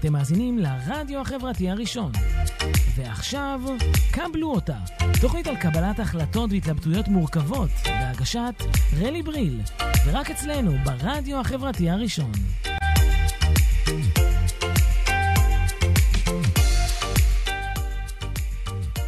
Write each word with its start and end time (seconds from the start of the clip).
אתם 0.00 0.12
מאזינים 0.12 0.58
לרדיו 0.58 1.20
החברתי 1.20 1.70
הראשון. 1.70 2.12
ועכשיו, 2.96 3.60
קבלו 4.12 4.50
אותה. 4.50 4.76
תוכנית 5.20 5.46
על 5.46 5.56
קבלת 5.56 5.98
החלטות 5.98 6.50
והתלבטויות 6.52 7.08
מורכבות, 7.08 7.70
בהגשת 7.84 8.62
רלי 9.00 9.22
בריל, 9.22 9.60
ורק 10.06 10.30
אצלנו, 10.30 10.72
ברדיו 10.84 11.40
החברתי 11.40 11.90
הראשון. 11.90 12.32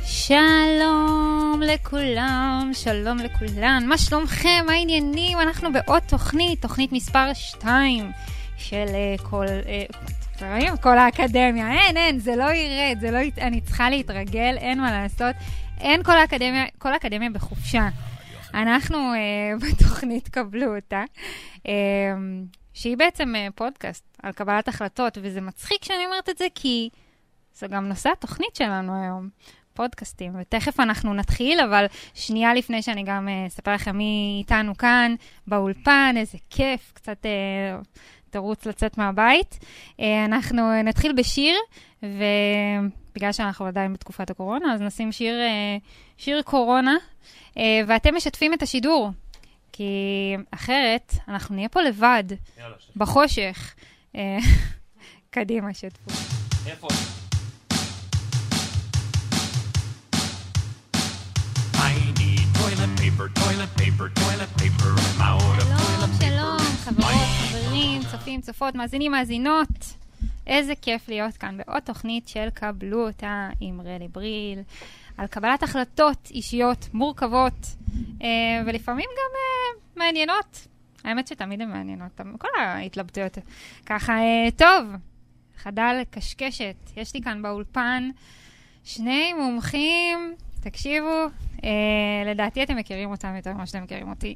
שלום 0.05 1.61
לכולם, 1.66 2.70
שלום 2.73 3.19
לכולן, 3.19 3.84
מה 3.87 3.98
שלומכם? 3.98 4.65
מה 4.66 4.73
העניינים? 4.73 5.41
אנחנו 5.41 5.73
בעוד 5.73 6.02
תוכנית, 6.02 6.62
תוכנית 6.62 6.93
מספר 6.93 7.34
2 7.34 8.12
של 8.57 8.87
uh, 8.87 9.23
כל... 9.23 9.47
Uh, 9.47 10.09
כל 10.80 10.99
האקדמיה, 10.99 11.73
אין, 11.73 11.97
אין, 11.97 12.19
זה 12.19 12.37
לא 12.37 12.45
ירד, 12.45 13.01
זה 13.01 13.11
לא, 13.11 13.19
אני 13.41 13.61
צריכה 13.61 13.91
להתרגל, 13.91 14.57
אין 14.59 14.81
מה 14.81 14.91
לעשות. 14.93 15.37
אין 15.81 16.03
כל 16.03 16.12
האקדמיה, 16.12 16.65
כל 16.79 16.93
האקדמיה 16.93 17.31
בחופשה. 17.31 17.89
אנחנו 18.55 18.98
uh, 18.98 19.61
בתוכנית 19.65 20.29
קבלו 20.29 20.77
אותה, 20.77 21.05
uh, 21.57 21.69
שהיא 22.75 22.97
בעצם 22.97 23.34
uh, 23.34 23.53
פודקאסט 23.55 24.05
על 24.23 24.33
קבלת 24.33 24.69
החלטות, 24.69 25.19
וזה 25.23 25.41
מצחיק 25.41 25.84
שאני 25.84 26.07
אומרת 26.07 26.29
את 26.29 26.39
זה, 26.39 26.47
כי 26.55 26.89
זה 27.55 27.67
גם 27.67 27.89
נושא 27.89 28.11
התוכנית 28.12 28.57
שלנו 28.57 29.03
היום. 29.03 29.29
פודקאסטים, 29.75 30.33
ותכף 30.41 30.81
אנחנו 30.81 31.15
נתחיל, 31.15 31.61
אבל 31.61 31.87
שנייה 32.15 32.55
לפני 32.55 32.83
שאני 32.83 33.03
גם 33.03 33.29
אספר 33.47 33.75
לכם 33.75 33.97
מי 33.97 34.37
איתנו 34.39 34.77
כאן 34.77 35.15
באולפן, 35.47 36.15
איזה 36.17 36.39
כיף, 36.51 36.93
קצת 36.95 37.27
אה, 37.27 37.79
תרוץ 38.30 38.66
לצאת 38.66 38.98
מהבית. 38.98 39.59
אה, 40.01 40.25
אנחנו 40.25 40.83
נתחיל 40.83 41.12
בשיר, 41.12 41.56
ובגלל 42.03 43.33
שאנחנו 43.33 43.67
עדיין 43.67 43.92
בתקופת 43.92 44.31
הקורונה, 44.31 44.75
אז 44.75 44.81
נשים 44.81 45.12
שיר, 45.12 45.41
אה, 45.41 45.77
שיר 46.17 46.42
קורונה, 46.42 46.97
אה, 47.58 47.81
ואתם 47.86 48.14
משתפים 48.17 48.55
את 48.55 48.62
השידור, 48.62 49.11
כי 49.73 49.92
אחרת 50.51 51.14
אנחנו 51.28 51.55
נהיה 51.55 51.69
פה 51.69 51.83
לבד, 51.83 52.25
יאללה, 52.58 52.77
בחושך. 52.97 53.75
אה, 54.17 54.39
קדימה, 55.31 55.75
שתפו. 55.75 56.11
איפה? 56.67 56.89
שלום, 65.31 65.67
שלום, 65.67 65.80
חברות, 66.81 67.28
חברים, 67.50 68.03
צופים, 68.11 68.41
צופות, 68.41 68.75
מאזינים, 68.75 69.12
מאזינות. 69.12 69.69
איזה 70.47 70.75
כיף 70.83 71.09
להיות 71.09 71.36
כאן 71.36 71.56
בעוד 71.56 71.83
תוכנית 71.83 72.28
של 72.28 72.48
קבלו 72.55 73.06
אותה 73.06 73.48
עם 73.61 73.81
רלי 73.81 74.09
בריל, 74.09 74.59
על 75.17 75.27
קבלת 75.27 75.62
החלטות 75.62 76.28
אישיות 76.31 76.89
מורכבות, 76.92 77.67
אה, 78.23 78.28
ולפעמים 78.67 79.08
גם 79.12 79.36
אה, 79.36 80.05
מעניינות. 80.05 80.67
האמת 81.05 81.27
שתמיד 81.27 81.61
הן 81.61 81.70
מעניינות, 81.70 82.20
כל 82.39 82.48
ההתלבטויות. 82.61 83.39
ככה, 83.86 84.12
אה, 84.12 84.48
טוב, 84.56 84.84
חדל 85.56 86.03
קשקשת. 86.11 86.77
יש 86.97 87.14
לי 87.14 87.23
כאן 87.23 87.42
באולפן 87.42 88.11
שני 88.84 89.33
מומחים, 89.33 90.34
תקשיבו, 90.61 91.27
לדעתי 92.27 92.62
אתם 92.62 92.77
מכירים 92.77 93.11
אותם 93.11 93.36
יותר 93.36 93.53
ממה 93.53 93.67
שאתם 93.67 93.83
מכירים 93.83 94.11
אותי. 94.11 94.34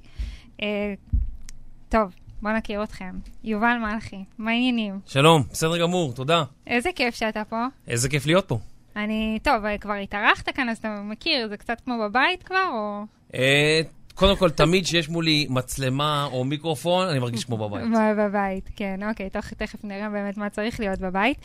טוב, 1.88 2.14
בואו 2.44 2.56
נכיר 2.56 2.82
אתכם. 2.82 3.10
יובל 3.44 3.76
מלכי, 3.82 4.24
מה 4.38 4.50
העניינים? 4.50 4.98
שלום, 5.06 5.42
בסדר 5.50 5.78
גמור, 5.78 6.12
תודה. 6.12 6.44
איזה 6.66 6.90
כיף 6.94 7.14
שאתה 7.14 7.42
פה. 7.44 7.66
איזה 7.88 8.08
כיף 8.08 8.26
להיות 8.26 8.48
פה. 8.48 8.58
אני, 8.96 9.38
טוב, 9.42 9.64
אה, 9.64 9.78
כבר 9.78 9.92
התארחת 9.92 10.48
כאן, 10.48 10.68
אז 10.68 10.78
אתה 10.78 11.00
מכיר, 11.04 11.48
זה 11.48 11.56
קצת 11.56 11.80
כמו 11.84 11.94
בבית 12.04 12.42
כבר, 12.42 12.68
או... 12.72 13.04
אה, 13.34 13.80
קודם 14.14 14.36
כל, 14.36 14.50
תמיד 14.50 14.84
כשיש 14.84 15.08
מולי 15.08 15.46
מצלמה 15.50 16.28
או 16.32 16.44
מיקרופון, 16.44 17.08
אני 17.08 17.18
מרגיש 17.18 17.44
כמו 17.44 17.68
בבית. 17.68 17.84
בבית, 18.18 18.70
כן, 18.76 19.00
אוקיי, 19.08 19.30
תכף 19.56 19.84
נראה 19.84 20.10
באמת 20.10 20.36
מה 20.36 20.50
צריך 20.50 20.80
להיות 20.80 20.98
בבית. 20.98 21.38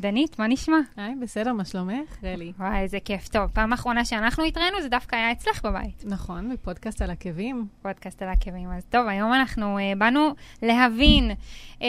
דנית, 0.00 0.38
מה 0.38 0.46
נשמע? 0.46 0.76
היי, 0.96 1.14
בסדר, 1.22 1.52
מה 1.52 1.64
שלומך? 1.64 2.24
רלי. 2.24 2.52
וואי, 2.58 2.78
איזה 2.78 2.98
כיף. 3.04 3.28
טוב, 3.28 3.50
פעם 3.50 3.72
אחרונה 3.72 4.04
שאנחנו 4.04 4.44
התראינו, 4.44 4.82
זה 4.82 4.88
דווקא 4.88 5.16
היה 5.16 5.32
אצלך 5.32 5.64
בבית. 5.64 6.04
נכון, 6.06 6.52
בפודקאסט 6.52 7.02
על 7.02 7.10
עקבים. 7.10 7.66
פודקאסט 7.82 8.22
על 8.22 8.28
עקבים. 8.28 8.70
אז 8.70 8.84
טוב, 8.84 9.06
היום 9.08 9.32
אנחנו 9.32 9.78
uh, 9.78 9.98
באנו 9.98 10.34
להבין 10.62 11.30
uh, 11.30 11.82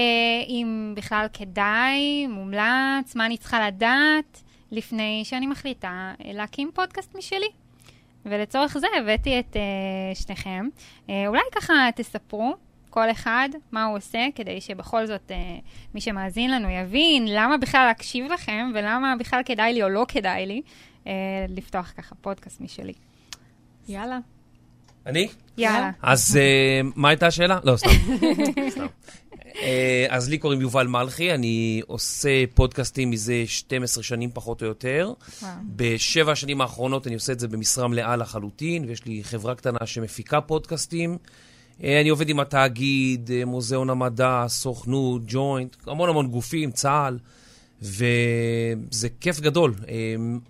אם 0.47 0.93
בכלל 0.97 1.27
כדאי, 1.33 2.27
מומלץ, 2.27 3.15
מה 3.15 3.25
אני 3.25 3.37
צריכה 3.37 3.67
לדעת, 3.67 4.43
לפני 4.71 5.21
שאני 5.25 5.47
מחליטה 5.47 6.13
uh, 6.17 6.23
להקים 6.33 6.71
פודקאסט 6.73 7.15
משלי. 7.15 7.49
ולצורך 8.25 8.77
זה 8.77 8.87
הבאתי 8.97 9.39
את 9.39 9.55
uh, 9.55 10.19
שניכם. 10.19 10.67
Uh, 11.07 11.11
אולי 11.27 11.41
ככה 11.55 11.73
תספרו 11.95 12.55
כל 12.91 13.11
אחד 13.11 13.49
מה 13.71 13.85
הוא 13.85 13.97
עושה, 13.97 14.27
כדי 14.35 14.61
שבכל 14.61 15.05
זאת 15.05 15.31
אה, 15.31 15.35
מי 15.95 16.01
שמאזין 16.01 16.51
לנו 16.51 16.69
יבין 16.69 17.25
למה 17.27 17.57
בכלל 17.57 17.85
להקשיב 17.85 18.31
לכם, 18.31 18.71
ולמה 18.75 19.15
בכלל 19.19 19.41
כדאי 19.45 19.73
לי 19.73 19.83
או 19.83 19.89
לא 19.89 20.05
כדאי 20.07 20.45
לי 20.45 20.61
אה, 21.07 21.11
לפתוח 21.49 21.93
ככה 21.97 22.15
פודקאסט 22.15 22.61
משלי. 22.61 22.93
יאללה. 23.87 24.19
אני? 25.05 25.27
יאללה. 25.57 25.91
אז 26.01 26.37
אה, 26.37 26.81
מה 26.95 27.09
הייתה 27.09 27.27
השאלה? 27.27 27.59
לא, 27.63 27.77
סתם. 27.77 27.89
סתם. 28.69 28.85
אה, 29.61 30.05
אז 30.09 30.29
לי 30.29 30.37
קוראים 30.37 30.61
יובל 30.61 30.87
מלכי, 30.87 31.33
אני 31.33 31.81
עושה 31.87 32.47
פודקאסטים 32.53 33.09
מזה 33.09 33.43
12 33.45 34.03
שנים 34.03 34.31
פחות 34.33 34.61
או 34.61 34.67
יותר. 34.67 35.13
וואו. 35.41 35.51
בשבע 35.75 36.31
השנים 36.31 36.61
האחרונות 36.61 37.07
אני 37.07 37.15
עושה 37.15 37.33
את 37.33 37.39
זה 37.39 37.47
במשרה 37.47 37.87
מלאה 37.87 38.15
לחלוטין, 38.15 38.85
ויש 38.85 39.05
לי 39.05 39.23
חברה 39.23 39.55
קטנה 39.55 39.85
שמפיקה 39.85 40.41
פודקאסטים. 40.41 41.17
אה, 41.83 42.01
אני 42.01 42.09
עובד 42.09 42.29
עם 42.29 42.39
התאגיד, 42.39 43.31
אה, 43.33 43.45
מוזיאון 43.45 43.89
המדע, 43.89 44.45
סוכנות, 44.47 45.21
ג'וינט, 45.27 45.75
המון 45.87 46.09
המון 46.09 46.27
גופים, 46.27 46.71
צה"ל, 46.71 47.19
וזה 47.81 49.09
כיף 49.19 49.39
גדול. 49.39 49.73
אה, 49.87 49.95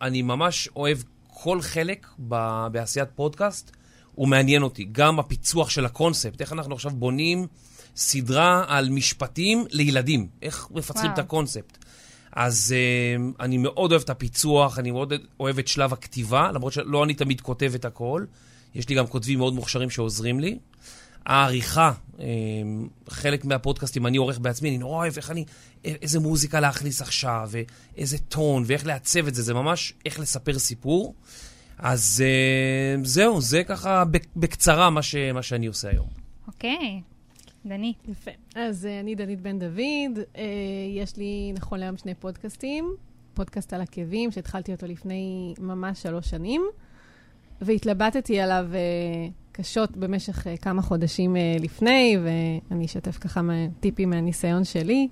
אני 0.01 0.21
ממש 0.21 0.69
אוהב 0.75 0.97
כל 1.27 1.61
חלק 1.61 2.07
בעשיית 2.71 3.09
פודקאסט, 3.15 3.71
הוא 4.15 4.27
מעניין 4.27 4.63
אותי. 4.63 4.87
גם 4.91 5.19
הפיצוח 5.19 5.69
של 5.69 5.85
הקונספט, 5.85 6.41
איך 6.41 6.53
אנחנו 6.53 6.75
עכשיו 6.75 6.91
בונים 6.91 7.47
סדרה 7.95 8.63
על 8.67 8.89
משפטים 8.89 9.65
לילדים, 9.71 10.27
איך 10.41 10.67
מפצחים 10.71 11.09
וואו. 11.09 11.13
את 11.13 11.19
הקונספט. 11.19 11.77
אז 12.31 12.75
אני 13.39 13.57
מאוד 13.57 13.91
אוהב 13.91 14.01
את 14.01 14.09
הפיצוח, 14.09 14.79
אני 14.79 14.91
מאוד 14.91 15.13
אוהב 15.39 15.59
את 15.59 15.67
שלב 15.67 15.93
הכתיבה, 15.93 16.51
למרות 16.51 16.73
שלא 16.73 17.03
אני 17.03 17.13
תמיד 17.13 17.41
כותב 17.41 17.71
את 17.75 17.85
הכל. 17.85 18.25
יש 18.75 18.89
לי 18.89 18.95
גם 18.95 19.07
כותבים 19.07 19.37
מאוד 19.37 19.53
מוכשרים 19.53 19.89
שעוזרים 19.89 20.39
לי. 20.39 20.57
העריכה, 21.25 21.91
אה, 22.19 22.25
חלק 23.09 23.45
מהפודקאסטים 23.45 24.07
אני 24.07 24.17
עורך 24.17 24.39
בעצמי, 24.39 24.69
אני 24.69 24.77
נורא 24.77 24.97
אוהב 24.97 25.13
איך 25.17 25.31
אני, 25.31 25.45
איזה 25.83 26.19
מוזיקה 26.19 26.59
להכניס 26.59 27.01
עכשיו, 27.01 27.49
ואיזה 27.51 28.17
טון, 28.17 28.63
ואיך 28.65 28.85
לעצב 28.85 29.27
את 29.27 29.35
זה, 29.35 29.41
זה 29.41 29.53
ממש 29.53 29.93
איך 30.05 30.19
לספר 30.19 30.59
סיפור. 30.59 31.15
אז 31.77 32.23
אה, 32.25 33.03
זהו, 33.03 33.41
זה 33.41 33.63
ככה 33.63 34.03
בקצרה 34.35 34.89
מה, 34.89 35.01
ש, 35.01 35.15
מה 35.15 35.41
שאני 35.41 35.65
עושה 35.65 35.89
היום. 35.89 36.07
אוקיי, 36.47 37.01
דנית. 37.65 37.97
יפה. 38.07 38.31
אז 38.55 38.85
אה, 38.85 38.99
אני 38.99 39.15
דנית 39.15 39.41
בן 39.41 39.59
דוד, 39.59 40.25
יש 40.97 41.17
לי 41.17 41.51
נכון 41.55 41.79
להיום 41.79 41.97
שני 41.97 42.15
פודקאסטים, 42.15 42.95
פודקאסט 43.33 43.73
על 43.73 43.81
עקבים, 43.81 44.31
שהתחלתי 44.31 44.71
אותו 44.71 44.87
לפני 44.87 45.53
ממש 45.59 46.01
שלוש 46.01 46.29
שנים, 46.29 46.61
והתלבטתי 47.61 48.39
עליו 48.39 48.65
קשות 49.51 49.97
במשך 49.97 50.47
uh, 50.47 50.49
כמה 50.61 50.81
חודשים 50.81 51.35
uh, 51.35 51.63
לפני, 51.63 52.17
ואני 52.23 52.85
אשתף 52.85 53.17
ככה 53.17 53.41
טיפים 53.79 54.09
מהניסיון 54.09 54.63
שלי. 54.63 55.07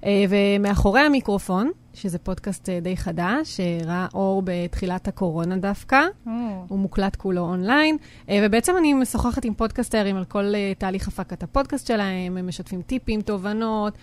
Uh, 0.00 0.04
ומאחורי 0.28 1.00
המיקרופון, 1.00 1.70
שזה 1.94 2.18
פודקאסט 2.18 2.68
uh, 2.68 2.84
די 2.84 2.96
חדש, 2.96 3.60
שראה 3.60 4.06
אור 4.14 4.42
בתחילת 4.44 5.08
הקורונה 5.08 5.56
דווקא, 5.56 6.00
mm. 6.26 6.28
הוא 6.68 6.78
מוקלט 6.78 7.16
כולו 7.16 7.40
אונליין, 7.40 7.96
uh, 8.26 8.30
ובעצם 8.42 8.76
אני 8.78 8.94
משוחחת 8.94 9.44
עם 9.44 9.54
פודקאסטרים 9.54 10.16
על 10.16 10.24
כל 10.24 10.52
uh, 10.52 10.78
תהליך 10.78 11.08
הפקת 11.08 11.42
הפודקאסט 11.42 11.86
שלהם, 11.86 12.36
הם 12.36 12.48
משתפים 12.48 12.82
טיפים, 12.82 13.20
תובנות, 13.20 13.94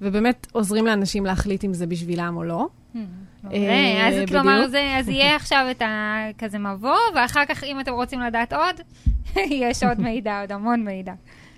ובאמת 0.00 0.46
עוזרים 0.52 0.86
לאנשים 0.86 1.26
להחליט 1.26 1.64
אם 1.64 1.74
זה 1.74 1.86
בשבילם 1.86 2.36
או 2.36 2.44
לא. 2.44 2.68
Hmm, 2.94 2.98
אוקיי, 3.44 4.08
אז 4.08 4.28
כלומר, 4.28 4.64
אז 4.98 5.08
יהיה 5.08 5.36
עכשיו 5.36 5.66
את 5.70 5.82
הכזה 5.86 6.58
מבוא, 6.58 6.96
ואחר 7.14 7.44
כך, 7.48 7.64
אם 7.64 7.80
אתם 7.80 7.92
רוצים 7.92 8.20
לדעת 8.20 8.52
עוד, 8.52 8.80
יש 9.62 9.82
עוד 9.82 10.00
מידע, 10.00 10.40
עוד 10.40 10.52
המון 10.52 10.84
מידע. 10.84 11.12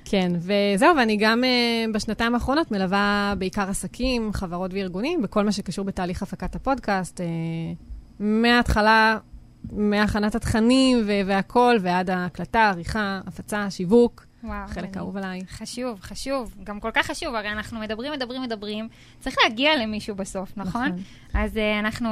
כן, 0.04 0.32
וזהו, 0.38 0.96
ואני 0.96 1.16
גם 1.16 1.44
uh, 1.44 1.94
בשנתיים 1.94 2.34
האחרונות 2.34 2.70
מלווה 2.70 3.34
בעיקר 3.38 3.70
עסקים, 3.70 4.32
חברות 4.32 4.74
וארגונים, 4.74 5.22
בכל 5.22 5.44
מה 5.44 5.52
שקשור 5.52 5.84
בתהליך 5.84 6.22
הפקת 6.22 6.54
הפודקאסט, 6.54 7.20
uh, 7.20 7.22
מההתחלה, 8.20 9.18
מהכנת 9.72 10.34
התכנים 10.34 10.98
והכול, 11.26 11.78
ועד 11.80 12.10
ההקלטה, 12.10 12.68
עריכה, 12.68 13.20
הפצה, 13.26 13.70
שיווק. 13.70 14.25
וואו, 14.44 14.68
חלק 14.68 14.84
אני- 14.84 14.98
אהוב 14.98 15.16
עליי. 15.16 15.40
חשוב, 15.50 16.00
חשוב, 16.00 16.54
גם 16.64 16.80
כל 16.80 16.90
כך 16.94 17.06
חשוב, 17.06 17.34
הרי 17.34 17.48
אנחנו 17.48 17.80
מדברים, 17.80 18.12
מדברים, 18.12 18.42
מדברים, 18.42 18.88
צריך 19.20 19.36
להגיע 19.42 19.76
למישהו 19.76 20.14
בסוף, 20.14 20.52
נכון? 20.56 20.86
נכון. 20.86 21.02
אז 21.34 21.56
אה, 21.56 21.78
אנחנו 21.78 22.08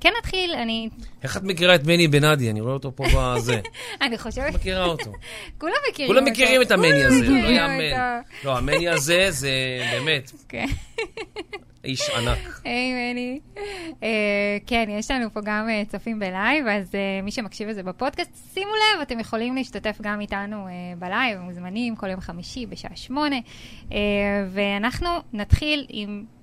כן 0.00 0.10
נתחיל, 0.18 0.50
אני, 0.54 0.88
איך 1.22 1.36
את 1.36 1.42
מכירה 1.42 1.74
את 1.74 1.84
מני 1.84 2.08
בנאדי? 2.08 2.50
אני 2.50 2.60
רואה 2.60 2.72
אותו 2.72 2.96
פה 2.96 3.04
בזה. 3.16 3.60
אני 4.02 4.18
חושבת, 4.18 4.54
מכירה 4.54 4.84
אותו. 4.84 5.12
כולם 5.60 5.72
מכירים 5.90 6.12
כולם 6.12 6.22
אותו. 6.22 6.32
מכירים 6.32 6.62
את 6.62 6.70
המני 6.70 7.04
הזה, 7.04 7.28
לא 7.28 7.48
יאמן. 7.48 8.20
לא, 8.44 8.58
המני 8.58 8.88
הזה 8.88 9.26
זה 9.30 9.50
באמת 9.92 10.32
כן. 10.48 10.66
איש 11.86 12.10
ענק. 12.10 12.60
היי 12.64 13.12
מני. 13.12 13.40
אה, 14.02 14.08
כן, 14.66 14.86
יש 14.90 15.10
לנו 15.10 15.30
פה 15.30 15.40
גם 15.44 15.68
אה, 15.68 15.82
צופים 15.88 16.18
בלייב, 16.18 16.66
אז 16.66 16.94
אה, 16.94 17.22
מי 17.22 17.30
שמקשיב 17.30 17.68
לזה 17.68 17.82
בפודקאסט, 17.82 18.54
שימו 18.54 18.70
לב, 18.70 19.00
אתם 19.00 19.20
יכולים 19.20 19.54
להשתתף 19.54 19.98
גם 20.00 20.20
איתנו 20.20 20.66
בלייב, 20.98 21.38
מוזמנים 21.40 21.96
כל 21.96 22.10
יום 22.10 22.20
חמישי 22.20 22.66
בשעה 22.66 22.96
שמונה. 22.96 23.36
ואנחנו 24.52 25.08
נתחיל 25.32 25.86
עם... 25.88 26.35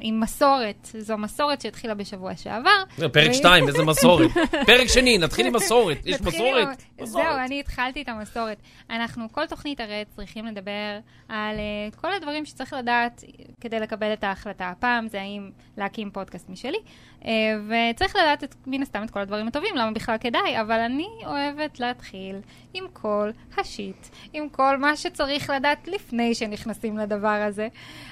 עם 0.00 0.20
מסורת, 0.20 0.88
זו 0.98 1.18
מסורת 1.18 1.60
שהתחילה 1.60 1.94
בשבוע 1.94 2.36
שעבר. 2.36 2.82
זה 2.96 3.08
פרק 3.08 3.30
ו- 3.30 3.34
2, 3.34 3.68
איזה 3.68 3.84
מסורת. 3.84 4.30
פרק 4.66 4.86
שני, 4.88 5.18
נתחיל 5.18 5.46
עם 5.46 5.56
מסורת. 5.56 5.98
יש 6.04 6.20
מסורת? 6.20 6.82
זהו, 7.02 7.22
אני 7.44 7.60
התחלתי 7.60 8.02
את 8.02 8.08
המסורת. 8.08 8.58
אנחנו, 8.90 9.32
כל 9.32 9.46
תוכנית 9.46 9.80
הרי 9.80 10.04
צריכים 10.16 10.46
לדבר 10.46 10.98
על 11.28 11.56
uh, 11.56 11.96
כל 11.96 12.12
הדברים 12.12 12.44
שצריך 12.44 12.72
לדעת 12.72 13.24
כדי 13.60 13.80
לקבל 13.80 14.12
את 14.12 14.24
ההחלטה. 14.24 14.68
הפעם 14.68 15.08
זה 15.08 15.20
האם 15.20 15.50
להקים 15.76 16.10
פודקאסט 16.10 16.48
משלי, 16.48 16.78
וצריך 17.68 18.16
לדעת 18.16 18.44
את, 18.44 18.54
מן 18.66 18.82
הסתם 18.82 19.02
את 19.04 19.10
כל 19.10 19.20
הדברים 19.20 19.48
הטובים, 19.48 19.76
למה 19.76 19.90
בכלל 19.92 20.18
כדאי, 20.18 20.60
אבל 20.60 20.80
אני 20.80 21.08
אוהבת 21.26 21.80
להתחיל 21.80 22.36
עם 22.74 22.84
כל 22.92 23.30
השיט, 23.56 24.06
עם 24.32 24.48
כל 24.48 24.76
מה 24.76 24.96
שצריך 24.96 25.50
לדעת 25.50 25.88
לפני 25.88 26.34
שנכנסים 26.34 26.98
לדבר 26.98 27.28
הזה. 27.28 27.68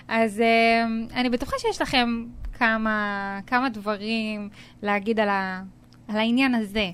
אז 0.08 0.42
uh, 0.42 1.14
אני 1.14 1.30
בטוחה 1.30 1.56
שיש 1.58 1.82
לכם 1.82 2.24
כמה, 2.58 3.40
כמה 3.46 3.68
דברים 3.68 4.48
להגיד 4.82 5.20
על, 5.20 5.28
ה, 5.28 5.62
על 6.08 6.16
העניין 6.16 6.54
הזה. 6.54 6.90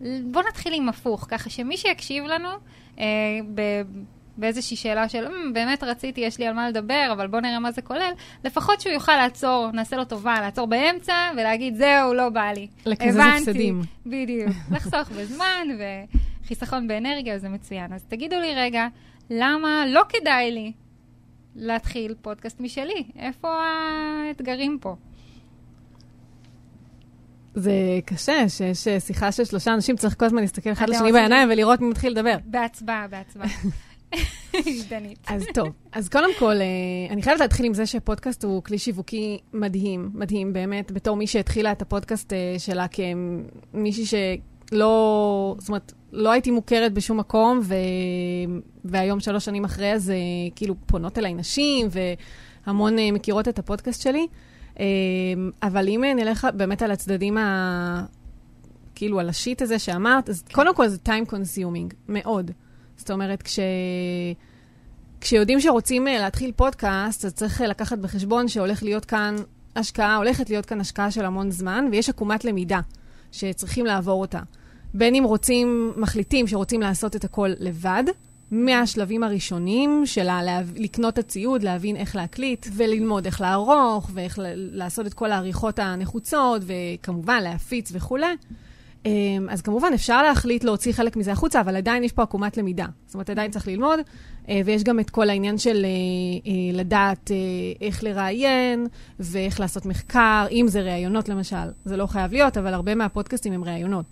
בואו 0.00 0.44
נתחיל 0.48 0.74
עם 0.74 0.88
הפוך, 0.88 1.26
ככה 1.30 1.50
שמי 1.50 1.76
שיקשיב 1.76 2.24
לנו 2.24 2.48
אה, 2.98 3.04
באיזושהי 4.38 4.76
שאלה 4.76 5.08
של, 5.08 5.26
"אמ, 5.26 5.52
באמת 5.52 5.82
רציתי, 5.82 6.20
יש 6.20 6.38
לי 6.38 6.46
על 6.46 6.54
מה 6.54 6.68
לדבר, 6.68 7.08
אבל 7.12 7.26
בואו 7.26 7.42
נראה 7.42 7.58
מה 7.58 7.72
זה 7.72 7.82
כולל, 7.82 8.12
לפחות 8.44 8.80
שהוא 8.80 8.92
יוכל 8.92 9.16
לעצור, 9.16 9.70
נעשה 9.72 9.96
לו 9.96 10.04
טובה, 10.04 10.40
לעצור 10.40 10.66
באמצע 10.66 11.14
ולהגיד, 11.36 11.76
זהו, 11.76 12.14
לא 12.14 12.28
בא 12.28 12.50
לי. 12.54 12.66
לקזז 12.86 13.16
הבנתי." 13.16 13.36
הפסדים. 13.36 13.80
בדיוק. 14.06 14.50
לחסוך 14.74 15.10
בזמן 15.10 15.68
וחיסכון 16.44 16.88
באנרגיה 16.88 17.38
זה 17.38 17.48
מצוין. 17.48 17.92
אז 17.92 18.04
תגידו 18.08 18.36
לי 18.40 18.54
רגע, 18.54 18.86
למה 19.30 19.84
לא 19.86 20.02
כדאי 20.08 20.50
לי 20.50 20.72
להתחיל 21.56 22.14
פודקאסט 22.22 22.60
משלי? 22.60 23.04
איפה 23.18 23.48
האתגרים 24.28 24.78
פה? 24.80 24.96
זה 27.54 27.72
קשה, 28.04 28.48
שיש 28.48 28.88
אה, 28.88 29.00
שיחה 29.00 29.32
של 29.32 29.44
שלושה 29.44 29.74
אנשים, 29.74 29.96
צריך 29.96 30.14
כל 30.18 30.24
הזמן 30.24 30.40
להסתכל 30.40 30.72
אחד 30.72 30.88
לשני 30.88 31.12
בעיניים 31.12 31.48
ולראות 31.52 31.80
מי 31.80 31.88
מתחיל 31.88 32.12
לדבר. 32.12 32.36
בהצבעה, 32.44 33.06
בהצבעה. 33.08 33.48
דנית. 34.90 35.18
אז 35.26 35.44
טוב, 35.54 35.68
אז 35.92 36.08
קודם 36.08 36.30
כל, 36.38 36.54
אה, 36.60 36.66
אני 37.10 37.22
חייבת 37.22 37.40
להתחיל 37.40 37.66
עם 37.66 37.74
זה 37.74 37.86
שפודקאסט 37.86 38.44
הוא 38.44 38.62
כלי 38.62 38.78
שיווקי 38.78 39.38
מדהים, 39.52 40.10
מדהים 40.14 40.52
באמת, 40.52 40.92
בתור 40.92 41.16
מי 41.16 41.26
שהתחילה 41.26 41.72
את 41.72 41.82
הפודקאסט 41.82 42.32
אה, 42.32 42.54
שלה 42.58 42.86
כמישהי 43.72 44.04
שלא, 44.06 45.54
זאת 45.58 45.68
אומרת, 45.68 45.92
לא 46.12 46.30
הייתי 46.30 46.50
מוכרת 46.50 46.92
בשום 46.92 47.18
מקום, 47.18 47.60
ו... 47.62 47.74
והיום, 48.84 49.20
שלוש 49.20 49.44
שנים 49.44 49.64
אחרי, 49.64 49.92
אז 49.92 50.10
אה, 50.10 50.16
כאילו 50.56 50.74
פונות 50.86 51.18
אליי 51.18 51.34
נשים, 51.34 51.88
והמון 52.66 52.96
מכירות 53.12 53.48
את 53.48 53.58
הפודקאסט 53.58 54.02
שלי. 54.02 54.26
אבל 55.62 55.88
אם 55.88 56.04
נלך 56.16 56.46
באמת 56.54 56.82
על 56.82 56.90
הצדדים 56.90 57.38
ה... 57.38 58.04
כאילו, 58.94 59.20
על 59.20 59.28
השיט 59.28 59.62
הזה 59.62 59.78
שאמרת, 59.78 60.28
אז 60.28 60.44
קודם 60.52 60.74
כל 60.74 60.88
זה 60.88 60.98
time 61.06 61.30
consuming, 61.30 61.94
מאוד. 62.08 62.50
זאת 62.96 63.10
אומרת, 63.10 63.42
כש... 63.42 63.58
כשיודעים 65.20 65.60
שרוצים 65.60 66.08
אה, 66.08 66.18
להתחיל 66.18 66.52
פודקאסט, 66.56 67.24
אז 67.24 67.34
צריך 67.34 67.62
אה, 67.62 67.66
לקחת 67.66 67.98
בחשבון 67.98 68.48
שהולך 68.48 68.82
להיות 68.82 69.04
כאן 69.04 69.36
השקעה, 69.76 70.16
הולכת 70.16 70.50
להיות 70.50 70.66
כאן 70.66 70.80
השקעה 70.80 71.10
של 71.10 71.24
המון 71.24 71.50
זמן, 71.50 71.88
ויש 71.92 72.08
עקומת 72.08 72.44
למידה 72.44 72.80
שצריכים 73.32 73.86
לעבור 73.86 74.20
אותה. 74.20 74.40
בין 74.94 75.14
אם 75.14 75.24
רוצים, 75.24 75.92
מחליטים 75.96 76.46
שרוצים 76.46 76.80
לעשות 76.80 77.16
את 77.16 77.24
הכל 77.24 77.52
לבד, 77.58 78.04
מהשלבים 78.50 79.22
הראשונים 79.22 80.02
של 80.04 80.28
לקנות 80.76 81.18
הציוד, 81.18 81.62
להבין 81.62 81.96
איך 81.96 82.16
להקליט, 82.16 82.66
וללמוד 82.72 83.26
איך 83.26 83.40
לערוך, 83.40 84.10
ואיך 84.14 84.38
לעשות 84.54 85.06
את 85.06 85.14
כל 85.14 85.32
העריכות 85.32 85.78
הנחוצות, 85.78 86.62
וכמובן 86.66 87.42
להפיץ 87.42 87.90
וכולי. 87.94 88.26
אמ, 89.06 89.48
אז 89.50 89.62
כמובן 89.62 89.90
אפשר 89.94 90.22
להחליט 90.22 90.64
להוציא 90.64 90.92
חלק 90.92 91.16
מזה 91.16 91.32
החוצה, 91.32 91.60
אבל 91.60 91.76
עדיין 91.76 92.04
יש 92.04 92.12
פה 92.12 92.22
עקומת 92.22 92.56
למידה. 92.56 92.86
זאת 93.06 93.14
אומרת, 93.14 93.30
עדיין 93.30 93.50
צריך 93.50 93.68
ללמוד, 93.68 94.00
אה, 94.48 94.60
ויש 94.64 94.84
גם 94.84 95.00
את 95.00 95.10
כל 95.10 95.30
העניין 95.30 95.58
של 95.58 95.84
אה, 95.84 95.90
אה, 96.50 96.78
לדעת 96.78 97.30
איך 97.80 98.04
לראיין, 98.04 98.86
ואיך 99.20 99.60
לעשות 99.60 99.86
מחקר, 99.86 100.46
אם 100.50 100.66
זה 100.68 100.80
ראיונות 100.80 101.28
למשל. 101.28 101.56
זה 101.84 101.96
לא 101.96 102.06
חייב 102.06 102.32
להיות, 102.32 102.56
אבל 102.56 102.74
הרבה 102.74 102.94
מהפודקאסטים 102.94 103.52
הם 103.52 103.64
ראיונות. 103.64 104.06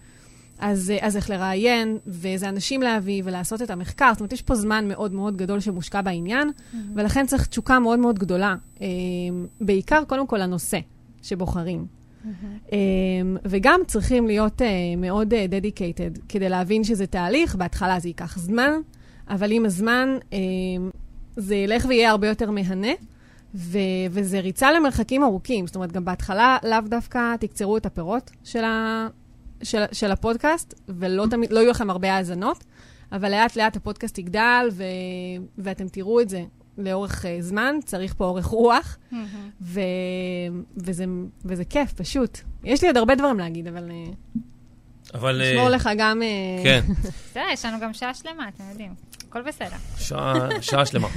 אז, 0.59 0.93
אז 1.01 1.17
איך 1.17 1.31
לראיין, 1.31 1.99
ואיזה 2.07 2.49
אנשים 2.49 2.83
להביא, 2.83 3.23
ולעשות 3.25 3.63
את 3.63 3.71
המחקר. 3.71 4.11
זאת 4.13 4.21
אומרת, 4.21 4.33
יש 4.33 4.43
פה 4.43 4.55
זמן 4.55 4.89
מאוד 4.89 5.13
מאוד 5.13 5.37
גדול 5.37 5.61
שמושקע 5.61 6.03
בעניין, 6.03 6.51
ולכן 6.95 7.27
צריך 7.27 7.47
תשוקה 7.47 7.79
מאוד 7.79 7.99
מאוד 7.99 8.19
גדולה. 8.19 8.55
אה, 8.83 8.87
בעיקר, 9.61 10.03
קודם 10.09 10.27
כל, 10.27 10.41
הנושא 10.41 10.79
שבוחרים. 11.23 12.04
Um, 12.25 12.73
וגם 13.45 13.81
צריכים 13.87 14.27
להיות 14.27 14.63
uh, 14.63 14.65
מאוד 14.97 15.35
uh, 15.35 15.37
dedicated 15.37 16.21
כדי 16.29 16.49
להבין 16.49 16.85
שזה 16.85 17.07
תהליך, 17.07 17.55
בהתחלה 17.57 18.01
זה 18.01 18.09
ייקח 18.09 18.39
זמן, 18.39 18.73
אבל 19.29 19.51
עם 19.53 19.65
הזמן 19.65 20.09
זה 21.37 21.55
ילך 21.55 21.85
ויהיה 21.89 22.11
הרבה 22.11 22.29
יותר 22.29 22.51
מהנה, 22.51 22.93
ו- 23.55 23.79
וזה 24.11 24.41
ריצה 24.41 24.73
למרחקים 24.73 25.25
ארוכים. 25.25 25.67
זאת 25.67 25.77
אומרת, 25.77 25.93
גם 25.93 26.05
בהתחלה 26.05 26.57
לאו 26.65 26.81
דווקא 26.87 27.37
תקצרו 27.41 27.77
את 27.77 27.87
הפירות 27.87 28.31
של, 28.45 28.65
ה- 28.65 29.09
של, 29.63 29.83
של 29.93 30.11
הפודקאסט, 30.11 30.75
ולא 30.89 31.27
תמיד, 31.31 31.53
לא 31.53 31.61
יהיו 31.61 31.71
לכם 31.71 31.91
הרבה 31.91 32.15
האזנות, 32.15 32.65
אבל 33.13 33.31
לאט 33.31 33.57
לאט 33.57 33.77
הפודקאסט 33.77 34.19
יגדל, 34.19 34.69
ו- 34.73 34.85
ואתם 35.59 35.89
תראו 35.89 36.21
את 36.21 36.29
זה 36.29 36.45
לאורך 36.79 37.25
uh, 37.25 37.29
זמן, 37.41 37.77
צריך 37.85 38.15
פה 38.15 38.25
אורך 38.25 38.47
רוח. 38.47 38.99
ו... 39.63 39.81
וזה, 40.77 41.05
וזה 41.45 41.65
כיף, 41.65 41.93
פשוט. 41.93 42.39
יש 42.65 42.83
לי 42.83 42.89
עוד 42.89 42.97
הרבה 42.97 43.15
דברים 43.15 43.39
להגיד, 43.39 43.67
אבל 43.67 43.91
אה, 43.91 44.13
אבל... 45.15 45.43
אה, 45.43 45.53
נשמור 45.53 45.69
לך 45.69 45.91
גם... 45.99 46.23
אה, 46.23 46.63
כן, 46.65 46.81
בסדר, 47.31 47.43
יש 47.53 47.65
לנו 47.65 47.81
גם 47.81 47.95
שעה 47.95 48.15
שלמה, 48.15 48.49
אתם 48.49 48.65
יודעים. 48.71 48.95
הכל 49.29 49.43
בסדר. 49.43 49.77
שעה 49.99 50.49
שעה 50.61 50.87
שלמה. 50.87 51.09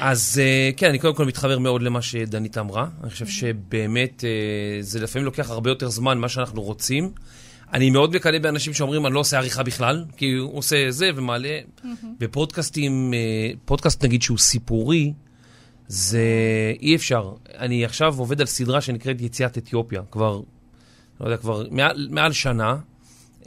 אז 0.00 0.40
כן, 0.76 0.88
אני 0.88 0.98
קודם 0.98 1.14
כל 1.14 1.24
מתחבר 1.24 1.58
מאוד 1.58 1.82
למה 1.82 2.02
שדנית 2.02 2.58
אמרה. 2.58 2.86
אני 3.02 3.10
חושב 3.10 3.26
שבאמת 3.26 4.24
זה 4.80 5.00
לפעמים 5.00 5.26
לוקח 5.26 5.50
הרבה 5.50 5.70
יותר 5.70 5.88
זמן 5.88 6.18
ממה 6.18 6.28
שאנחנו 6.28 6.62
רוצים. 6.62 7.12
אני 7.72 7.90
מאוד 7.90 8.14
מקנא 8.16 8.38
באנשים 8.38 8.74
שאומרים, 8.74 9.06
אני 9.06 9.14
לא 9.14 9.20
עושה 9.20 9.38
עריכה 9.38 9.62
בכלל, 9.62 10.04
כי 10.16 10.32
הוא 10.32 10.58
עושה 10.58 10.90
זה 10.90 11.10
ומעלה. 11.16 11.58
בפודקאסטים, 12.18 13.14
אה, 13.14 13.50
פודקאסט 13.64 14.04
נגיד 14.04 14.22
שהוא 14.22 14.38
סיפורי, 14.38 15.12
זה 15.88 16.22
אי 16.80 16.94
אפשר. 16.94 17.32
אני 17.58 17.84
עכשיו 17.84 18.18
עובד 18.18 18.40
על 18.40 18.46
סדרה 18.46 18.80
שנקראת 18.80 19.20
יציאת 19.20 19.58
אתיופיה, 19.58 20.02
כבר, 20.10 20.40
לא 21.20 21.26
יודע, 21.26 21.36
כבר 21.36 21.64
מעל, 21.70 22.08
מעל 22.10 22.32
שנה. 22.32 22.76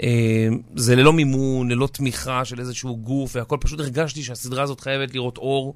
אה, 0.03 0.47
זה 0.75 0.95
ללא 0.95 1.13
מימון, 1.13 1.71
ללא 1.71 1.87
תמיכה 1.87 2.45
של 2.45 2.59
איזשהו 2.59 2.97
גוף 2.97 3.35
והכל, 3.35 3.57
פשוט 3.61 3.79
הרגשתי 3.79 4.23
שהסדרה 4.23 4.63
הזאת 4.63 4.79
חייבת 4.79 5.13
לראות 5.13 5.37
אור. 5.37 5.75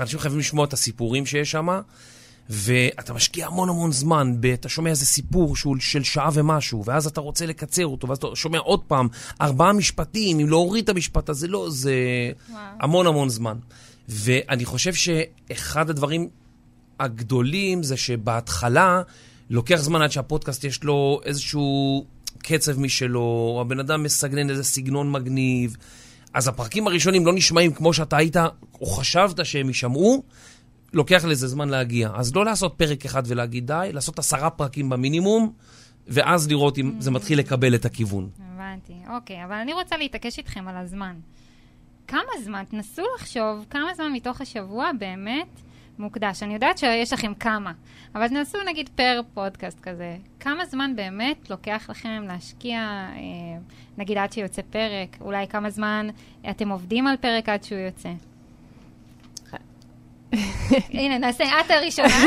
אנשים 0.00 0.18
חייבים 0.18 0.38
לשמוע 0.38 0.64
את 0.64 0.72
הסיפורים 0.72 1.26
שיש 1.26 1.50
שם, 1.50 1.68
ואתה 2.50 3.12
משקיע 3.12 3.46
המון 3.46 3.68
המון 3.68 3.92
זמן, 3.92 4.36
ב- 4.40 4.46
אתה 4.46 4.68
שומע 4.68 4.90
איזה 4.90 5.06
סיפור 5.06 5.56
שהוא 5.56 5.76
של 5.80 6.04
שעה 6.04 6.30
ומשהו, 6.32 6.84
ואז 6.84 7.06
אתה 7.06 7.20
רוצה 7.20 7.46
לקצר 7.46 7.86
אותו, 7.86 8.08
ואז 8.08 8.18
אתה 8.18 8.26
שומע 8.34 8.58
עוד 8.58 8.80
פעם 8.80 9.08
ארבעה 9.40 9.72
משפטים, 9.72 10.40
אם 10.40 10.48
להוריד 10.48 10.84
את 10.84 10.88
המשפט 10.88 11.28
הזה, 11.28 11.48
לא, 11.48 11.66
זה 11.70 11.94
וואו. 12.50 12.60
המון 12.80 13.06
המון 13.06 13.28
זמן. 13.28 13.56
ואני 14.08 14.64
חושב 14.64 14.94
שאחד 14.94 15.90
הדברים 15.90 16.28
הגדולים 17.00 17.82
זה 17.82 17.96
שבהתחלה 17.96 19.02
לוקח 19.50 19.76
זמן 19.76 20.02
עד 20.02 20.12
שהפודקאסט 20.12 20.64
יש 20.64 20.84
לו 20.84 21.20
איזשהו 21.24 22.04
קצב 22.38 22.80
משלו, 22.80 23.58
הבן 23.60 23.80
אדם 23.80 24.02
מסגנן 24.02 24.50
איזה 24.50 24.64
סגנון 24.64 25.12
מגניב. 25.12 25.76
אז 26.34 26.48
הפרקים 26.48 26.86
הראשונים 26.86 27.26
לא 27.26 27.32
נשמעים 27.32 27.72
כמו 27.72 27.92
שאתה 27.92 28.16
היית, 28.16 28.36
או 28.80 28.86
חשבת 28.86 29.46
שהם 29.46 29.68
יישמעו, 29.68 30.22
לוקח 30.94 31.24
לזה 31.24 31.48
זמן 31.48 31.68
להגיע. 31.68 32.10
אז 32.14 32.34
לא 32.34 32.44
לעשות 32.44 32.74
פרק 32.76 33.04
אחד 33.04 33.22
ולהגיד 33.26 33.66
די, 33.66 33.90
לעשות 33.92 34.18
עשרה 34.18 34.50
פרקים 34.50 34.88
במינימום, 34.88 35.52
ואז 36.06 36.48
לראות 36.48 36.78
אם 36.78 36.92
זה 36.98 37.10
מתחיל 37.10 37.38
לקבל 37.38 37.74
את 37.74 37.84
הכיוון. 37.84 38.28
הבנתי, 38.54 38.94
אוקיי, 39.10 39.44
אבל 39.44 39.54
אני 39.54 39.72
רוצה 39.72 39.96
להתעקש 39.96 40.38
איתכם 40.38 40.68
על 40.68 40.76
הזמן. 40.76 41.16
כמה 42.08 42.30
זמן, 42.44 42.64
תנסו 42.70 43.02
לחשוב 43.16 43.66
כמה 43.70 43.94
זמן 43.94 44.12
מתוך 44.12 44.40
השבוע 44.40 44.90
באמת 44.98 45.60
מוקדש. 45.98 46.42
אני 46.42 46.54
יודעת 46.54 46.78
שיש 46.78 47.12
לכם 47.12 47.34
כמה, 47.34 47.72
אבל 48.14 48.28
תנסו 48.28 48.58
נגיד 48.66 48.88
פר 48.94 49.20
פודקאסט 49.34 49.80
כזה. 49.80 50.16
כמה 50.40 50.66
זמן 50.66 50.96
באמת 50.96 51.50
לוקח 51.50 51.86
לכם 51.90 52.24
להשקיע, 52.26 52.78
אה, 52.78 53.60
נגיד 53.98 54.18
עד 54.18 54.32
שיוצא 54.32 54.62
פרק? 54.70 55.16
אולי 55.20 55.48
כמה 55.48 55.70
זמן 55.70 56.08
אתם 56.50 56.68
עובדים 56.68 57.06
על 57.06 57.16
פרק 57.16 57.48
עד 57.48 57.64
שהוא 57.64 57.78
יוצא? 57.78 58.10
הנה, 61.00 61.18
נעשה 61.18 61.44
את 61.44 61.70
הראשונה. 61.70 62.24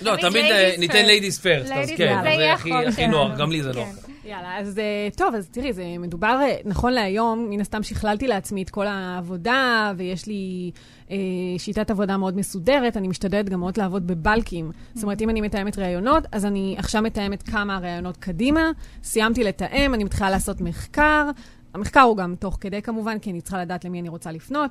לא, 0.00 0.16
תמיד 0.16 0.44
אה, 0.44 0.74
ניתן 0.78 1.04
ladies 1.04 1.42
first, 1.42 1.74
אז 1.74 1.90
כן, 1.96 2.16
זה 2.22 2.52
הכי 2.52 3.06
נוח, 3.06 3.38
גם 3.38 3.50
לי 3.50 3.62
זה 3.62 3.72
נוח. 3.72 3.88
יאללה, 4.24 4.58
אז 4.60 4.78
אה, 4.78 5.08
טוב, 5.16 5.34
אז 5.34 5.48
תראי, 5.48 5.72
זה 5.72 5.84
מדובר, 5.98 6.38
אה, 6.42 6.56
נכון 6.64 6.92
להיום, 6.92 7.46
מן 7.50 7.60
הסתם 7.60 7.82
שכללתי 7.82 8.26
לעצמי 8.26 8.62
את 8.62 8.70
כל 8.70 8.86
העבודה, 8.86 9.92
ויש 9.96 10.26
לי 10.26 10.70
אה, 11.10 11.16
שיטת 11.58 11.90
עבודה 11.90 12.16
מאוד 12.16 12.36
מסודרת, 12.36 12.96
אני 12.96 13.08
משתדלת 13.08 13.48
גם 13.48 13.60
מאוד 13.60 13.76
לעבוד 13.76 14.06
בבלקים. 14.06 14.70
זאת 14.94 15.02
אומרת, 15.02 15.22
אם 15.22 15.30
אני 15.30 15.40
מתאמת 15.40 15.78
ראיונות, 15.78 16.24
אז 16.32 16.46
אני 16.46 16.74
עכשיו 16.78 17.02
מתאמת 17.02 17.42
כמה 17.42 17.78
ראיונות 17.78 18.16
קדימה, 18.16 18.70
סיימתי 19.02 19.44
לתאם, 19.44 19.94
אני 19.94 20.04
מתחילה 20.04 20.30
לעשות 20.30 20.60
מחקר. 20.60 21.30
המחקר 21.74 22.00
הוא 22.00 22.16
גם 22.16 22.34
תוך 22.34 22.58
כדי 22.60 22.82
כמובן, 22.82 23.18
כי 23.18 23.30
אני 23.30 23.40
צריכה 23.40 23.60
לדעת 23.60 23.84
למי 23.84 24.00
אני 24.00 24.08
רוצה 24.08 24.32
לפנות, 24.32 24.70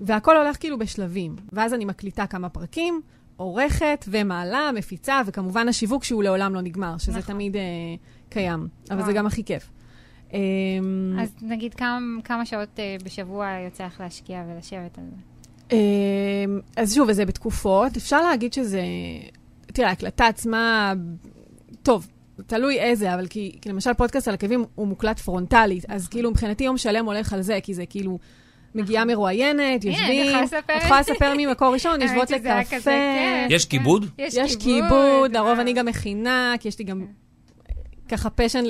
והכל 0.00 0.36
הולך 0.36 0.56
כאילו 0.60 0.78
בשלבים. 0.78 1.36
ואז 1.52 1.74
אני 1.74 1.84
מקליטה 1.84 2.26
כמה 2.26 2.48
פרקים, 2.48 3.00
עורכת 3.36 4.04
ומעלה, 4.08 4.70
מפיצה, 4.74 5.22
וכמובן 5.26 5.68
השיווק 5.68 6.04
שהוא 6.04 6.22
לעולם 6.22 6.54
לא 6.54 6.60
נגמר, 6.60 6.98
שזה 6.98 7.18
נכון. 7.18 7.34
תמיד... 7.34 7.56
אה, 7.56 7.62
קיים, 8.34 8.68
אבל 8.90 8.96
וואו. 8.96 9.06
זה 9.06 9.12
גם 9.12 9.26
הכי 9.26 9.44
כיף. 9.44 9.70
אמ, 10.32 10.38
אז 11.20 11.34
נגיד 11.42 11.74
כמה, 11.74 12.22
כמה 12.24 12.46
שעות 12.46 12.68
uh, 12.76 13.04
בשבוע 13.04 13.46
יוצא 13.64 13.86
לך 13.86 14.00
להשקיע 14.00 14.44
ולשבת 14.48 14.98
על 14.98 15.04
זה? 15.10 15.16
Um, 15.68 15.72
אז 16.76 16.94
שוב, 16.94 17.08
וזה 17.08 17.24
בתקופות. 17.26 17.96
אפשר 17.96 18.22
להגיד 18.22 18.52
שזה... 18.52 18.82
תראה, 19.66 19.88
ההקלטה 19.88 20.26
עצמה... 20.26 20.92
טוב, 21.82 22.08
תלוי 22.46 22.80
איזה, 22.80 23.14
אבל 23.14 23.26
כי, 23.26 23.58
כי 23.62 23.68
למשל 23.68 23.92
פודקאסט 23.92 24.28
על 24.28 24.34
עקבים 24.34 24.64
הוא 24.74 24.86
מוקלט 24.86 25.18
פרונטלית, 25.18 25.84
אז 25.88 26.08
כאילו 26.08 26.30
מבחינתי 26.30 26.64
יום 26.64 26.78
שלם 26.78 27.06
הולך 27.06 27.32
על 27.32 27.42
זה, 27.42 27.58
כי 27.62 27.74
זה 27.74 27.86
כאילו... 27.86 28.18
מגיעה 28.74 29.04
נכון. 29.04 29.14
מרואיינת, 29.14 29.84
יושבים, 29.84 30.36
את 30.40 30.82
יכולה 30.82 31.00
לספר 31.00 31.34
ממקור 31.36 31.74
ראשון, 31.74 32.02
יושבות 32.02 32.30
לקפה. 32.30 32.60
יש 33.50 33.66
כיבוד? 33.66 34.06
יש 34.18 34.56
כיבוד, 34.56 35.36
לרוב 35.36 35.58
אני 35.58 35.72
גם 35.72 35.86
מכינה, 35.86 36.54
כי 36.60 36.68
יש 36.68 36.78
לי 36.78 36.84
גם. 36.84 37.06
ככה 38.08 38.30
passion 38.30 38.64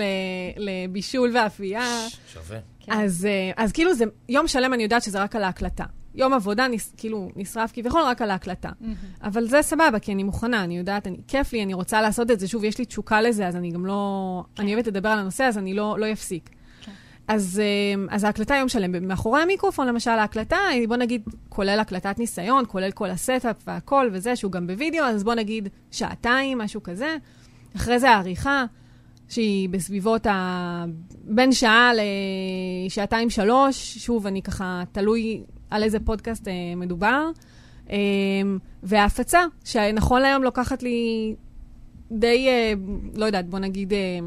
לבישול 0.57 1.31
ואפייה. 1.35 2.07
שווה. 2.33 2.59
כן. 2.81 2.93
אז, 2.93 3.27
אה, 3.31 3.51
אז 3.65 3.73
כאילו 3.73 3.95
זה, 3.95 4.05
יום 4.29 4.49
שלם 4.49 4.75
אני 4.75 4.83
יודעת 4.83 5.03
שזה 5.03 5.23
רק 5.23 5.37
על 5.37 5.45
ההקלטה. 5.45 5.85
יום 6.15 6.33
עבודה 6.33 6.69
נטו, 6.69 6.95
כאילו 6.97 7.29
נשרף 7.37 7.73
כביכול 7.75 8.03
רק 8.03 8.23
על 8.23 8.31
ההקלטה. 8.31 8.69
אמהמ. 8.69 9.27
אבל 9.27 9.49
זה 9.49 9.63
סבבה, 9.63 9.99
כי 9.99 10.13
אני 10.13 10.23
מוכנה, 10.23 10.65
אני 10.65 10.79
יודעת, 10.79 11.07
אני, 11.07 11.17
כיף 11.29 11.53
לי, 11.53 11.63
אני 11.63 11.75
רוצה 11.75 12.03
לעשות 12.03 12.31
את 12.31 12.41
זה. 12.41 12.49
שוב, 12.49 12.65
יש 12.65 12.79
לי 12.79 12.85
תשוקה 12.85 13.21
לזה, 13.21 13.47
אז 13.47 13.57
אני 13.57 13.71
גם 13.71 13.87
לא... 13.87 14.45
כן. 14.55 14.63
אני 14.63 14.75
אוהבת 14.75 14.87
לדבר 14.87 15.09
על 15.09 15.19
הנושא, 15.19 15.45
אז 15.45 15.59
אני 15.59 15.75
לא, 15.75 15.97
לא 15.99 16.13
אפסיק. 16.13 16.51
כן. 16.81 16.93
אז, 17.29 17.63
אה, 17.65 18.15
אז 18.17 18.25
ההקלטה 18.25 18.55
יום 18.55 18.69
שלם. 18.69 19.09
מאחורי 19.09 19.41
המיקרופון, 19.41 19.87
למשל, 19.87 20.11
ההקלטה, 20.11 20.59
בוא 20.89 20.97
נגיד, 20.97 21.23
כולל 21.49 21.79
הקלטת 21.81 22.19
ניסיון, 22.19 22.65
כולל 22.69 22.91
כל 22.91 23.11
ה 23.11 23.18
setup 23.18 23.57
והכל 23.67 24.11
וזה, 24.13 24.37
שהוא 24.37 24.53
גם 24.53 24.67
בווידאו, 24.67 25.05
אז 25.05 25.25
בוא 25.25 25.35
נגיד 25.35 25.69
שעתיים, 25.91 26.59
משהו 26.59 26.83
כזה. 26.83 27.17
אחרי 27.77 27.99
זה 27.99 28.11
העריכה. 28.11 28.65
שהיא 29.29 29.69
בסביבות 29.69 30.27
ה... 30.27 30.85
בין 31.25 31.53
שעה 31.53 31.91
לשעתיים-שלוש, 32.87 33.99
שוב, 33.99 34.27
אני 34.27 34.43
ככה, 34.43 34.83
תלוי 34.93 35.43
על 35.71 35.83
איזה 35.83 36.01
פודקאסט 36.01 36.49
אה, 36.49 36.53
מדובר. 36.77 37.31
אה, 37.91 37.97
וההפצה, 38.83 39.41
שנכון 39.65 40.23
להיום 40.23 40.43
לוקחת 40.43 40.83
לי 40.83 41.35
די, 42.13 42.49
אה, 42.49 42.73
לא 43.15 43.25
יודעת, 43.25 43.49
בוא 43.49 43.59
נגיד 43.59 43.93
אה, 43.93 44.19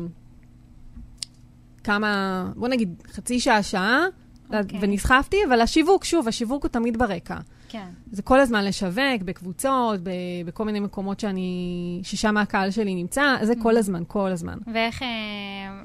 כמה, 1.84 2.52
בוא 2.56 2.68
נגיד 2.68 3.04
חצי 3.12 3.40
שעה, 3.40 3.64
שעה, 3.64 4.06
okay. 4.50 4.54
אוקיי. 4.58 4.80
ונסחפתי, 4.82 5.38
אבל 5.48 5.62
השיווק, 5.62 6.04
שוב, 6.04 6.28
השיווק 6.28 6.64
הוא 6.64 6.70
תמיד 6.70 6.98
ברקע. 6.98 7.38
כן. 7.70 7.88
זה 8.12 8.22
כל 8.22 8.40
הזמן 8.40 8.66
לשווק, 8.66 9.22
בקבוצות, 9.26 10.00
ב, 10.04 10.10
בכל 10.46 10.64
מיני 10.66 10.80
מקומות 10.80 11.20
שאני, 11.20 12.00
ששם 12.04 12.38
הקהל 12.38 12.72
שלי 12.72 12.96
נמצא, 12.96 13.36
זה 13.42 13.54
כל 13.62 13.76
mm-hmm. 13.76 13.80
הזמן, 13.80 14.04
כל 14.08 14.32
הזמן. 14.32 14.58
ואיך, 14.74 15.02
אה, 15.02 15.08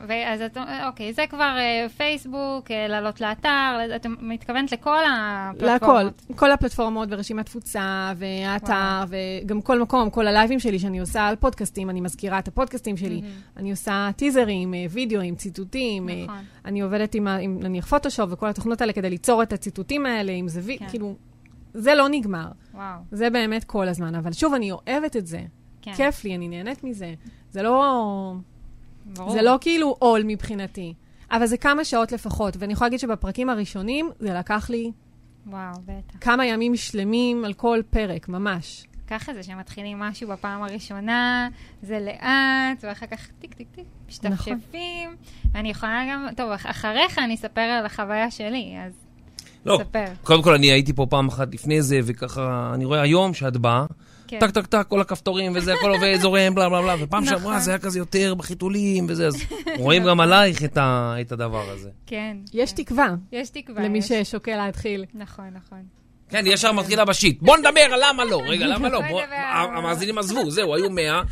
ואז 0.09 0.41
את, 0.41 0.59
אוקיי, 0.87 1.13
זה 1.13 1.25
כבר 1.31 1.57
אה, 1.59 1.87
פייסבוק, 1.97 2.71
אה, 2.71 2.89
לעלות 2.89 3.21
לאתר, 3.21 3.79
את 3.97 4.07
מתכוונת 4.21 4.73
לכל 4.73 4.99
הפלטפורמות. 5.13 6.23
לכל, 6.31 6.35
כל 6.35 6.51
הפלטפורמות 6.51 7.09
ורשימת 7.11 7.47
תפוצה, 7.47 8.13
והאתר, 8.17 8.73
וואו. 8.73 9.19
וגם 9.45 9.63
כל 9.63 9.81
מקום, 9.81 10.11
כל 10.11 10.27
הלייבים 10.27 10.61
שלי 10.61 10.79
שאני 10.79 11.01
עושה 11.01 11.27
על 11.27 11.37
פודקאסטים, 11.37 11.91
אני 11.91 12.01
מזכירה 12.01 12.39
את 12.39 12.49
הפודקאסטים 12.49 12.97
שלי. 12.97 13.21
Mm-hmm. 13.21 13.59
אני 13.61 13.71
עושה 13.71 14.11
טיזרים, 14.17 14.75
וידאוים, 14.91 15.35
ציטוטים. 15.35 16.09
נכון. 16.09 16.39
אני 16.65 16.81
עובדת 16.81 17.15
עם, 17.15 17.29
עם 17.29 17.59
נניח 17.63 17.87
פוטושופ 17.87 18.33
וכל 18.33 18.49
התוכנות 18.49 18.81
האלה 18.81 18.93
כדי 18.93 19.11
ליצור 19.11 19.43
את 19.43 19.53
הציטוטים 19.53 20.07
האלה, 20.07 20.33
עם 20.33 20.49
זווית, 20.49 20.79
כן. 20.79 20.89
כאילו... 20.89 21.15
זה 21.75 21.95
לא 21.95 22.09
נגמר. 22.11 22.49
וואו. 22.75 22.99
זה 23.13 23.31
באמת 23.31 23.65
כל 23.65 23.89
הזמן. 23.89 24.15
אבל 24.15 24.33
שוב, 24.33 24.55
אני 24.55 24.73
אוהבת 24.73 25.17
את 25.17 25.27
זה. 25.27 25.41
כן. 25.83 25.95
כיף 25.95 26.25
לי, 26.25 26.35
אני 26.37 26.49
נהנית 26.49 26.85
מזה. 26.85 27.15
זה 27.51 27.63
לא... 27.63 28.35
ברור. 29.07 29.33
זה 29.33 29.43
לא 29.43 29.59
כאילו 29.61 29.97
עול 29.99 30.23
מבחינתי. 30.27 30.95
אבל 31.31 31.47
זה 31.47 31.57
כמה 31.57 31.85
שעות 31.85 32.13
לפחות. 32.13 32.57
ואני 32.59 32.73
יכולה 32.73 32.87
להגיד 32.87 33.01
שבפרקים 33.01 33.49
הראשונים 33.49 34.11
זה 34.19 34.35
לקח 34.35 34.71
לי... 34.71 34.93
וואו, 35.47 35.75
בטח. 35.85 36.19
כמה 36.21 36.47
ימים 36.47 36.77
שלמים 36.77 37.45
על 37.45 37.53
כל 37.53 37.81
פרק, 37.91 38.29
ממש. 38.29 38.87
ככה 39.07 39.35
זה 39.35 39.43
שמתחילים 39.43 39.99
משהו 39.99 40.29
בפעם 40.29 40.63
הראשונה, 40.63 41.49
זה 41.83 42.01
לאט, 42.01 42.85
ואחר 42.85 43.07
כך 43.07 43.29
טיק 43.39 43.55
טיק 43.55 43.69
טיק, 43.75 43.85
משתפשפים. 44.09 44.59
נכון. 44.59 45.17
ואני 45.53 45.71
יכולה 45.71 46.05
גם, 46.11 46.27
טוב, 46.37 46.51
אחריך 46.51 47.19
אני 47.19 47.35
אספר 47.35 47.61
על 47.61 47.87
החוויה 47.87 48.31
שלי, 48.31 48.75
אז 48.87 48.93
לא, 49.67 49.81
קודם 50.25 50.43
כל 50.43 50.55
אני 50.55 50.73
הייתי 50.73 50.93
פה 50.93 51.07
פעם 51.11 51.29
אחת 51.29 51.55
לפני 51.55 51.83
זה, 51.83 52.01
וככה, 52.05 52.71
אני 52.75 52.85
רואה 52.85 53.01
היום 53.01 53.35
שאת 53.35 53.57
באה, 53.57 53.87
כן. 54.29 54.39
טק, 54.41 54.51
טק, 54.51 54.67
טק, 54.67 54.87
כל 54.89 55.01
הכפתורים 55.01 55.53
וזה, 55.55 55.75
הכל 55.75 55.91
עובד, 55.91 56.17
זורם, 56.23 56.55
בלה, 56.55 56.69
בלה, 56.69 56.83
בלה, 56.83 56.95
ופעם 57.01 57.25
שעברה 57.25 57.39
נכון. 57.39 57.59
זה 57.59 57.71
היה 57.71 57.79
כזה 57.79 57.99
יותר 57.99 58.35
בחיתולים 58.35 59.07
וזה, 59.09 59.27
אז 59.27 59.35
רואים 59.79 60.05
גם 60.05 60.21
עלייך 60.21 60.65
את 60.65 61.33
הדבר 61.33 61.71
הזה. 61.71 61.91
כן. 62.07 62.37
יש 62.55 62.73
תקווה. 62.73 63.15
יש 63.33 63.51
תקווה. 63.51 63.83
למי 63.83 64.03
ששוקל 64.03 64.57
להתחיל. 64.57 65.05
נכון, 65.15 65.51
נכון. 65.55 65.83
כן, 66.29 66.45
ישר 66.47 66.73
מתחילה 66.73 67.05
בשיט. 67.05 67.43
בוא 67.43 67.57
נדבר 67.57 67.81
על 67.81 68.01
למה 68.09 68.25
לא. 68.25 68.43
רגע, 68.47 68.67
למה 68.67 68.89
לא? 68.89 69.01
המאזינים 69.77 70.19
עזבו, 70.19 70.51
זהו, 70.51 70.75
היו 70.75 70.91
מאה. 70.91 71.23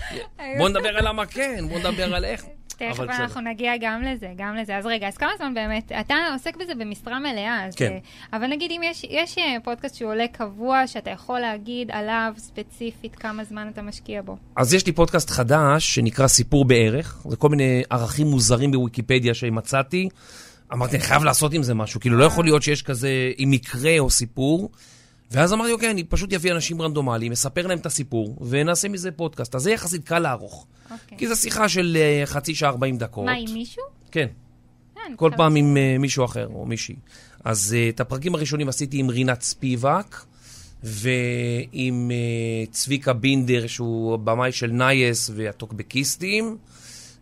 בוא 0.58 0.68
נדבר 0.68 0.88
על 0.88 1.08
למה 1.08 1.26
כן, 1.26 1.64
בוא 1.68 1.78
נדבר 1.78 2.14
על 2.14 2.25
איך. 2.25 2.44
תכף 2.88 3.00
אנחנו 3.00 3.40
נגיע 3.40 3.72
גם 3.80 4.02
לזה, 4.02 4.28
גם 4.37 4.56
לזה. 4.56 4.76
אז 4.76 4.87
רגע, 4.87 5.08
אז 5.08 5.16
כמה 5.16 5.30
זמן 5.38 5.54
באמת, 5.54 5.92
אתה 6.00 6.14
עוסק 6.32 6.56
בזה 6.56 6.75
במשרה 6.75 7.18
מלאה, 7.18 7.66
אז... 7.66 7.75
כן. 7.75 7.92
אה, 7.92 7.99
אבל 8.32 8.46
נגיד 8.46 8.70
אם 8.70 8.80
יש, 8.84 9.04
יש 9.10 9.38
אה, 9.38 9.56
פודקאסט 9.64 9.94
שהוא 9.94 10.10
עולה 10.10 10.26
קבוע, 10.32 10.87
שאתה 10.87 11.10
יכול 11.10 11.40
להגיד 11.40 11.90
עליו 11.92 12.32
ספציפית 12.38 13.16
כמה 13.16 13.44
זמן 13.44 13.68
אתה 13.72 13.82
משקיע 13.82 14.22
בו. 14.22 14.37
אז 14.56 14.75
יש 14.75 14.87
לי 14.87 14.92
פודקאסט 14.92 15.30
חדש 15.30 15.94
שנקרא 15.94 16.26
סיפור 16.26 16.64
בערך. 16.64 17.22
זה 17.28 17.37
כל 17.37 17.49
מיני 17.49 17.82
ערכים 17.90 18.26
מוזרים 18.26 18.70
בוויקיפדיה 18.70 19.34
שמצאתי. 19.34 20.08
אמרתי, 20.72 20.96
אני 20.96 21.04
חייב 21.04 21.25
לעשות 21.25 21.52
עם 21.52 21.62
זה 21.62 21.75
משהו. 21.75 22.00
כאילו, 22.00 22.16
לא 22.16 22.25
יכול 22.25 22.44
להיות 22.44 22.62
שיש 22.62 22.82
כזה, 22.82 23.10
עם 23.37 23.50
מקרה 23.50 23.99
או 23.99 24.10
סיפור. 24.10 24.70
ואז 25.30 25.52
אמרתי, 25.52 25.72
אוקיי, 25.72 25.90
אני 25.90 26.04
פשוט 26.04 26.32
אביא 26.32 26.52
אנשים 26.52 26.82
רנדומליים, 26.82 27.32
אספר 27.32 27.66
להם 27.66 27.78
את 27.78 27.87
הסיפור, 27.87 28.37
ונעשה 28.49 28.88
מזה 28.88 29.10
פודקאסט. 29.10 29.54
אז 29.54 29.62
זה 29.62 29.70
יחסית 29.70 30.04
קל 30.04 30.18
לערוך. 30.18 30.66
אוקיי. 30.90 31.18
כי 31.18 31.28
זו 31.28 31.37
שיחה 31.37 31.68
של 31.68 31.96
uh, 32.25 32.26
חצי 32.26 32.54
שעה, 32.54 32.70
40 32.70 32.99
דקות. 32.99 33.25
מה, 33.25 33.32
עם 33.32 33.52
מישהו? 33.52 33.82
כן. 34.10 34.26
אה, 34.96 35.02
כל 35.16 35.30
פעם 35.37 35.56
עם 35.56 35.76
אה, 35.76 36.00
מישהו 36.00 36.25
אחר 36.25 36.46
או 36.46 36.66
מישהי. 36.66 36.96
אז 37.44 37.76
אה, 37.76 37.95
את 37.94 38.00
הפרקים 38.00 38.34
הראשונים 38.34 38.68
עשיתי 38.68 38.99
עם 38.99 39.10
רינת 39.10 39.42
ספיבק, 39.42 40.16
ועם 40.82 42.10
אה, 42.11 42.71
צביקה 42.70 43.12
בינדר, 43.12 43.66
שהוא 43.66 44.16
במאי 44.16 44.52
של 44.52 44.70
נייס 44.70 45.30
והטוקבקיסטים, 45.34 46.56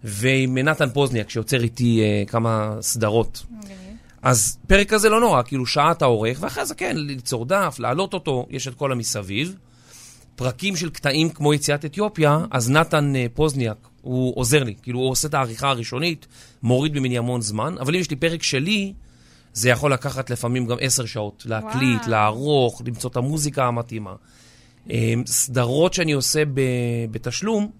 ועם 0.04 0.58
נתן 0.58 0.90
פוזניאק, 0.90 1.30
שיוצר 1.30 1.62
איתי 1.62 2.00
אה, 2.00 2.30
כמה 2.30 2.76
סדרות. 2.80 3.46
אוקיי. 3.62 3.87
אז 4.22 4.58
פרק 4.66 4.88
כזה 4.88 5.08
לא 5.08 5.20
נורא, 5.20 5.42
כאילו 5.42 5.66
שעה 5.66 5.92
אתה 5.92 6.04
עורך, 6.04 6.38
ואחרי 6.40 6.66
זה 6.66 6.74
כן, 6.74 6.96
ליצור 6.96 7.46
דף, 7.46 7.76
להעלות 7.78 8.14
אותו, 8.14 8.46
יש 8.50 8.68
את 8.68 8.74
כל 8.74 8.92
המסביב. 8.92 9.56
פרקים 10.36 10.76
של 10.76 10.90
קטעים 10.90 11.30
כמו 11.30 11.54
יציאת 11.54 11.84
אתיופיה, 11.84 12.38
אז 12.50 12.70
נתן 12.70 13.16
אה, 13.16 13.26
פוזניאק, 13.34 13.88
הוא 14.02 14.32
עוזר 14.36 14.64
לי. 14.64 14.74
כאילו, 14.82 14.98
הוא 14.98 15.10
עושה 15.10 15.28
את 15.28 15.34
העריכה 15.34 15.68
הראשונית, 15.68 16.26
מוריד 16.62 16.98
ממני 16.98 17.18
המון 17.18 17.40
זמן, 17.40 17.74
אבל 17.80 17.94
אם 17.94 18.00
יש 18.00 18.10
לי 18.10 18.16
פרק 18.16 18.42
שלי, 18.42 18.92
זה 19.52 19.70
יכול 19.70 19.92
לקחת 19.92 20.30
לפעמים 20.30 20.66
גם 20.66 20.76
עשר 20.80 21.04
שעות. 21.04 21.42
להקליט, 21.46 22.00
וואו. 22.00 22.10
לערוך, 22.10 22.82
למצוא 22.86 23.10
את 23.10 23.16
המוזיקה 23.16 23.66
המתאימה. 23.66 24.14
אה, 24.90 25.14
סדרות 25.26 25.94
שאני 25.94 26.12
עושה 26.12 26.42
בתשלום, 27.10 27.70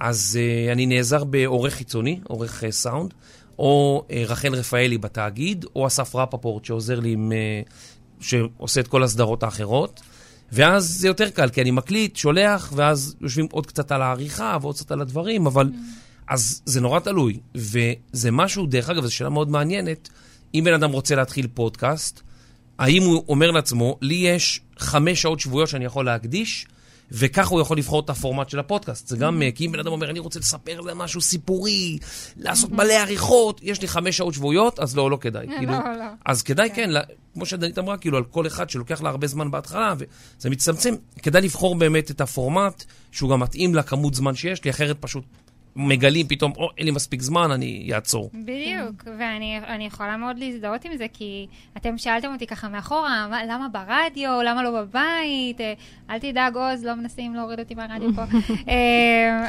אז 0.00 0.38
אה, 0.40 0.72
אני 0.72 0.86
נעזר 0.86 1.24
בעורך 1.24 1.74
חיצוני, 1.74 2.20
עורך 2.24 2.64
סאונד. 2.70 3.14
או 3.58 4.04
אה, 4.10 4.24
רחל 4.26 4.54
רפאלי 4.54 4.98
בתאגיד, 4.98 5.64
או 5.76 5.86
אסף 5.86 6.14
רפפורט 6.14 6.64
שעוזר 6.64 7.00
לי 7.00 7.12
עם 7.12 7.32
אה, 7.32 7.62
שעושה 8.20 8.80
את 8.80 8.88
כל 8.88 9.02
הסדרות 9.02 9.42
האחרות. 9.42 10.00
ואז 10.52 10.84
זה 10.84 11.08
יותר 11.08 11.30
קל, 11.30 11.48
כי 11.48 11.62
אני 11.62 11.70
מקליט, 11.70 12.16
שולח, 12.16 12.72
ואז 12.76 13.16
יושבים 13.20 13.46
עוד 13.50 13.66
קצת 13.66 13.92
על 13.92 14.02
העריכה 14.02 14.58
ועוד 14.60 14.74
קצת 14.74 14.90
על 14.90 15.00
הדברים, 15.00 15.46
אבל... 15.46 15.70
אז 16.28 16.62
זה 16.64 16.80
נורא 16.80 17.00
תלוי. 17.00 17.38
וזה 17.54 18.30
משהו, 18.30 18.66
דרך 18.66 18.90
אגב, 18.90 19.04
זו 19.04 19.14
שאלה 19.14 19.30
מאוד 19.30 19.50
מעניינת. 19.50 20.08
אם 20.54 20.62
בן 20.64 20.74
אדם 20.74 20.90
רוצה 20.90 21.14
להתחיל 21.14 21.46
פודקאסט, 21.54 22.20
האם 22.78 23.02
הוא 23.02 23.24
אומר 23.28 23.50
לעצמו, 23.50 23.98
לי 24.00 24.14
יש 24.14 24.60
חמש 24.78 25.22
שעות 25.22 25.40
שבועיות 25.40 25.68
שאני 25.68 25.84
יכול 25.84 26.04
להקדיש, 26.04 26.66
וככה 27.12 27.50
הוא 27.54 27.60
יכול 27.60 27.78
לבחור 27.78 28.00
את 28.00 28.10
הפורמט 28.10 28.48
של 28.48 28.58
הפודקאסט. 28.58 29.08
זה 29.08 29.16
גם, 29.16 29.42
כי 29.54 29.66
אם 29.66 29.72
בן 29.72 29.78
אדם 29.78 29.92
אומר, 29.92 30.10
אני 30.10 30.18
רוצה 30.18 30.40
לספר 30.40 30.80
להם 30.80 30.98
משהו 30.98 31.20
סיפורי, 31.20 31.98
לעשות 32.36 32.70
מלא 32.72 32.92
עריכות, 32.92 33.60
יש 33.62 33.80
לי 33.82 33.88
חמש 33.88 34.16
שעות 34.16 34.34
שבועיות, 34.34 34.78
אז 34.80 34.96
לא, 34.96 35.10
לא 35.10 35.18
כדאי. 35.20 35.46
כאילו, 35.58 35.72
לא, 35.72 35.78
לא. 35.98 36.04
אז 36.26 36.42
כדאי, 36.42 36.70
כן, 36.74 36.90
לה- 36.90 37.00
כמו 37.34 37.46
שדנית 37.46 37.78
אמרה, 37.78 37.96
כאילו, 37.96 38.16
על 38.16 38.24
כל 38.24 38.46
אחד 38.46 38.70
שלוקח 38.70 39.02
לה 39.02 39.10
הרבה 39.10 39.26
זמן 39.26 39.50
בהתחלה, 39.50 39.94
וזה 39.98 40.50
מצטמצם, 40.50 40.94
כדאי 41.22 41.42
לבחור 41.42 41.74
באמת 41.74 42.10
את 42.10 42.20
הפורמט, 42.20 42.84
שהוא 43.12 43.30
גם 43.30 43.40
מתאים 43.40 43.74
לכמות 43.74 44.14
זמן 44.14 44.34
שיש 44.34 44.64
לי, 44.64 44.70
אחרת 44.70 44.96
פשוט 45.00 45.24
מגלים 45.78 46.26
פתאום, 46.28 46.52
או, 46.56 46.68
אין 46.78 46.86
לי 46.86 46.90
מספיק 46.90 47.22
זמן, 47.22 47.50
אני 47.50 47.90
אעצור. 47.94 48.30
בדיוק, 48.34 49.04
ואני 49.18 49.58
אני 49.58 49.86
יכולה 49.86 50.16
מאוד 50.16 50.38
להזדהות 50.38 50.84
עם 50.84 50.96
זה, 50.96 51.06
כי 51.12 51.46
אתם 51.76 51.98
שאלתם 51.98 52.32
אותי 52.32 52.46
ככה 52.46 52.68
מאחורה, 52.68 53.26
מה, 53.30 53.44
למה 53.44 53.68
ברדיו, 53.68 54.42
למה 54.44 54.62
לא 54.62 54.82
בבית, 54.82 55.60
אה, 55.60 55.72
אל 56.10 56.18
תדאג 56.18 56.56
עוז, 56.56 56.84
לא 56.84 56.94
מנסים 56.94 57.34
להוריד 57.34 57.58
אותי 57.58 57.74
מהרדיו 57.74 58.10
פה. 58.14 58.22
אה. 58.68 59.48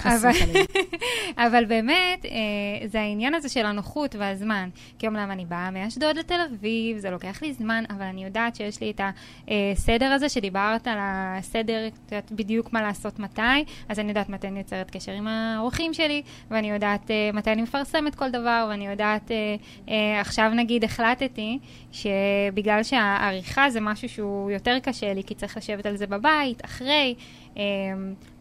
אבל 1.47 1.65
באמת, 1.65 2.25
אה, 2.25 2.87
זה 2.87 3.01
העניין 3.01 3.33
הזה 3.33 3.49
של 3.49 3.65
הנוחות 3.65 4.15
והזמן. 4.15 4.69
כי 4.99 5.07
אומנם 5.07 5.31
אני 5.31 5.45
באה 5.45 5.71
מאשדוד 5.71 6.17
לתל 6.17 6.39
אביב, 6.53 6.97
זה 6.97 7.09
לוקח 7.09 7.41
לי 7.41 7.53
זמן, 7.53 7.83
אבל 7.89 8.01
אני 8.01 8.23
יודעת 8.23 8.55
שיש 8.55 8.81
לי 8.81 8.91
את 8.91 9.01
הסדר 9.47 10.05
הזה 10.05 10.29
שדיברת 10.29 10.87
על 10.87 10.97
הסדר, 11.01 11.87
את 11.87 12.11
יודעת 12.11 12.31
בדיוק 12.31 12.73
מה 12.73 12.81
לעשות 12.81 13.19
מתי, 13.19 13.41
אז 13.89 13.99
אני 13.99 14.09
יודעת 14.09 14.29
מתי 14.29 14.47
אני 14.47 14.59
יוצרת 14.59 14.91
קשר 14.91 15.11
עם 15.11 15.27
האורחים 15.27 15.93
שלי, 15.93 16.18
ואני 16.51 16.69
יודעת 16.69 17.11
אה, 17.11 17.29
מתי 17.33 17.51
אני 17.51 17.61
מפרסמת 17.61 18.15
כל 18.15 18.29
דבר, 18.29 18.67
ואני 18.69 18.87
יודעת, 18.87 19.31
אה, 19.31 19.55
אה, 19.89 20.21
עכשיו 20.21 20.51
נגיד 20.55 20.83
החלטתי 20.83 21.59
שבגלל 21.91 22.83
שהעריכה 22.83 23.69
זה 23.69 23.81
משהו 23.81 24.09
שהוא 24.09 24.51
יותר 24.51 24.79
קשה 24.79 25.13
לי, 25.13 25.23
כי 25.23 25.35
צריך 25.35 25.57
לשבת 25.57 25.85
על 25.85 25.97
זה 25.97 26.07
בבית, 26.07 26.65
אחרי, 26.65 27.15
אה, 27.57 27.63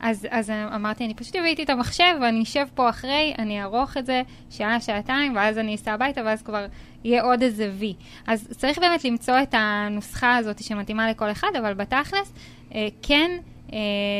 אז, 0.00 0.26
אז 0.30 0.50
אמרתי, 0.50 1.04
אני 1.04 1.14
פשוט 1.14 1.36
אביא 1.36 1.48
איתי 1.48 1.62
את 1.62 1.70
המחשב 1.70 2.14
ואני 2.20 2.42
אשב 2.42 2.66
פה 2.74 2.88
אחרי, 2.88 3.34
אני 3.38 3.60
אערוך 3.60 3.96
את 3.96 4.06
זה 4.06 4.22
שעה, 4.50 4.80
שעתיים, 4.80 5.36
ואז 5.36 5.58
אני 5.58 5.74
אסע 5.74 5.92
הביתה, 5.92 6.20
ואז 6.24 6.42
כבר 6.42 6.66
יהיה 7.04 7.22
עוד 7.22 7.42
איזה 7.42 7.70
וי. 7.78 7.94
אז 8.26 8.48
צריך 8.56 8.78
באמת 8.78 9.04
למצוא 9.04 9.42
את 9.42 9.54
הנוסחה 9.58 10.36
הזאת 10.36 10.62
שמתאימה 10.62 11.10
לכל 11.10 11.30
אחד, 11.30 11.48
אבל 11.58 11.74
בתכלס, 11.74 12.32
אה, 12.74 12.88
כן 13.02 13.30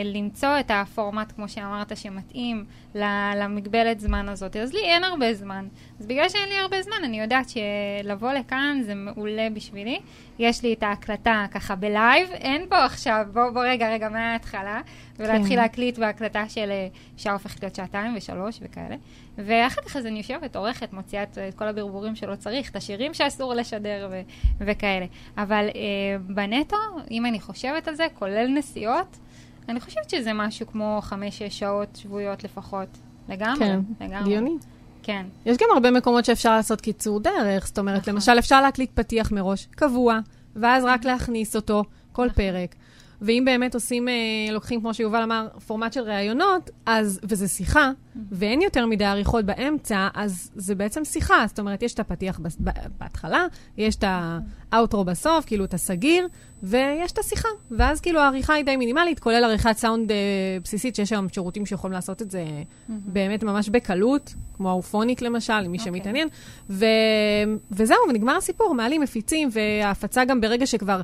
למצוא 0.04 0.60
את 0.60 0.70
הפורמט, 0.74 1.32
כמו 1.32 1.48
שאמרת, 1.48 1.96
שמתאים 1.96 2.64
למגבלת 2.94 4.00
זמן 4.00 4.28
הזאת. 4.28 4.56
אז 4.56 4.72
לי 4.72 4.80
אין 4.80 5.04
הרבה 5.04 5.34
זמן. 5.34 5.68
אז 6.00 6.06
בגלל 6.06 6.28
שאין 6.28 6.48
לי 6.48 6.54
הרבה 6.58 6.82
זמן, 6.82 6.96
אני 7.04 7.20
יודעת 7.20 7.46
שלבוא 7.48 8.32
לכאן 8.32 8.80
זה 8.82 8.94
מעולה 8.94 9.48
בשבילי. 9.54 10.00
יש 10.38 10.62
לי 10.62 10.72
את 10.72 10.82
ההקלטה 10.82 11.46
ככה 11.50 11.74
בלייב, 11.74 12.30
אין 12.30 12.66
פה 12.68 12.84
עכשיו, 12.84 13.26
בוא, 13.32 13.50
בוא 13.50 13.64
רגע, 13.64 13.92
רגע, 13.92 14.08
מההתחלה, 14.08 14.80
ולהתחיל 15.18 15.56
כן. 15.56 15.62
להקליט 15.62 15.98
בהקלטה 15.98 16.48
של 16.48 16.70
אה, 16.70 16.88
שעה 17.16 17.32
הופכת 17.32 17.62
להיות 17.62 17.74
שעתיים 17.74 18.16
ושלוש 18.16 18.58
וכאלה. 18.62 18.96
ואחר 19.38 19.82
כך 19.82 19.96
אז 19.96 20.06
אני 20.06 20.18
יושבת, 20.18 20.56
עורכת, 20.56 20.92
מוציאה 20.92 21.22
את, 21.22 21.38
את 21.38 21.54
כל 21.54 21.68
הברבורים 21.68 22.16
שלא 22.16 22.34
צריך, 22.34 22.70
את 22.70 22.76
השירים 22.76 23.14
שאסור 23.14 23.54
לשדר 23.54 24.08
ו- 24.10 24.22
וכאלה. 24.60 25.06
אבל 25.36 25.68
אה, 25.74 26.18
בנטו, 26.20 26.76
אם 27.10 27.26
אני 27.26 27.40
חושבת 27.40 27.88
על 27.88 27.94
זה, 27.94 28.06
כולל 28.14 28.46
נסיעות, 28.46 29.18
אני 29.68 29.80
חושבת 29.80 30.10
שזה 30.10 30.32
משהו 30.32 30.66
כמו 30.66 30.98
חמש-שש 31.02 31.58
שעות 31.58 31.96
שבועיות 31.96 32.44
לפחות. 32.44 32.88
לגמרי, 33.28 33.58
כן, 33.58 33.80
לגמרי. 34.00 34.16
הגיוני. 34.16 34.56
כן. 35.08 35.26
יש 35.46 35.56
גם 35.56 35.68
הרבה 35.74 35.90
מקומות 35.90 36.24
שאפשר 36.24 36.56
לעשות 36.56 36.80
קיצור 36.80 37.20
דרך, 37.20 37.66
זאת 37.66 37.78
אומרת, 37.78 38.00
נכון. 38.00 38.14
למשל, 38.14 38.38
אפשר 38.38 38.60
להקליט 38.60 38.90
פתיח 38.94 39.32
מראש, 39.32 39.68
קבוע, 39.70 40.18
ואז 40.56 40.84
רק 40.84 41.04
להכניס 41.04 41.56
אותו 41.56 41.84
כל 42.12 42.26
נכון. 42.26 42.36
פרק. 42.36 42.74
ואם 43.20 43.42
באמת 43.46 43.74
עושים, 43.74 44.08
אה, 44.08 44.14
לוקחים, 44.52 44.80
כמו 44.80 44.94
שיובל 44.94 45.22
אמר, 45.22 45.48
פורמט 45.66 45.92
של 45.92 46.00
ראיונות, 46.00 46.70
אז, 46.86 47.20
וזה 47.22 47.48
שיחה, 47.48 47.90
ואין 48.30 48.62
יותר 48.62 48.86
מדי 48.86 49.04
עריכות 49.04 49.44
באמצע, 49.44 50.08
אז 50.14 50.50
זה 50.54 50.74
בעצם 50.74 51.04
שיחה. 51.04 51.44
זאת 51.48 51.58
אומרת, 51.58 51.82
יש 51.82 51.94
את 51.94 52.00
הפתיח 52.00 52.40
בהתחלה, 52.98 53.46
יש 53.76 53.96
את 53.96 54.04
האוטרו 54.72 55.04
בסוף, 55.04 55.44
כאילו 55.44 55.64
את 55.64 55.74
הסגיר, 55.74 56.28
ויש 56.62 57.12
את 57.12 57.18
השיחה. 57.18 57.48
ואז 57.70 58.00
כאילו 58.00 58.20
העריכה 58.20 58.54
היא 58.54 58.64
די 58.64 58.76
מינימלית, 58.76 59.20
כולל 59.20 59.44
עריכת 59.44 59.76
סאונד 59.76 60.10
אה, 60.10 60.16
בסיסית, 60.64 60.96
שיש 60.96 61.12
היום 61.12 61.28
שירותים 61.28 61.66
שיכולים 61.66 61.92
לעשות 61.92 62.22
את 62.22 62.30
זה 62.30 62.44
באמת 62.88 63.44
ממש 63.44 63.68
בקלות, 63.68 64.34
כמו 64.56 64.70
האופוניק 64.70 65.22
למשל, 65.22 65.60
למי 65.60 65.78
אוקיי. 65.78 65.92
שמתעניין. 65.92 66.28
ו... 66.70 66.84
וזהו, 67.70 67.98
ונגמר 68.08 68.36
הסיפור, 68.36 68.74
מעלים, 68.74 69.00
מפיצים, 69.00 69.48
וההפצה 69.52 70.24
גם 70.24 70.40
ברגע 70.40 70.66
שכבר 70.66 71.00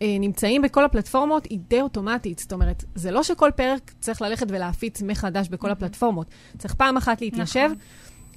נמצאים 0.00 0.62
בכל 0.62 0.84
הפלטפורמות, 0.84 1.44
היא 1.44 1.58
די 1.68 1.80
אוטומטית. 1.80 2.38
זאת 2.38 2.52
אומרת, 2.52 2.84
זה 2.94 3.10
לא 3.10 3.22
שכל 3.22 3.50
פרק 3.56 3.90
צריך 4.00 4.22
ללכת 4.22 4.46
ולהפיץ 4.48 5.02
מחדש 5.02 5.48
בכל 5.48 5.70
הפלטפורמות. 5.70 6.26
צריך 6.58 6.74
פעם 6.74 6.96
אחת 6.96 7.20
להתיישב. 7.20 7.60
נכון. 7.64 7.78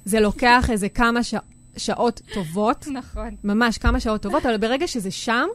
זה 0.04 0.20
לוקח 0.20 0.70
איזה 0.70 0.88
כמה 0.88 1.22
ש... 1.22 1.34
שעות 1.76 2.20
טובות, 2.34 2.86
נכון. 2.98 3.36
ממש 3.44 3.78
כמה 3.78 4.00
שעות 4.00 4.22
טובות, 4.22 4.46
אבל 4.46 4.56
ברגע 4.56 4.86
שזה 4.86 5.10
שם, 5.10 5.46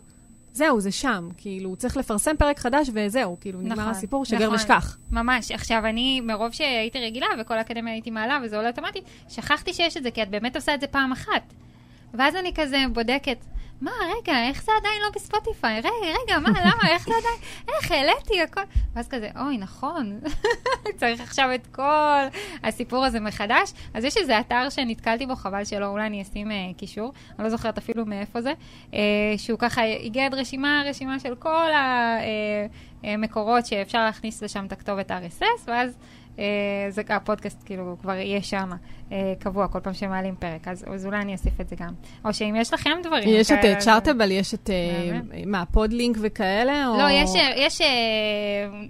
זהו, 0.53 0.79
זה 0.79 0.91
שם. 0.91 1.29
כאילו, 1.37 1.75
צריך 1.75 1.97
לפרסם 1.97 2.35
פרק 2.37 2.59
חדש 2.59 2.89
וזהו, 2.93 3.37
כאילו, 3.41 3.61
נגמר 3.61 3.75
נכון, 3.75 3.87
הסיפור, 3.87 4.25
שגר 4.25 4.45
נכון. 4.45 4.55
ושכח. 4.55 4.97
ממש. 5.11 5.51
עכשיו, 5.51 5.85
אני, 5.85 6.21
מרוב 6.21 6.51
שהייתי 6.51 6.99
רגילה 6.99 7.27
וכל 7.41 7.57
האקדמיה 7.57 7.93
הייתי 7.93 8.11
מעלה 8.11 8.39
וזה 8.43 8.55
עולה 8.55 8.69
אוטומטית, 8.69 9.03
שכחתי 9.29 9.73
שיש 9.73 9.97
את 9.97 10.03
זה, 10.03 10.11
כי 10.11 10.23
את 10.23 10.29
באמת 10.29 10.55
עושה 10.55 10.75
את 10.75 10.81
זה 10.81 10.87
פעם 10.87 11.11
אחת. 11.11 11.53
ואז 12.13 12.35
אני 12.35 12.51
כזה 12.55 12.77
בודקת, 12.93 13.45
מה, 13.81 13.91
רגע, 14.01 14.47
איך 14.47 14.63
זה 14.63 14.71
עדיין 14.79 15.01
לא 15.01 15.09
בספוטיפיי? 15.15 15.79
רגע, 15.79 15.89
רגע, 16.23 16.39
מה, 16.39 16.49
למה, 16.49 16.89
איך 16.89 17.05
זה 17.05 17.13
עדיין, 17.17 17.53
איך, 17.67 17.91
העליתי 17.91 18.41
הכל. 18.41 18.61
ואז 18.93 19.07
כזה, 19.07 19.29
אוי, 19.39 19.57
נכון, 19.57 20.19
צריך 20.99 21.21
עכשיו 21.21 21.49
את 21.55 21.67
כל 21.67 22.39
הסיפור 22.63 23.05
הזה 23.05 23.19
מחדש. 23.19 23.73
אז 23.93 24.03
יש 24.03 24.17
איזה 24.17 24.39
אתר 24.39 24.69
שנתקלתי 24.69 25.25
בו, 25.25 25.35
חבל 25.35 25.65
שלא, 25.65 25.85
אולי 25.85 26.05
אני 26.05 26.21
אשים 26.21 26.51
אה, 26.51 26.57
קישור, 26.77 27.13
אני 27.37 27.43
לא 27.43 27.49
זוכרת 27.49 27.77
אפילו 27.77 28.05
מאיפה 28.05 28.41
זה, 28.41 28.53
אה, 28.93 28.99
שהוא 29.37 29.59
ככה 29.59 29.83
איגד 29.83 30.29
רשימה, 30.33 30.83
רשימה 30.85 31.19
של 31.19 31.35
כל 31.35 31.67
המקורות 33.03 33.65
שאפשר 33.65 34.03
להכניס 34.03 34.43
לשם 34.43 34.65
את 34.65 34.71
הכתובת 34.71 35.11
RSS, 35.11 35.63
ואז... 35.67 35.97
אה, 36.39 36.85
זה 36.89 37.01
הפודקאסט 37.09 37.63
כאילו 37.65 37.97
כבר 38.01 38.13
יהיה 38.13 38.41
שם 38.41 38.69
אה, 39.11 39.33
קבוע 39.39 39.67
כל 39.67 39.79
פעם 39.79 39.93
שמעלים 39.93 40.35
פרק, 40.39 40.67
אז, 40.67 40.85
אז 40.93 41.05
אולי 41.05 41.17
אני 41.17 41.33
אוסיף 41.33 41.61
את 41.61 41.69
זה 41.69 41.75
גם. 41.75 41.89
או 42.25 42.33
שאם 42.33 42.55
יש 42.57 42.73
לכם 42.73 42.89
דברים 43.03 43.29
יש 43.29 43.51
את 43.51 43.57
כאלה, 43.61 43.71
אה, 43.73 43.77
אז- 43.77 43.83
צ'ארטבל, 43.85 44.31
יש 44.31 44.53
את, 44.53 44.69
אה. 44.69 45.19
מה, 45.45 45.63
פודלינק 45.65 46.17
וכאלה? 46.21 46.87
או... 46.87 46.97
לא, 46.97 47.09
יש, 47.09 47.29
יש 47.57 47.81
אה, 47.81 47.87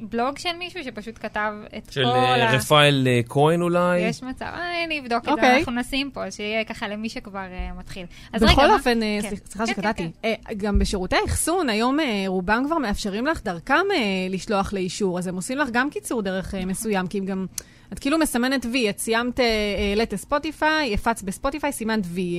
בלוג 0.01 0.37
של 0.37 0.49
מישהו 0.59 0.83
שפשוט 0.83 1.17
כתב 1.21 1.53
את 1.77 1.91
של 1.91 2.03
כל 2.03 2.09
אה, 2.09 2.49
ה... 2.49 2.55
רפאל 2.55 3.07
אה, 3.07 3.19
כהן 3.29 3.61
אולי. 3.61 3.99
יש 3.99 4.23
מצב, 4.23 4.45
אה, 4.45 4.83
אני 4.85 4.99
אבדוק 4.99 5.19
את 5.19 5.25
זה, 5.25 5.31
אוקיי. 5.31 5.57
אנחנו 5.57 5.71
נשים 5.71 6.11
פה, 6.11 6.31
שיהיה 6.31 6.63
ככה 6.63 6.87
למי 6.87 7.09
שכבר 7.09 7.39
אה, 7.39 7.69
מתחיל. 7.79 8.05
אז 8.33 8.43
רגע, 8.43 8.51
בכל 8.51 8.67
מה- 8.67 8.73
אופן, 8.73 9.03
אה, 9.03 9.19
כן. 9.21 9.29
סליח- 9.29 9.39
סליחה 9.49 9.65
כן, 9.65 9.71
שקטעתי, 9.73 10.03
כן, 10.03 10.09
אה, 10.49 10.53
גם 10.57 10.79
בשירותי 10.79 11.15
האחסון, 11.15 11.69
היום 11.69 11.99
אה, 11.99 12.23
רובם 12.27 12.63
כבר 12.67 12.77
מאפשרים 12.77 13.25
לך 13.25 13.43
דרכם 13.43 13.73
אה, 13.93 13.97
לשלוח 14.29 14.73
לאישור, 14.73 15.19
אז 15.19 15.27
הם 15.27 15.35
עושים 15.35 15.57
לך 15.57 15.69
גם 15.71 15.89
קיצור 15.89 16.21
דרך 16.21 16.55
אה, 16.55 16.65
מסוים, 16.65 17.07
כי 17.07 17.17
הם 17.17 17.25
גם... 17.25 17.45
את 17.93 17.99
כאילו 17.99 18.17
מסמנת 18.19 18.65
וי, 18.71 18.89
את 18.89 18.99
סיימת, 18.99 19.39
העלית 19.89 20.13
לספוטיפיי, 20.13 20.93
הפץ 20.93 21.21
בספוטיפיי, 21.21 21.71
סימנת 21.71 22.03
וי, 22.07 22.35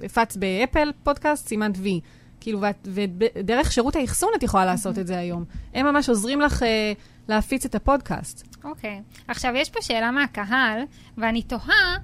אה, 0.00 0.06
הפץ 0.06 0.36
באפל 0.36 0.92
פודקאסט, 1.02 1.48
סימנת 1.48 1.74
וי. 1.78 2.00
כאילו, 2.40 2.60
ואת- 2.60 2.88
ודרך 2.90 3.72
שירות 3.72 3.96
האחסון 3.96 4.30
את 4.36 4.42
יכולה 4.42 4.64
לעשות 4.64 4.98
את 4.98 5.06
זה 5.06 5.18
היום. 5.18 5.44
הם 5.74 5.86
ממש 5.86 6.08
עוזרים 6.08 6.40
לך 6.40 6.62
אה, 6.62 6.92
להפיץ 7.28 7.64
את 7.64 7.74
הפודקאסט. 7.74 8.56
אוקיי. 8.64 9.00
עכשיו, 9.28 9.52
יש 9.56 9.70
פה 9.70 9.82
שאלה 9.82 10.10
מהקהל, 10.10 10.80
ואני 11.18 11.42
תוהה, 11.42 11.96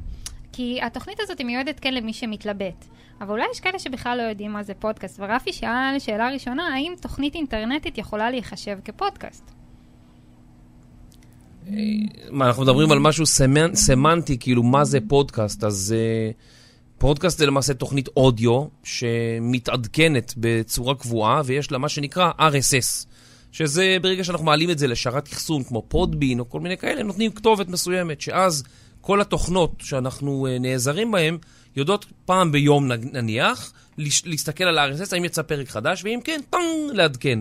כי 0.53 0.79
התוכנית 0.83 1.19
הזאת 1.21 1.39
היא 1.39 1.47
מיועדת 1.47 1.81
כן 1.81 1.95
למי 1.95 2.13
שמתלבט. 2.13 2.85
אבל 3.21 3.31
אולי 3.31 3.45
יש 3.53 3.61
כאלה 3.61 3.79
שבכלל 3.79 4.19
לא 4.19 4.23
יודעים 4.23 4.53
מה 4.53 4.63
זה 4.63 4.75
פודקאסט. 4.75 5.21
ורפי 5.21 5.53
שאל 5.53 5.99
שאלה 5.99 6.29
ראשונה, 6.29 6.75
האם 6.75 6.93
תוכנית 7.01 7.35
אינטרנטית 7.35 7.99
יכולה 7.99 8.31
להיחשב 8.31 8.79
כפודקאסט? 8.85 9.51
מה, 12.31 12.47
אנחנו 12.47 12.63
מדברים 12.63 12.93
על 12.93 12.99
משהו 12.99 13.27
סמנ... 13.27 13.75
סמנטי, 13.75 14.39
כאילו, 14.39 14.63
מה 14.63 14.85
זה 14.85 14.99
פודקאסט? 15.09 15.65
אז 15.65 15.95
אה, 15.95 16.35
פודקאסט 16.99 17.39
זה 17.39 17.47
למעשה 17.47 17.75
תוכנית 17.75 18.09
אודיו 18.17 18.65
שמתעדכנת 18.85 20.35
בצורה 20.37 20.95
קבועה, 20.95 21.43
ויש 21.45 21.73
לה 21.73 21.79
מה 21.79 21.89
שנקרא 21.89 22.31
RSS, 22.39 23.07
שזה 23.53 23.97
ברגע 24.03 24.25
שאנחנו 24.25 24.47
מעלים 24.47 24.71
את 24.71 24.79
זה 24.79 24.87
לשרת 24.87 25.29
אחסון, 25.29 25.65
כמו 25.65 25.83
פודבין 25.89 26.41
או 26.41 26.49
כל 26.49 26.61
מיני 26.61 26.77
כאלה, 26.77 27.03
נותנים 27.03 27.31
כתובת 27.31 27.69
מסוימת, 27.69 28.21
שאז 28.21 28.65
כל 29.01 29.21
התוכנות 29.21 29.75
שאנחנו 29.79 30.47
אה, 30.47 30.63
נעזרים 30.63 31.11
בהן 31.11 31.39
יודעות 31.77 32.07
פעם 32.25 32.53
ביום 32.53 32.93
נניח, 32.93 33.73
להסתכל 33.99 34.65
על 34.65 34.79
ה-RSS, 34.79 35.09
האם 35.13 35.25
יצא 35.25 35.43
פרק 35.43 35.69
חדש, 35.69 36.05
ואם 36.05 36.21
כן, 36.25 36.41
טאנג, 36.51 36.91
לעדכן. 36.93 37.39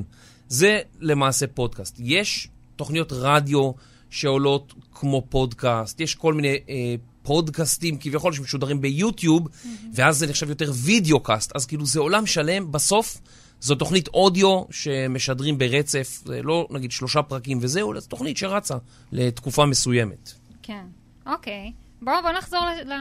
זה 0.48 0.80
למעשה 1.00 1.48
פודקאסט. 1.48 1.96
יש 2.00 2.48
תוכניות 2.76 3.12
רדיו 3.12 3.72
שעולות 4.12 4.74
כמו 4.94 5.26
פודקאסט, 5.30 6.00
יש 6.00 6.16
כל 6.16 6.34
מיני 6.34 6.58
אה, 6.70 6.96
פודקאסטים 7.24 7.98
כביכול 8.00 8.34
שמשודרים 8.34 8.82
ביוטיוב, 8.82 9.48
ואז 9.94 10.18
זה 10.18 10.28
נחשב 10.28 10.50
יותר 10.50 10.72
videocast. 10.76 11.52
אז 11.56 11.66
כאילו 11.66 11.86
זה 11.86 12.00
עולם 12.00 12.26
שלם, 12.26 12.72
בסוף 12.72 13.22
זו 13.62 13.76
תוכנית 13.76 14.08
אודיו 14.08 14.64
שמשדרים 14.72 15.58
ברצף, 15.58 16.22
זה 16.26 16.42
לא 16.44 16.68
נגיד 16.70 16.92
שלושה 16.92 17.22
פרקים 17.22 17.58
וזהו, 17.62 18.00
זו 18.00 18.08
תוכנית 18.08 18.38
שרצה 18.38 18.76
לתקופה 19.12 19.66
מסוימת. 19.66 20.32
כן, 20.64 20.86
אוקיי. 21.26 21.72
בואו 22.02 22.22
בוא 22.22 22.32
נחזור 22.32 22.66
ל... 22.86 22.94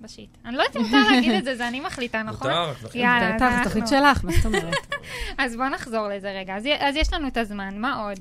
ב 0.00 0.05
shit. 0.05 0.28
אני 0.44 0.56
לא 0.56 0.62
יודעת 0.62 0.76
אם 0.76 0.82
מותר 0.82 1.10
להגיד 1.10 1.32
את 1.32 1.44
זה, 1.44 1.56
זה 1.56 1.68
אני 1.68 1.80
מחליטה, 1.80 2.22
נכון? 2.22 2.50
מותר. 2.82 2.98
יאללה, 2.98 3.36
אנחנו- 3.36 3.86
שלך, 3.86 4.24
מה 4.24 4.32
זאת 4.32 4.46
אומרת? 4.46 4.74
אז 5.38 5.56
בואו 5.56 5.68
נחזור 5.68 6.08
לזה 6.08 6.30
רגע. 6.30 6.56
אז, 6.56 6.64
אז 6.78 6.96
יש 6.96 7.12
לנו 7.12 7.28
את 7.28 7.36
הזמן, 7.36 7.78
מה 7.78 7.94
עוד? 7.94 8.18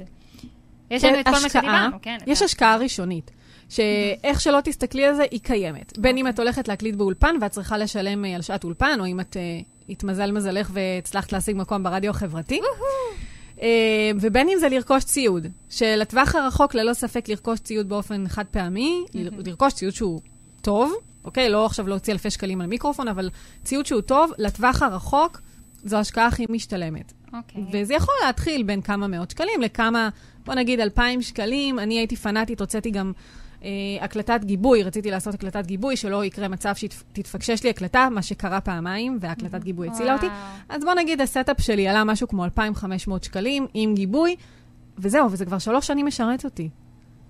יש 0.92 1.04
לנו 1.04 1.20
את 1.20 1.26
כל 1.26 1.32
מה 1.32 1.50
שדיברנו, 1.50 1.98
כן. 2.02 2.18
יש 2.28 2.42
השקעה 2.42 2.78
ראשונית, 2.78 3.32
שאיך 3.70 4.42
שלא 4.42 4.60
תסתכלי 4.64 5.06
על 5.06 5.16
זה, 5.16 5.24
היא 5.32 5.40
קיימת. 5.44 5.98
בין 5.98 6.18
אם 6.18 6.28
את 6.28 6.40
הולכת 6.40 6.68
להקליט 6.68 6.96
באולפן 6.96 7.36
ואת 7.42 7.52
צריכה 7.52 7.78
לשלם 7.78 8.26
אה, 8.26 8.36
על 8.36 8.42
שעת 8.42 8.64
אולפן, 8.64 8.98
או 9.00 9.06
אם 9.06 9.20
את 9.20 9.38
אה, 9.38 9.42
התמזל 9.90 10.32
מזלך 10.32 10.70
והצלחת 10.74 11.32
להשיג 11.32 11.56
מקום 11.58 11.84
ברדיו 11.84 12.12
החברתי. 12.12 12.62
אה, 13.62 14.12
ובין 14.22 14.50
אם 14.50 14.58
זה 14.60 14.70
לרכוש 14.70 15.04
ציוד, 15.04 15.48
שלטווח 15.70 16.36
הרחוק 16.36 16.76
ללא 16.76 16.94
ספק 16.94 17.30
לרכוש 17.30 17.60
ציוד 17.60 17.90
באופן 17.90 18.28
חד 18.28 18.46
פעמי, 18.52 19.04
לרכוש 19.14 19.74
ציוד 19.74 19.94
שהוא 19.94 20.20
טוב, 20.62 20.94
אוקיי? 21.26 21.50
לא 21.50 21.66
עכשיו 21.66 21.88
להוציא 21.88 22.14
אלפי 22.14 22.30
שקלים 22.30 22.62
על 22.62 22.68
מיקרופון, 22.68 23.08
אבל 23.08 23.30
ציוד 23.64 23.86
שהוא 23.86 24.02
טוב, 24.02 24.32
לטווח 24.38 24.82
הרחוק 24.82 25.42
זו 25.84 25.98
ההשקעה 25.98 26.28
הכי 26.28 26.46
משתלמת. 26.50 27.14
אוקיי. 27.34 27.64
וזה 27.72 27.94
יכול 27.94 28.16
להתחיל 28.26 28.64
בין 28.64 28.82
כמה 28.82 29.08
מאות 29.08 29.32
שקלים 29.32 29.62
לכמה, 29.62 30.10
בוא 30.46 30.56
נגיד, 30.56 30.80
אלפיים 30.80 31.22
שקלים. 31.22 31.80
אני 31.80 31.98
הייתי 31.98 32.16
פנאטית, 32.16 32.60
הוצאתי 32.60 32.92
גם 32.92 33.12
אה, 33.64 33.70
הקלטת 34.02 34.40
גיבוי, 34.44 34.84
רציתי 34.84 35.12
לעשות 35.12 35.34
הקלטת 35.34 35.66
גיבוי, 35.66 35.96
שלא 35.96 36.26
יקרה 36.26 36.48
מצב 36.48 36.76
שתתפקשש 36.76 37.64
לי 37.64 37.70
הקלטה, 37.70 38.08
מה 38.12 38.22
שקרה 38.22 38.62
פעמיים, 38.62 39.18
והקלטת 39.22 39.64
גיבוי 39.64 39.88
הצילה 39.88 40.14
אותי. 40.14 40.28
אז 40.70 40.84
בוא 40.84 40.94
נגיד, 40.94 41.22
ה 41.22 41.28
setup 41.28 41.62
שלי 41.62 41.88
עלה 41.88 42.04
משהו 42.04 42.28
כמו 42.28 42.46
2,500 42.46 43.24
שקלים 43.24 43.68
עם 43.74 43.96
גיבוי, 43.96 44.36
וזהו, 44.98 45.32
וזה 45.32 45.46
כבר 45.46 45.60
שלוש 45.60 45.88
שנים 45.88 46.06
משרת 46.06 46.46
אותי. 46.46 46.70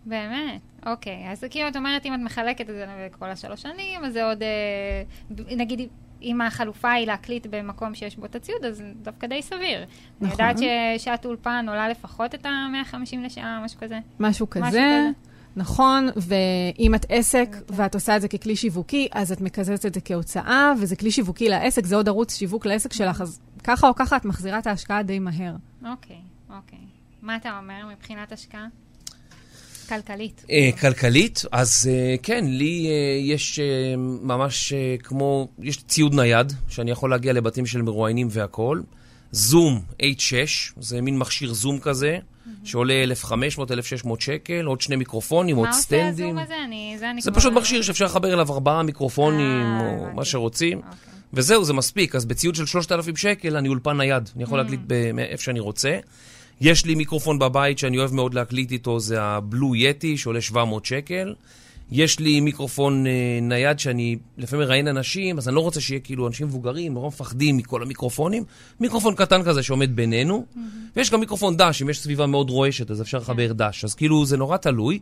באמת, 0.05 0.61
אוקיי. 0.85 1.31
אז 1.31 1.43
כאילו, 1.49 1.67
את 1.67 1.75
אומרת, 1.75 2.05
אם 2.05 2.13
את 2.13 2.19
מחלקת 2.19 2.69
את 2.69 2.75
זה 2.75 2.85
לכל 3.05 3.29
השלוש 3.29 3.61
שנים, 3.61 4.05
אז 4.05 4.13
זה 4.13 4.25
עוד, 4.25 4.43
אה, 4.43 5.55
נגיד, 5.55 5.89
אם 6.21 6.41
החלופה 6.41 6.91
היא 6.91 7.07
להקליט 7.07 7.47
במקום 7.49 7.95
שיש 7.95 8.17
בו 8.17 8.25
את 8.25 8.35
הציוד, 8.35 8.65
אז 8.65 8.83
דווקא 9.01 9.27
די 9.27 9.41
סביר. 9.41 9.77
אני 9.79 9.87
נכון. 10.21 10.31
יודעת 10.31 10.57
ששעת 10.97 11.25
אולפן 11.25 11.65
עולה 11.69 11.89
לפחות 11.89 12.35
את 12.35 12.45
ה-150 12.45 13.17
לשעה, 13.23 13.61
משהו 13.65 13.79
כזה. 13.79 13.99
משהו 14.19 14.49
כזה. 14.49 14.67
כזה. 14.67 15.09
נכון, 15.55 16.07
ואם 16.15 16.95
את 16.95 17.05
עסק 17.09 17.47
אוקיי. 17.47 17.77
ואת 17.77 17.95
עושה 17.95 18.15
את 18.15 18.21
זה 18.21 18.27
ככלי 18.27 18.55
שיווקי, 18.55 19.07
אז 19.11 19.31
את 19.31 19.41
מקזזת 19.41 19.85
את 19.85 19.93
זה 19.93 20.01
כהוצאה, 20.01 20.73
וזה 20.79 20.95
כלי 20.95 21.11
שיווקי 21.11 21.49
לעסק, 21.49 21.85
זה 21.85 21.95
עוד 21.95 22.07
ערוץ 22.07 22.35
שיווק 22.35 22.65
לעסק 22.65 22.93
שלך, 22.93 23.21
אז 23.21 23.39
ככה 23.63 23.87
או 23.87 23.95
ככה 23.95 24.17
את 24.17 24.25
מחזירה 24.25 24.59
את 24.59 24.67
ההשקעה 24.67 25.03
די 25.03 25.19
מהר. 25.19 25.55
אוקיי, 25.85 26.17
אוקיי. 26.49 26.79
מה 27.21 27.35
אתה 27.35 27.57
אומר 27.57 27.85
מבחינת 27.91 28.31
השקעה? 28.31 28.67
כלכלית. 29.89 30.45
אה, 30.51 30.69
כלכלית, 30.81 31.41
אז 31.51 31.89
אה, 31.91 32.15
כן, 32.23 32.45
לי 32.47 32.87
אה, 32.87 32.93
יש 33.33 33.59
אה, 33.59 33.65
ממש 33.97 34.73
אה, 34.73 34.95
כמו, 35.03 35.47
יש 35.59 35.83
ציוד 35.83 36.15
נייד, 36.15 36.53
שאני 36.67 36.91
יכול 36.91 37.09
להגיע 37.09 37.33
לבתים 37.33 37.65
של 37.65 37.81
מרואיינים 37.81 38.27
והכול. 38.31 38.83
זום 39.31 39.81
H6, 40.01 40.33
זה 40.79 41.01
מין 41.01 41.17
מכשיר 41.17 41.53
זום 41.53 41.79
כזה, 41.79 42.17
שעולה 42.63 42.93
1,500-1,600 43.23 43.33
שקל, 44.19 44.65
עוד 44.65 44.81
שני 44.81 44.95
מיקרופונים, 44.95 45.55
עוד 45.55 45.65
מה 45.65 45.69
עושה 45.69 45.81
סטנדים. 45.81 46.25
הזום 46.25 46.37
הזה? 46.37 46.53
אני, 46.65 46.95
זה 46.99 47.11
אני 47.11 47.21
זה 47.21 47.31
פשוט 47.31 47.53
מכשיר 47.53 47.81
שאפשר 47.81 48.05
לחבר 48.05 48.33
אליו 48.33 48.51
ארבעה 48.53 48.83
מיקרופונים, 48.83 49.65
אה, 49.65 49.79
או 49.79 50.01
הבנתי. 50.03 50.15
מה 50.15 50.25
שרוצים. 50.25 50.77
אוקיי. 50.77 50.91
וזהו, 51.33 51.63
זה 51.65 51.73
מספיק. 51.73 52.15
אז 52.15 52.25
בציוד 52.25 52.55
של 52.55 52.65
3,000 52.65 53.15
שקל, 53.15 53.57
אני 53.57 53.69
אולפן 53.69 53.97
נייד. 53.97 54.29
אני. 54.35 54.43
יכול 54.43 54.57
להקליט 54.57 54.79
ב- 54.87 55.11
מאיפה 55.11 55.43
שאני 55.43 55.59
רוצה. 55.59 55.97
יש 56.61 56.85
לי 56.85 56.95
מיקרופון 56.95 57.39
בבית 57.39 57.77
שאני 57.77 57.97
אוהב 57.97 58.13
מאוד 58.13 58.33
להקליט 58.33 58.71
איתו, 58.71 58.99
זה 58.99 59.21
ה-Blue 59.21 59.75
Yeti, 59.75 60.17
שעולה 60.17 60.41
700 60.41 60.85
שקל. 60.85 61.33
יש 61.91 62.19
לי 62.19 62.39
מיקרופון 62.39 63.07
אה, 63.07 63.39
נייד 63.41 63.79
שאני 63.79 64.17
לפעמים 64.37 64.65
מראיין 64.65 64.87
אנשים, 64.87 65.37
אז 65.37 65.47
אני 65.47 65.55
לא 65.55 65.61
רוצה 65.61 65.81
שיהיה 65.81 65.99
כאילו 65.99 66.27
אנשים 66.27 66.47
מבוגרים, 66.47 66.93
נורא 66.93 67.07
מפחדים 67.07 67.57
מכל 67.57 67.81
המיקרופונים. 67.83 68.43
מיקרופון 68.79 69.15
קטן 69.15 69.43
כזה 69.43 69.63
שעומד 69.63 69.95
בינינו. 69.95 70.45
ויש 70.95 71.11
גם 71.11 71.19
מיקרופון 71.19 71.57
דש, 71.57 71.81
אם 71.81 71.89
יש 71.89 71.99
סביבה 71.99 72.25
מאוד 72.25 72.49
רועשת, 72.49 72.91
אז 72.91 73.01
אפשר 73.01 73.17
לחבר 73.17 73.53
דש. 73.53 73.83
אז 73.83 73.95
כאילו, 73.95 74.25
זה 74.25 74.37
נורא 74.37 74.57
תלוי. 74.57 74.99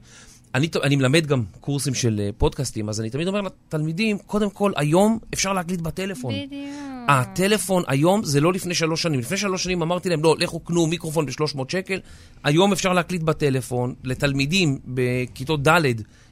אני, 0.56 0.68
אני 0.84 0.96
מלמד 0.96 1.26
גם 1.26 1.44
קורסים 1.60 1.94
של 1.94 2.22
אה, 2.24 2.30
פודקאסטים, 2.38 2.90
אז 2.90 3.02
אני 3.02 3.10
תמיד 3.10 3.28
אומר 3.28 3.42
לתלמידים, 3.42 4.18
קודם 4.18 4.50
כל, 4.50 4.72
היום 4.76 5.20
אפשר 5.34 5.54
להקליט 5.54 5.82
בטלפון. 5.82 6.34
בדיוק. 6.34 6.88
הטלפון 7.08 7.84
היום 7.88 8.24
זה 8.24 8.42
לא 8.42 8.54
לפני 8.54 8.76
שלוש 8.76 9.02
שנים. 9.02 9.20
לפני 9.20 9.38
שלוש 9.38 9.64
שנים 9.64 9.82
אמרתי 9.82 10.10
להם, 10.10 10.24
לא, 10.24 10.36
לכו 10.40 10.60
קנו 10.60 10.88
מיקרופון 10.88 11.26
ב-300 11.26 11.60
שקל. 11.68 12.00
היום 12.44 12.72
אפשר 12.72 12.94
להקליט 12.94 13.22
בטלפון. 13.22 13.96
לתלמידים 14.04 14.80
בכיתות 14.86 15.68
ד' 15.68 15.82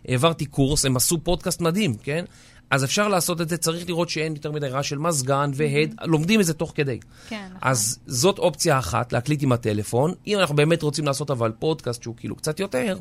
העברתי 0.08 0.46
קורס, 0.46 0.86
הם 0.86 0.98
עשו 0.98 1.18
פודקאסט 1.24 1.62
מדהים, 1.62 1.94
כן? 2.04 2.26
אז 2.70 2.84
אפשר 2.84 3.08
לעשות 3.08 3.42
את 3.42 3.50
זה, 3.50 3.58
צריך 3.58 3.88
לראות 3.88 4.10
שאין 4.10 4.34
יותר 4.36 4.52
מדי 4.52 4.68
רעש 4.68 4.90
של 4.90 4.98
מזגן 4.98 5.52
והד, 5.54 5.96
לומדים 6.04 6.40
את 6.40 6.46
זה 6.46 6.54
תוך 6.54 6.72
כדי. 6.76 7.00
כן, 7.30 7.46
נכון. 7.46 7.58
אז 7.62 8.00
זאת 8.06 8.40
אופציה 8.40 8.80
אחת, 8.80 9.14
להקליט 9.14 9.44
עם 9.44 9.52
הטלפון. 9.52 10.14
אם 10.28 10.40
אנחנו 10.40 10.56
באמת 10.56 10.82
רוצים 10.82 11.06
לעשות 11.06 11.32
אבל 11.32 11.52
פודקאסט 11.60 12.04
שהוא 12.04 12.16
כאילו 12.18 12.36
קצת 12.36 12.60
יותר, 12.60 12.98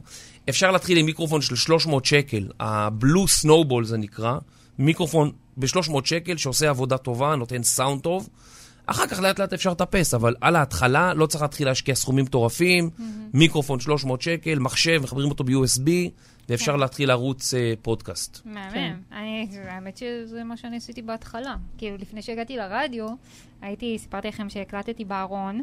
אפשר 0.48 0.70
להתחיל 0.70 0.98
עם 0.98 1.06
מיקרופון 1.06 1.40
של 1.42 1.56
300 1.56 2.04
שקל, 2.04 2.48
הבלו 2.60 3.28
סנובול 3.28 3.84
זה 3.84 3.96
נקרא, 3.96 4.38
מיקרופון 4.78 5.30
ב-300 5.56 5.92
שקל 6.04 6.36
שעושה 6.36 6.70
עבודה 6.70 6.98
טובה, 6.98 7.36
נותן 7.36 7.62
סאונד 7.62 8.00
טוב. 8.00 8.28
אחר 8.86 9.06
כך 9.06 9.20
לאט 9.20 9.38
לאט 9.38 9.52
אפשר 9.52 9.70
לטפס, 9.70 10.14
אבל 10.14 10.34
על 10.40 10.56
ההתחלה 10.56 11.14
לא 11.14 11.26
צריך 11.26 11.42
להתחיל 11.42 11.66
להשקיע 11.66 11.94
סכומים 11.94 12.24
מטורפים, 12.24 12.90
מיקרופון 13.34 13.80
300 13.80 14.22
שקל, 14.22 14.58
מחשב, 14.58 15.00
מחברים 15.02 15.30
אותו 15.30 15.44
ב-USB, 15.44 15.90
ואפשר 16.48 16.72
כן. 16.72 16.80
להתחיל 16.80 17.08
לערוץ 17.08 17.54
אה, 17.54 17.72
פודקאסט. 17.82 18.40
מהמם. 18.44 19.00
אני, 19.12 19.48
האמת 19.68 19.96
שזה 19.96 20.44
מה 20.44 20.56
שאני 20.56 20.76
עשיתי 20.76 21.02
בהתחלה. 21.02 21.56
כאילו, 21.78 21.96
לפני 21.96 22.22
שהגעתי 22.22 22.56
לרדיו, 22.56 23.06
הייתי, 23.62 23.98
סיפרתי 23.98 24.28
לכם 24.28 24.48
שהקלטתי 24.48 25.04
בארון. 25.04 25.62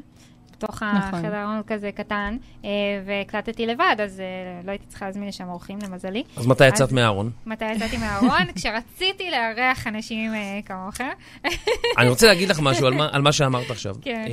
בתוך 0.58 0.84
נכון. 0.84 1.20
החדר 1.20 1.48
כזה 1.68 1.92
קטן, 1.92 2.38
אה, 2.66 2.70
והקלטתי 3.06 3.66
לבד, 3.66 3.96
אז 4.04 4.20
אה, 4.20 4.26
לא 4.66 4.72
הייתי 4.72 4.86
צריכה 4.88 5.06
להזמין 5.06 5.28
לשם 5.28 5.50
אורחים, 5.50 5.80
למזלי. 5.84 6.24
אז 6.38 6.48
מתי 6.48 6.68
יצאת 6.68 6.88
אז- 6.88 6.94
מהארון? 6.94 7.32
מתי 7.46 7.72
יצאתי 7.72 7.98
מהארון? 7.98 8.52
כשרציתי 8.56 9.32
לארח 9.32 9.88
אנשים 9.88 10.34
אה, 10.34 10.60
כמוכם. 10.66 11.08
אני 11.98 12.10
רוצה 12.10 12.28
להגיד 12.28 12.50
לך 12.50 12.60
משהו 12.60 12.88
על 12.88 12.94
מה, 12.94 13.10
על 13.12 13.22
מה 13.22 13.32
שאמרת 13.32 13.70
עכשיו. 13.72 13.96
כן. 14.02 14.26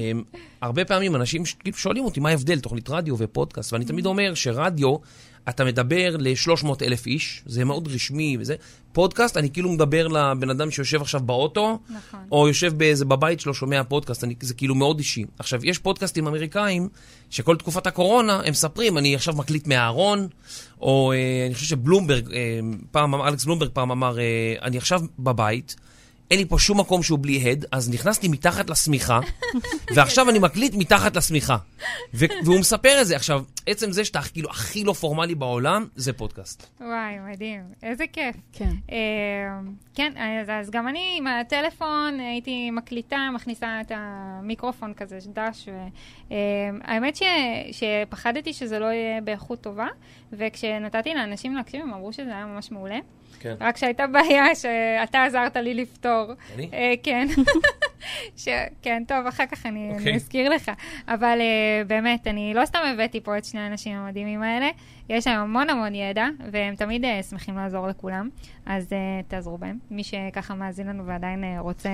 הרבה 0.62 0.84
פעמים 0.84 1.16
אנשים 1.16 1.42
שואלים 1.74 2.04
אותי 2.04 2.20
מה 2.20 2.28
ההבדל, 2.28 2.60
תוכנית 2.60 2.90
רדיו 2.90 3.14
ופודקאסט, 3.18 3.72
ואני 3.72 3.84
תמיד 3.84 4.06
אומר 4.06 4.34
שרדיו, 4.34 4.96
אתה 5.48 5.64
מדבר 5.64 6.16
ל-300 6.18 6.68
אלף 6.82 7.06
איש, 7.06 7.42
זה 7.46 7.64
מאוד 7.64 7.88
רשמי 7.88 8.36
וזה. 8.40 8.54
פודקאסט, 8.92 9.36
אני 9.36 9.50
כאילו 9.50 9.70
מדבר 9.70 10.08
לבן 10.08 10.50
אדם 10.50 10.70
שיושב 10.70 11.00
עכשיו 11.00 11.20
באוטו, 11.20 11.78
נכון. 11.88 12.20
או 12.32 12.48
יושב 12.48 12.78
באיזה 12.78 13.04
בבית 13.04 13.40
שלו, 13.40 13.54
שומע 13.54 13.84
פודקאסט, 13.84 14.24
אני, 14.24 14.34
זה 14.40 14.54
כאילו 14.54 14.74
מאוד 14.74 14.98
אישי. 14.98 15.24
עכשיו, 15.38 15.66
יש 15.66 15.78
פודקאסטים 15.78 16.26
אמריקאים, 16.26 16.88
שכל 17.30 17.56
תקופת 17.56 17.86
הקורונה, 17.86 18.40
הם 18.44 18.50
מספרים, 18.50 18.98
אני 18.98 19.14
עכשיו 19.14 19.34
מקליט 19.36 19.66
מהארון, 19.66 20.28
או 20.80 21.12
אה, 21.12 21.46
אני 21.46 21.54
חושב 21.54 21.66
שבלומברג, 21.66 22.32
אה, 22.32 22.60
פעם, 22.90 23.14
אלכס 23.14 23.44
בלומברג 23.44 23.70
פעם 23.72 23.90
אמר, 23.90 24.18
אה, 24.18 24.24
אני 24.62 24.76
עכשיו 24.76 25.00
בבית, 25.18 25.76
אין 26.30 26.38
לי 26.38 26.44
פה 26.44 26.58
שום 26.58 26.80
מקום 26.80 27.02
שהוא 27.02 27.18
בלי 27.22 27.50
הד, 27.50 27.64
אז 27.72 27.90
נכנסתי 27.90 28.28
מתחת 28.28 28.70
לשמיכה, 28.70 29.20
ועכשיו 29.94 30.30
אני 30.30 30.38
מקליט 30.38 30.74
מתחת 30.74 31.16
לשמיכה. 31.16 31.56
ו- 32.14 32.26
והוא 32.44 32.60
מספר 32.60 33.00
את 33.00 33.06
זה. 33.06 33.16
עכשיו, 33.16 33.42
עצם 33.66 33.92
זה 33.92 34.04
שאתה 34.04 34.20
כאילו 34.32 34.50
הכי 34.50 34.84
לא 34.84 34.92
פורמלי 34.92 35.34
בעולם, 35.34 35.86
זה 35.96 36.12
פודקאסט. 36.12 36.66
וואי, 36.80 37.18
מדהים. 37.30 37.60
איזה 37.82 38.04
כיף. 38.12 38.36
כן. 38.52 38.70
אה, 38.92 38.96
כן, 39.94 40.12
אז, 40.16 40.48
אז 40.50 40.70
גם 40.70 40.88
אני 40.88 41.14
עם 41.18 41.26
הטלפון 41.26 42.20
הייתי 42.20 42.70
מקליטה, 42.70 43.28
מכניסה 43.34 43.80
את 43.80 43.92
המיקרופון 43.94 44.94
כזה, 44.94 45.18
דש, 45.34 45.68
והאמת 46.30 47.16
ש, 47.16 47.22
שפחדתי 47.72 48.52
שזה 48.52 48.78
לא 48.78 48.86
יהיה 48.86 49.20
באיכות 49.20 49.60
טובה, 49.60 49.86
וכשנתתי 50.32 51.14
לאנשים 51.14 51.54
להקשיב, 51.56 51.82
הם 51.82 51.94
אמרו 51.94 52.12
שזה 52.12 52.30
היה 52.30 52.46
ממש 52.46 52.70
מעולה. 52.70 52.98
כן. 53.40 53.54
רק 53.60 53.76
שהייתה 53.76 54.06
בעיה 54.06 54.54
שאתה 54.54 55.24
עזרת 55.24 55.56
לי 55.56 55.74
לפתור. 55.74 56.32
אני? 56.54 56.70
אה, 56.72 56.94
כן. 57.02 57.26
ש... 58.36 58.48
כן, 58.82 59.02
טוב, 59.08 59.26
אחר 59.26 59.46
כך 59.46 59.66
אני, 59.66 59.88
okay. 59.88 59.92
אני 59.92 59.98
אוקיי. 59.98 60.14
אזכיר 60.14 60.50
לך. 60.50 60.70
אבל 61.08 61.38
uh, 61.40 61.88
באמת, 61.88 62.26
אני 62.26 62.54
לא 62.54 62.64
סתם 62.64 62.78
הבאתי 62.94 63.20
פה 63.20 63.38
את 63.38 63.44
שני 63.44 63.60
האנשים 63.60 63.96
המדהימים 63.96 64.42
האלה. 64.42 64.68
יש 65.08 65.26
להם 65.26 65.40
המון 65.40 65.70
המון 65.70 65.94
ידע, 65.94 66.26
והם 66.52 66.74
תמיד 66.74 67.04
uh, 67.04 67.30
שמחים 67.30 67.56
לעזור 67.56 67.88
לכולם, 67.88 68.28
אז 68.66 68.84
uh, 68.84 68.94
תעזרו 69.28 69.58
בהם. 69.58 69.78
מי 69.90 70.02
שככה 70.04 70.54
מאזין 70.54 70.86
לנו 70.86 71.06
ועדיין 71.06 71.44
uh, 71.44 71.60
רוצה 71.60 71.90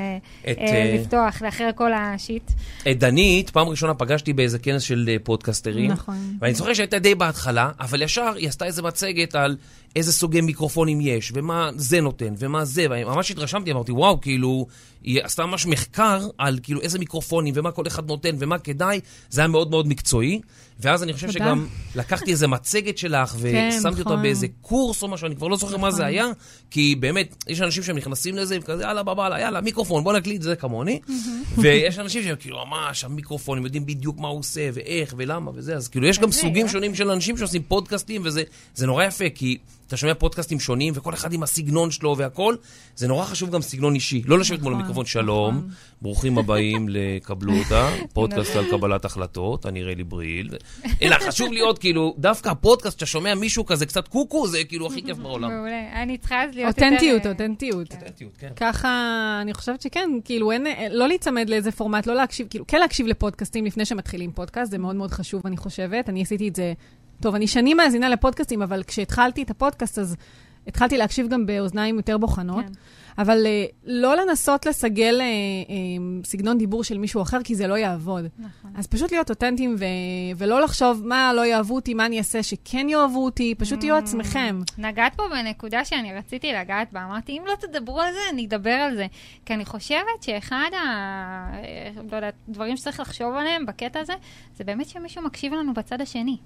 את, 0.50 0.58
uh, 0.58 0.62
לפתוח 0.94 1.42
לאחר 1.42 1.70
כל 1.74 1.92
השיט. 1.92 2.50
את 2.90 2.98
דנית, 2.98 3.50
פעם 3.50 3.68
ראשונה 3.68 3.94
פגשתי 3.94 4.32
באיזה 4.32 4.58
כנס 4.58 4.82
של 4.82 5.16
פודקסטרים. 5.22 5.90
נכון. 5.90 6.36
ואני 6.40 6.54
זוכר 6.54 6.74
שהייתה 6.74 6.98
די 6.98 7.14
בהתחלה, 7.14 7.70
אבל 7.80 8.02
ישר 8.02 8.32
היא 8.36 8.48
עשתה 8.48 8.64
איזה 8.64 8.82
מצגת 8.82 9.34
על 9.34 9.56
איזה 9.96 10.12
סוגי 10.12 10.40
מיקרופונים 10.40 11.00
יש, 11.00 11.32
ומה 11.34 11.70
זה 11.76 12.00
נותן, 12.00 12.34
ומה 12.38 12.64
זה, 12.64 12.86
וממש 12.90 13.30
התרשמתי, 13.30 13.72
אמרתי, 13.72 13.92
וואו, 13.92 14.20
כאילו, 14.20 14.66
היא 15.02 15.20
עשתה 15.22 15.46
ממש 15.46 15.66
מחקר 15.66 16.28
על 16.38 16.58
כאילו 16.62 16.80
איזה 16.80 16.98
מיקרופונים, 16.98 17.54
ומה 17.56 17.70
כל 17.70 17.86
אחד 17.86 18.06
נותן, 18.06 18.36
ומה 18.38 18.58
כדאי, 18.58 19.00
זה 19.30 19.40
היה 19.40 19.48
מאוד 19.48 19.70
מאוד 19.70 19.88
מקצועי. 19.88 20.40
ואז 20.80 21.02
אני 21.02 21.12
חושב 21.12 21.26
תודה. 21.26 21.38
שגם 21.38 21.66
לקחתי 21.94 22.30
איזה 22.30 22.46
מצגת 22.46 22.98
שלך, 22.98 23.36
ושמתי 23.40 23.88
אותה 23.88 24.00
נכון. 24.00 24.22
באיזה 24.22 24.46
קורס 24.60 25.02
או 25.02 25.08
משהו, 25.08 25.26
אני 25.26 25.36
כבר 25.36 25.48
לא 25.48 25.56
זוכר 25.56 25.76
מה 25.76 25.90
זה 25.90 26.06
היה, 26.06 26.26
כי 26.70 26.94
באמת, 27.00 27.44
יש 27.48 27.60
אנשים 27.60 27.82
שהם 27.82 27.96
נכנסים 27.96 28.36
לזה, 28.36 28.58
וכזה, 28.60 28.82
יאללה, 28.82 29.02
בבאללה, 29.02 29.40
יאללה, 29.40 29.60
מיקרופון, 29.60 30.04
בוא 30.04 30.12
נקליט, 30.12 30.42
זה 30.42 30.56
כמוני. 30.56 31.00
ויש 31.58 31.98
אנשים 31.98 32.22
שהם 32.22 32.36
כאילו, 32.36 32.66
ממש, 32.66 33.04
המיקרופון, 33.04 33.58
הם 33.58 33.64
יודעים 33.64 33.86
בדיוק 33.86 34.18
מה 34.18 34.28
הוא 34.28 34.38
עושה, 34.38 34.70
ואיך, 34.72 35.14
ולמה, 35.16 35.50
וזה, 35.54 35.76
אז 35.76 35.88
כאילו, 35.88 36.06
יש 36.06 36.18
גם 36.18 36.32
סוגים? 36.32 36.68
שונים 36.68 36.94
של 36.94 37.10
אנשים 37.10 37.36
שעושים 37.36 37.62
פודקאסטים, 37.62 38.22
וזה 38.24 38.42
זה 38.74 38.86
נורא 38.86 39.04
יפה, 39.04 39.24
כי 39.34 39.58
אתה 39.86 39.96
שומע 39.96 40.14
פודקאסטים 40.14 40.60
שונים, 40.60 40.92
וכל 40.96 41.14
אחד 41.14 41.32
עם 41.32 41.42
הסגנון 41.42 41.90
שלו 41.90 42.16
והכל, 42.16 42.56
זה 42.96 43.08
נורא 43.08 43.24
חשוב 43.24 43.50
גם 43.50 43.62
סגנון 43.62 43.94
אישי. 43.94 44.22
לא 44.26 44.38
לשבת 44.38 44.58
מול 44.58 44.72
נכון, 44.72 44.80
המיקרופון, 44.80 45.06
שלום, 45.06 45.56
נכון. 45.56 45.70
ברוכים 46.02 46.38
הבאים 46.38 46.86
לקבלו 46.96 47.52
אותה, 47.58 47.88
פודקאסט 48.12 48.56
על 48.56 48.70
קבלת 48.70 49.04
החלטות, 49.04 49.66
אני 49.66 49.84
רלי 49.84 50.04
בריל. 50.04 50.50
אלא 51.02 51.16
חשוב 51.18 51.52
להיות, 51.52 51.78
כאילו, 51.78 52.14
דווקא 52.18 52.48
הפודקאסט 52.48 52.98
שאתה 52.98 53.06
שומע 53.06 53.34
מישהו 53.34 53.66
כזה 53.66 53.86
קצת 53.86 54.08
קוקו, 54.08 54.46
זה 54.46 54.64
כאילו 54.64 54.86
הכי 54.86 55.02
כיף 55.02 55.18
בעולם. 55.18 55.50
מעולה. 55.50 56.02
אני 56.02 56.18
צריכה 56.18 56.42
אז 56.42 56.54
להיות 56.54 56.68
יותר... 56.68 56.86
אותנטיות, 56.86 57.26
אה, 57.26 57.30
אותנטיות. 57.30 57.92
אותנטיות, 57.92 58.36
כן. 58.38 58.52
ככה, 58.56 58.88
אני 59.42 59.54
חושבת 59.54 59.82
שכן, 59.82 60.10
כאילו, 60.24 60.52
אין, 60.52 60.66
לא 60.90 61.08
להיצמד 61.08 61.50
לאיזה 61.50 61.72
פורמט, 61.72 62.06
לא 62.06 62.14
להקשיב, 62.14 62.46
כאילו, 62.50 62.66
כן 62.66 62.80
להקשיב 62.80 63.06
לפודקאסטים 63.06 63.66
לפני 63.66 63.84
שמתחילים 63.84 64.32
פודקאסט, 64.32 64.70
זה 64.70 64.78
מאוד 64.78 64.96
מאוד 64.96 65.10
חשוב, 65.10 65.42
אני 65.46 65.56
חושבת. 65.56 66.08
אני 66.08 66.22
עשיתי 66.22 66.48
את 66.48 66.56
זה, 66.56 66.72
טוב, 67.20 67.34
אני 67.34 67.46
שנים 67.46 67.76
מאזינה 67.76 68.08
לפודקאסטים, 68.08 68.62
אבל 68.62 68.82
כשהתחלתי 68.82 69.42
את 69.42 69.50
הפודקאסט, 69.50 69.98
אז 69.98 70.16
התחלתי 70.66 70.98
להקשיב 70.98 71.28
גם 71.28 71.46
באוזניים 71.46 71.96
יותר 71.96 72.18
בוחנות. 72.18 72.64
כן. 72.64 72.72
אבל 73.18 73.46
אה, 73.46 73.64
לא 73.84 74.16
לנסות 74.16 74.66
לסגל 74.66 75.20
אה, 75.20 75.26
אה, 75.26 76.24
סגנון 76.24 76.58
דיבור 76.58 76.84
של 76.84 76.98
מישהו 76.98 77.22
אחר, 77.22 77.42
כי 77.42 77.54
זה 77.54 77.66
לא 77.66 77.74
יעבוד. 77.74 78.24
נכון. 78.38 78.70
אז 78.74 78.86
פשוט 78.86 79.12
להיות 79.12 79.30
אותנטיים 79.30 79.76
ו- 79.78 79.84
ולא 80.36 80.60
לחשוב 80.60 81.02
מה 81.06 81.32
לא 81.32 81.46
יאהבו 81.46 81.74
אותי, 81.74 81.94
מה 81.94 82.06
אני 82.06 82.18
אעשה 82.18 82.42
שכן 82.42 82.88
יאהבו 82.88 83.24
אותי, 83.24 83.54
פשוט 83.58 83.80
תהיו 83.80 83.96
עצמכם. 83.96 84.60
נגעת 84.78 85.14
פה 85.14 85.22
בנקודה 85.30 85.84
שאני 85.84 86.14
רציתי 86.14 86.52
לגעת 86.52 86.92
בה. 86.92 87.04
אמרתי, 87.04 87.32
אם 87.32 87.42
לא 87.46 87.54
תדברו 87.60 88.00
על 88.00 88.12
זה, 88.12 88.20
אני 88.32 88.46
אדבר 88.46 88.70
על 88.70 88.96
זה. 88.96 89.06
כי 89.46 89.54
אני 89.54 89.64
חושבת 89.64 90.22
שאחד 90.22 90.70
ה... 90.72 91.56
לא 92.10 92.16
יודעת, 92.16 92.34
דברים 92.48 92.76
שצריך 92.76 93.00
לחשוב 93.00 93.34
עליהם 93.34 93.66
בקטע 93.66 94.00
הזה, 94.00 94.12
זה 94.56 94.64
באמת 94.64 94.88
שמישהו 94.88 95.22
מקשיב 95.22 95.54
לנו 95.54 95.74
בצד 95.74 96.00
השני. 96.00 96.36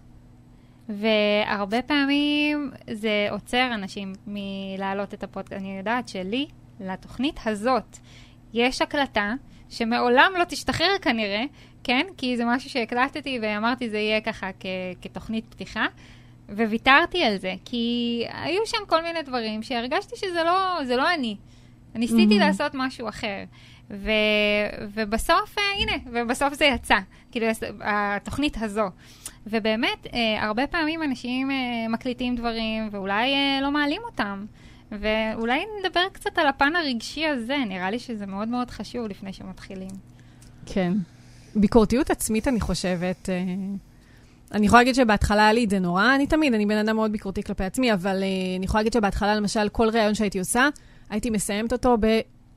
והרבה 0.89 1.83
פעמים 1.83 2.71
זה 2.91 3.27
עוצר 3.31 3.71
אנשים 3.75 4.13
מלהעלות 4.27 5.15
את 5.15 5.23
הפודקאסט. 5.23 5.53
אני 5.63 5.79
יודעת 5.79 6.09
שלי, 6.09 6.47
לתוכנית 6.81 7.41
הזאת, 7.47 7.97
יש 8.55 8.83
הקלטה 8.83 9.33
שמעולם 9.71 10.33
לא 10.39 10.45
תשתחרר 10.45 10.99
כנראה, 11.03 11.43
כן? 11.85 12.07
כי 12.17 12.37
זה 12.37 12.45
משהו 12.47 12.71
שהקלטתי 12.71 13.39
ואמרתי 13.43 13.91
זה 13.91 13.99
יהיה 13.99 14.21
ככה 14.21 14.51
כ- 14.61 14.67
כתוכנית 15.03 15.45
פתיחה. 15.51 15.87
וויתרתי 16.49 17.25
על 17.25 17.37
זה, 17.37 17.55
כי 17.65 18.25
היו 18.33 18.61
שם 18.67 18.79
כל 18.87 19.03
מיני 19.03 19.23
דברים 19.23 19.63
שהרגשתי 19.63 20.17
שזה 20.17 20.43
לא, 20.45 20.59
לא 20.97 21.15
אני. 21.15 21.37
ניסיתי 21.95 22.37
Mhm. 22.37 22.41
לעשות 22.41 22.73
משהו 22.75 23.09
אחר. 23.09 23.45
ו, 23.91 24.11
ובסוף, 24.95 25.59
אה, 25.59 25.63
הנה, 25.83 25.93
ובסוף 26.13 26.55
זה 26.55 26.65
יצא, 26.65 26.97
כאילו, 27.31 27.47
התוכנית 27.81 28.57
הזו. 28.61 28.87
ובאמת, 29.47 30.07
אה, 30.15 30.45
הרבה 30.45 30.67
פעמים 30.67 31.03
אנשים 31.03 31.51
אה, 31.51 31.57
מקליטים 31.89 32.37
דברים, 32.37 32.89
ואולי 32.93 33.35
אה, 33.35 33.59
לא 33.63 33.71
מעלים 33.71 34.03
אותם. 34.05 34.47
ואולי 34.93 35.65
נדבר 35.81 36.01
קצת 36.13 36.39
על 36.39 36.47
הפן 36.47 36.77
הרגשי 36.77 37.27
הזה, 37.27 37.57
נראה 37.69 37.91
לי 37.91 37.99
שזה 37.99 38.27
מאוד 38.27 38.49
מאוד 38.49 38.71
חשוב 38.71 39.07
לפני 39.07 39.33
שמתחילים. 39.33 39.91
כן. 40.67 40.93
ביקורתיות 41.57 42.11
עצמית, 42.11 42.49
אני 42.49 42.61
חושבת. 42.61 43.29
אה, 43.29 43.35
אני 44.53 44.67
יכולה 44.67 44.81
להגיד 44.81 44.95
שבהתחלה 44.95 45.43
היה 45.43 45.53
לי 45.53 45.65
את 45.65 45.71
זה 45.71 45.79
נורא, 45.79 46.15
אני 46.15 46.27
תמיד, 46.27 46.55
אני 46.55 46.67
בן 46.67 46.77
אדם 46.77 46.97
מאוד 46.97 47.13
ביקורתי 47.13 47.43
כלפי 47.43 47.65
עצמי, 47.65 47.93
אבל 47.93 48.23
אה, 48.23 48.57
אני 48.57 48.65
יכולה 48.65 48.81
להגיד 48.81 48.93
שבהתחלה, 48.93 49.35
למשל, 49.35 49.69
כל 49.69 49.89
ראיון 49.89 50.15
שהייתי 50.15 50.39
עושה, 50.39 50.69
הייתי 51.11 51.31
מסיימת 51.31 51.73
אותו 51.73 51.97
ב... 52.01 52.07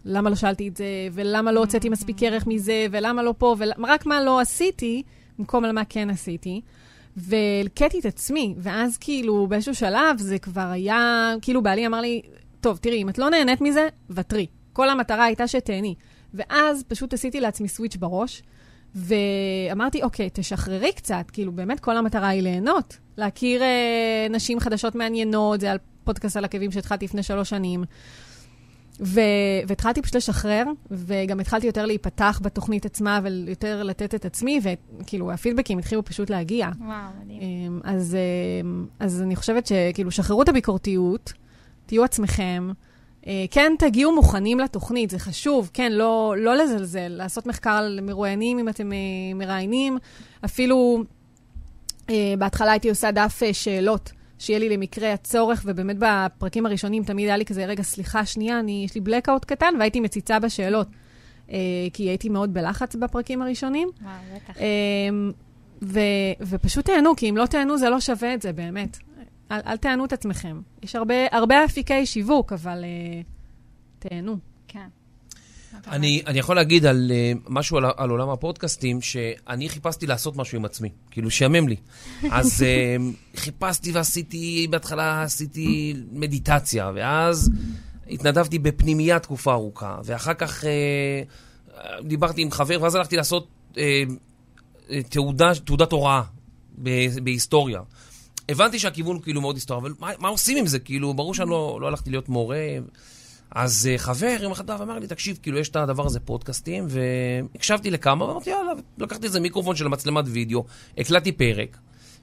למה 0.06 0.30
לא 0.30 0.36
שאלתי 0.36 0.68
את 0.68 0.78
זה, 0.78 0.86
ולמה 1.12 1.52
לא 1.52 1.60
הוצאתי 1.60 1.90
מספיק 1.90 2.24
ערך 2.24 2.48
מזה, 2.48 2.86
ולמה 2.92 3.24
לא 3.24 3.34
פה, 3.38 3.56
ורק 3.60 4.06
מה 4.06 4.24
לא 4.24 4.40
עשיתי, 4.40 5.04
במקום 5.40 5.66
על 5.66 5.72
מה 5.72 5.86
כן 5.86 6.10
עשיתי. 6.10 6.62
והלקטתי 7.18 8.00
את 8.00 8.06
עצמי, 8.06 8.56
ואז 8.58 8.98
כאילו 8.98 9.48
באיזשהו 9.48 9.76
שלב 9.76 10.18
זה 10.18 10.40
כבר 10.40 10.68
היה, 10.72 11.34
כאילו 11.42 11.64
בעלי 11.64 11.88
אמר 11.88 12.02
לי, 12.02 12.22
טוב, 12.62 12.78
תראי, 12.78 13.02
אם 13.02 13.10
את 13.10 13.18
לא 13.18 13.30
נהנית 13.30 13.62
מזה, 13.62 13.88
ותרי. 14.10 14.46
כל 14.74 14.90
המטרה 14.90 15.26
הייתה 15.26 15.48
שתהני. 15.48 15.96
ואז 16.34 16.84
פשוט 16.88 17.14
עשיתי 17.14 17.42
לעצמי 17.42 17.68
סוויץ' 17.68 17.96
בראש, 17.96 18.44
ואמרתי, 18.96 20.04
אוקיי, 20.04 20.30
תשחררי 20.34 20.92
קצת, 20.92 21.26
כאילו 21.34 21.52
באמת 21.52 21.80
כל 21.80 21.98
המטרה 21.98 22.28
היא 22.28 22.42
ליהנות. 22.42 22.98
להכיר 23.18 23.64
אה, 23.64 24.28
נשים 24.30 24.60
חדשות 24.60 24.96
מעניינות, 24.96 25.60
זה 25.60 25.72
על 25.72 25.78
פודקאסט 26.04 26.38
על 26.38 26.46
עקבים 26.46 26.72
שהתחלתי 26.72 27.06
לפני 27.06 27.24
שלוש 27.24 27.50
שנים. 27.50 27.84
ו- 29.02 29.22
והתחלתי 29.68 30.02
פשוט 30.02 30.16
לשחרר, 30.16 30.64
וגם 30.92 31.40
התחלתי 31.40 31.68
יותר 31.68 31.86
להיפתח 31.86 32.40
בתוכנית 32.44 32.86
עצמה 32.86 33.20
ויותר 33.24 33.84
לתת 33.84 34.16
את 34.16 34.26
עצמי, 34.26 34.60
וכאילו 35.00 35.32
הפידבקים 35.32 35.78
התחילו 35.78 36.06
פשוט 36.06 36.30
להגיע. 36.30 36.70
וואו, 36.80 36.92
מדהים. 37.24 37.42
אמ, 37.42 37.80
אז, 37.84 38.18
אמ, 38.64 38.86
אז 39.00 39.22
אני 39.22 39.36
חושבת 39.36 39.68
שכאילו, 39.68 40.12
שחררו 40.12 40.42
את 40.42 40.50
הביקורתיות, 40.50 41.34
תהיו 41.86 42.04
עצמכם. 42.04 42.72
אה, 43.28 43.46
כן, 43.52 43.74
תגיעו 43.80 44.16
מוכנים 44.16 44.60
לתוכנית, 44.60 45.10
זה 45.10 45.20
חשוב, 45.20 45.70
כן, 45.74 45.92
לא, 45.92 46.36
לא 46.38 46.56
לזלזל, 46.56 47.08
לעשות 47.08 47.48
מחקר 47.48 47.70
על 47.70 48.00
מרואיינים 48.02 48.60
אם 48.60 48.70
אתם 48.70 48.94
אה, 48.94 48.98
מראיינים. 49.36 49.98
אפילו 50.46 51.04
אה, 52.10 52.34
בהתחלה 52.38 52.72
הייתי 52.72 52.90
עושה 52.90 53.12
דף 53.12 53.42
שאלות, 53.52 54.12
שיהיה 54.41 54.60
לי 54.60 54.69
למקרה 54.69 55.13
הצורך, 55.13 55.62
ובאמת 55.65 55.95
בפרקים 55.99 56.65
הראשונים 56.65 57.04
תמיד 57.04 57.27
היה 57.27 57.38
לי 57.38 57.45
כזה, 57.45 57.65
רגע, 57.65 57.84
סליחה, 57.84 58.25
שנייה, 58.25 58.60
אני, 58.60 58.82
יש 58.86 58.95
לי 58.95 59.01
blackout 59.01 59.45
קטן, 59.45 59.73
והייתי 59.80 59.99
מציצה 59.99 60.39
בשאלות. 60.39 60.88
אה, 61.51 61.58
כי 61.93 62.04
הייתי 62.04 62.30
מאוד 62.30 62.54
בלחץ 62.54 62.95
בפרקים 62.95 63.41
הראשונים. 63.41 63.89
וואו, 64.01 64.13
בטח. 64.36 64.58
אמ, 64.58 65.32
ו, 65.82 65.99
ופשוט 66.41 66.86
תהנו, 66.86 67.15
כי 67.15 67.30
אם 67.30 67.38
לא 67.38 67.45
תהנו, 67.45 67.77
זה 67.77 67.89
לא 67.89 67.99
שווה 67.99 68.34
את 68.34 68.41
זה, 68.41 68.54
באמת. 68.54 68.97
אל, 69.51 69.60
אל 69.67 69.77
תהנו 69.77 70.06
את 70.06 70.13
עצמכם. 70.13 70.62
יש 70.84 70.95
הרבה, 70.95 71.15
הרבה 71.32 71.65
אפיקי 71.65 72.06
שיווק, 72.06 72.54
אבל 72.54 72.84
uh, 72.84 74.08
תהנו. 74.08 74.38
אני, 75.88 76.22
אני 76.28 76.39
יכול 76.39 76.56
להגיד 76.56 76.86
על 76.86 77.12
uh, 77.12 77.39
משהו 77.50 77.78
על, 77.78 77.86
על 77.98 78.10
עולם 78.10 78.30
הפודקאסטים, 78.30 79.02
שאני 79.02 79.70
חיפשתי 79.70 80.08
לעשות 80.08 80.36
משהו 80.36 80.58
עם 80.58 80.65
עצמי, 80.65 80.89
כאילו 81.12 81.32
שיאמם 81.32 81.67
לי. 81.67 81.76
אז 82.32 82.65
uh, 82.65 83.38
חיפשתי 83.39 83.91
ועשיתי, 83.91 84.67
בהתחלה 84.70 85.24
עשיתי 85.24 85.94
מדיטציה, 86.12 86.91
ואז 86.96 87.50
התנדבתי 88.10 88.60
בפנימייה 88.60 89.20
תקופה 89.20 89.54
ארוכה, 89.54 89.98
ואחר 90.04 90.34
כך 90.34 90.63
uh, 90.63 91.78
דיברתי 92.04 92.41
עם 92.41 92.52
חבר, 92.52 92.78
ואז 92.82 92.96
הלכתי 92.96 93.15
לעשות 93.15 93.48
uh, 93.74 93.78
תעודה, 95.10 95.52
תעודת 95.65 95.91
הוראה 95.91 96.22
בהיסטוריה. 97.24 97.82
הבנתי 98.50 98.80
שהכיוון 98.80 99.15
הוא 99.15 99.24
כאילו 99.24 99.41
מאוד 99.41 99.56
היסטוריה, 99.56 99.82
אבל 99.82 99.94
מה, 100.00 100.10
מה 100.20 100.28
עושים 100.28 100.58
עם 100.58 100.67
זה? 100.67 100.80
כאילו, 100.80 101.13
ברור 101.13 101.34
שאני 101.34 101.50
לא, 101.50 101.78
לא 101.82 101.88
הלכתי 101.88 102.10
להיות 102.10 102.30
מורה. 102.30 102.58
אז 103.56 103.90
uh, 103.96 103.98
חבר 103.98 104.36
יום 104.42 104.52
אחד 104.52 104.68
בא 104.68 104.76
ואמר 104.80 105.00
לי, 105.00 105.08
תקשיב, 105.08 105.40
כאילו, 105.42 105.58
יש 105.58 105.70
את 105.70 105.76
הדבר 105.76 106.06
הזה 106.06 106.20
פודקאסטים, 106.20 106.88
והקשבתי 106.90 107.92
לכמה, 107.92 108.26
ואמרתי, 108.26 108.50
יאללה, 108.50 108.72
לקחתי 108.98 109.28
איזה 109.28 109.40
מיקרופון 109.40 109.76
של 109.76 109.88
מצלמת 109.88 110.26
וידאו, 110.28 110.66
הקלטתי 110.98 111.32
פרק, 111.32 111.78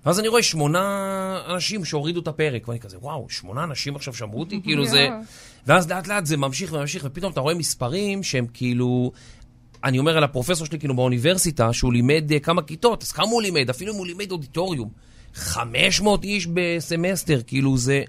ואז 0.06 0.20
אני 0.20 0.28
רואה 0.28 0.42
שמונה 0.42 1.42
אנשים 1.50 1.84
שהורידו 1.84 2.20
את 2.20 2.28
הפרק, 2.28 2.68
ואני 2.68 2.80
כזה, 2.80 2.98
וואו, 2.98 3.26
שמונה 3.30 3.64
אנשים 3.64 3.96
עכשיו 3.96 4.14
שמעו 4.14 4.40
אותי? 4.40 4.60
כאילו 4.62 4.86
זה... 4.86 5.08
ואז 5.66 5.90
לאט 5.90 6.06
לאט 6.06 6.26
זה 6.26 6.36
ממשיך 6.36 6.72
וממשיך, 6.72 7.02
ופתאום 7.06 7.32
אתה 7.32 7.40
רואה 7.40 7.54
מספרים 7.54 8.22
שהם 8.22 8.46
כאילו... 8.54 9.12
אני 9.84 9.98
אומר 9.98 10.16
על 10.16 10.24
הפרופסור 10.24 10.66
שלי 10.66 10.78
כאילו 10.78 10.96
באוניברסיטה, 10.96 11.72
שהוא 11.72 11.92
לימד 11.92 12.32
אה, 12.32 12.40
כמה 12.40 12.62
כיתות, 12.62 13.02
אז 13.02 13.12
כמה 13.12 13.26
הוא 13.26 13.42
לימד? 13.42 13.70
אפילו 13.70 13.92
אם 13.92 13.98
הוא 13.98 14.06
לימד 14.06 14.30
אודיטוריום. 14.30 14.88
500 15.34 16.24
איש 16.24 16.46
בסמסטר, 16.46 17.40
כאילו 17.46 17.78
זה... 17.78 18.02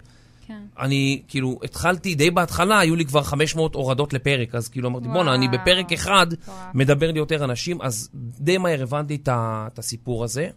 כן. 0.50 0.62
אני, 0.80 1.22
כאילו, 1.28 1.60
התחלתי, 1.64 2.16
די 2.16 2.32
בהתחלה, 2.32 2.80
היו 2.80 2.96
לי 2.96 3.06
כבר 3.06 3.24
500 3.24 3.76
הורדות 3.76 4.14
לפרק, 4.14 4.56
אז 4.56 4.68
כאילו 4.68 4.90
אמרתי, 4.90 5.08
בואנה, 5.08 5.36
אני 5.36 5.48
וואו. 5.48 5.58
בפרק 5.60 5.92
אחד 5.92 6.28
מטורף. 6.32 6.58
מדבר 6.74 7.12
לי 7.12 7.20
יותר 7.20 7.44
אנשים, 7.44 7.82
אז 7.82 8.10
די 8.14 8.58
מהר 8.58 8.84
הבנתי 8.84 9.18
את 9.24 9.80
הסיפור 9.80 10.24
הזה. 10.24 10.48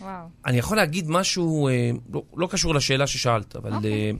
וואו. 0.00 0.26
אני 0.46 0.58
יכול 0.58 0.76
להגיד 0.76 1.10
משהו, 1.10 1.68
אה, 1.68 1.90
לא, 2.12 2.22
לא 2.36 2.46
קשור 2.46 2.74
לשאלה 2.74 3.06
ששאלת, 3.06 3.56
אבל 3.56 3.72
אוקיי. 3.72 3.92
אה, 3.92 4.10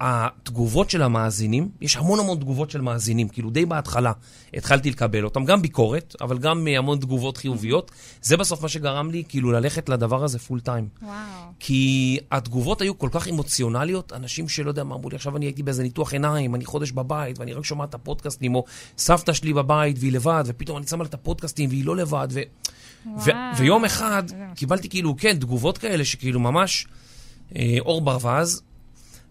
התגובות 0.00 0.90
של 0.90 1.02
המאזינים, 1.02 1.68
יש 1.80 1.96
המון 1.96 2.18
המון 2.18 2.38
תגובות 2.38 2.70
של 2.70 2.80
מאזינים, 2.80 3.28
כאילו 3.28 3.50
די 3.50 3.66
בהתחלה 3.66 4.12
התחלתי 4.54 4.90
לקבל 4.90 5.24
אותם, 5.24 5.44
גם 5.44 5.62
ביקורת, 5.62 6.16
אבל 6.20 6.38
גם 6.38 6.68
אה, 6.68 6.78
המון 6.78 6.98
תגובות 6.98 7.36
חיוביות. 7.36 7.90
זה 8.22 8.36
בסוף 8.36 8.62
מה 8.62 8.68
שגרם 8.68 9.10
לי, 9.10 9.22
כאילו, 9.28 9.52
ללכת 9.52 9.88
לדבר 9.88 10.24
הזה 10.24 10.38
פול 10.38 10.60
טיים. 10.60 10.88
וואו. 11.02 11.16
כי 11.60 12.18
התגובות 12.30 12.80
היו 12.80 12.98
כל 12.98 13.08
כך 13.12 13.28
אמוציונליות, 13.28 14.12
אנשים 14.12 14.48
שלא 14.48 14.68
יודע 14.68 14.84
מה 14.84 14.94
אמרו 14.94 15.10
לי, 15.10 15.16
עכשיו 15.16 15.36
אני 15.36 15.46
הייתי 15.46 15.62
באיזה 15.62 15.82
ניתוח 15.82 16.12
עיניים, 16.12 16.54
אני 16.54 16.64
חודש 16.64 16.90
בבית, 16.90 17.38
ואני 17.38 17.52
רק 17.52 17.64
שומע 17.64 17.84
את 17.84 17.94
הפודקאסטים, 17.94 18.54
או 18.54 18.64
סבתא 18.98 19.32
שלי 19.32 19.52
בבית 19.52 19.96
והיא 19.98 20.12
לבד, 20.12 20.44
ופתאום 20.46 20.78
אני 20.78 20.86
שם 20.86 21.00
לה 21.00 21.06
את 21.06 21.14
הפודקאסטים 21.14 21.68
והיא 21.70 21.84
לא 21.84 21.96
לבד, 21.96 22.28
ו... 22.30 22.40
ו-. 23.24 23.30
ויום 23.58 23.84
אחד. 23.84 24.22
קיבלתי 24.54 24.88
כאילו, 24.88 25.16
כן, 25.16 25.36
תגובות 25.38 25.78
כאלה 25.78 26.04
שכאילו 26.04 26.40
ממש 26.40 26.86
אה, 27.56 27.76
אור 27.80 28.00
ברווז, 28.00 28.62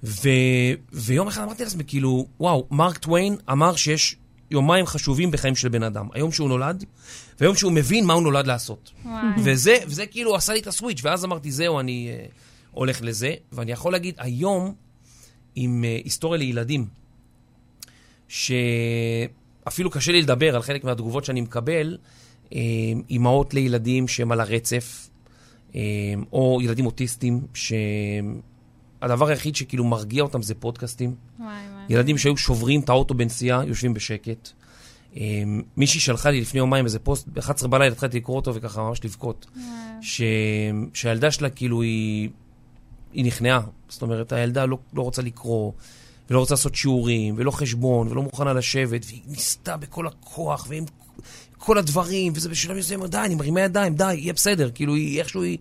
ו- 0.05 0.73
ויום 0.93 1.27
אחד 1.27 1.43
אמרתי 1.43 1.63
לעצמי, 1.63 1.83
כאילו, 1.87 2.27
וואו, 2.39 2.67
מרק 2.71 2.97
טוויין 2.97 3.35
אמר 3.51 3.75
שיש 3.75 4.15
יומיים 4.51 4.85
חשובים 4.85 5.31
בחיים 5.31 5.55
של 5.55 5.69
בן 5.69 5.83
אדם. 5.83 6.07
היום 6.13 6.31
שהוא 6.31 6.49
נולד, 6.49 6.83
והיום 7.39 7.55
שהוא 7.55 7.71
מבין 7.71 8.05
מה 8.05 8.13
הוא 8.13 8.23
נולד 8.23 8.47
לעשות. 8.47 8.91
וואי. 9.05 9.23
וזה, 9.43 9.77
וזה 9.87 10.05
כאילו 10.05 10.35
עשה 10.35 10.53
לי 10.53 10.59
את 10.59 10.67
הסוויץ', 10.67 11.01
ואז 11.03 11.25
אמרתי, 11.25 11.51
זהו, 11.51 11.79
אני 11.79 12.09
אה, 12.09 12.25
הולך 12.71 13.01
לזה. 13.01 13.33
ואני 13.51 13.71
יכול 13.71 13.91
להגיד, 13.91 14.15
היום, 14.17 14.73
עם 15.55 15.83
אה, 15.83 15.99
היסטוריה 16.03 16.39
לילדים, 16.39 16.85
שאפילו 18.27 19.89
קשה 19.91 20.11
לי 20.11 20.21
לדבר 20.21 20.55
על 20.55 20.61
חלק 20.61 20.83
מהתגובות 20.83 21.25
שאני 21.25 21.41
מקבל, 21.41 21.97
אה, 22.53 22.59
אימהות 23.09 23.53
לילדים 23.53 24.07
שהם 24.07 24.31
על 24.31 24.39
הרצף, 24.39 25.09
או 26.33 26.59
ילדים 26.61 26.85
אוטיסטים, 26.85 27.41
שהדבר 29.01 29.27
היחיד 29.27 29.55
שכאילו 29.55 29.83
מרגיע 29.83 30.23
אותם 30.23 30.41
זה 30.41 30.55
פודקאסטים. 30.55 31.15
וואי, 31.39 31.47
וואי. 31.47 31.83
ילדים 31.89 32.17
שהיו 32.17 32.37
שוברים 32.37 32.81
את 32.81 32.89
האוטו 32.89 33.13
בנסיעה, 33.13 33.65
יושבים 33.65 33.93
בשקט. 33.93 34.49
אמ, 35.15 35.61
מישהי 35.77 35.99
שלחה 35.99 36.31
לי 36.31 36.41
לפני 36.41 36.59
יומיים 36.59 36.85
איזה 36.85 36.99
פוסט, 36.99 37.27
ב-11 37.27 37.67
בלילה 37.67 37.91
התחלתי 37.91 38.17
לקרוא 38.17 38.35
אותו 38.35 38.55
וככה 38.55 38.81
ממש 38.81 39.05
לבכות. 39.05 39.45
ש... 40.01 40.21
שהילדה 40.93 41.31
שלה 41.31 41.49
כאילו 41.49 41.81
היא, 41.81 42.29
היא 43.13 43.25
נכנעה. 43.25 43.61
זאת 43.89 44.01
אומרת, 44.01 44.31
הילדה 44.31 44.65
לא, 44.65 44.77
לא 44.93 45.01
רוצה 45.01 45.21
לקרוא, 45.21 45.71
ולא 46.29 46.39
רוצה 46.39 46.53
לעשות 46.53 46.75
שיעורים, 46.75 47.35
ולא 47.37 47.51
חשבון, 47.51 48.07
ולא 48.07 48.21
מוכנה 48.23 48.53
לשבת, 48.53 49.05
והיא 49.05 49.21
ניסתה 49.27 49.77
בכל 49.77 50.07
הכוח, 50.07 50.65
ועם 50.69 50.85
כל 51.57 51.77
הדברים, 51.77 52.33
וזה 52.35 52.49
בשלב 52.49 52.77
מסוים, 52.77 53.05
די, 53.05 53.17
אני 53.17 53.35
מרימה 53.35 53.61
ידיים, 53.61 53.95
די, 53.95 54.13
יהיה 54.13 54.33
בסדר. 54.33 54.69
כאילו, 54.75 54.95
היא, 54.95 55.19
איכשהו 55.19 55.41
היא, 55.41 55.57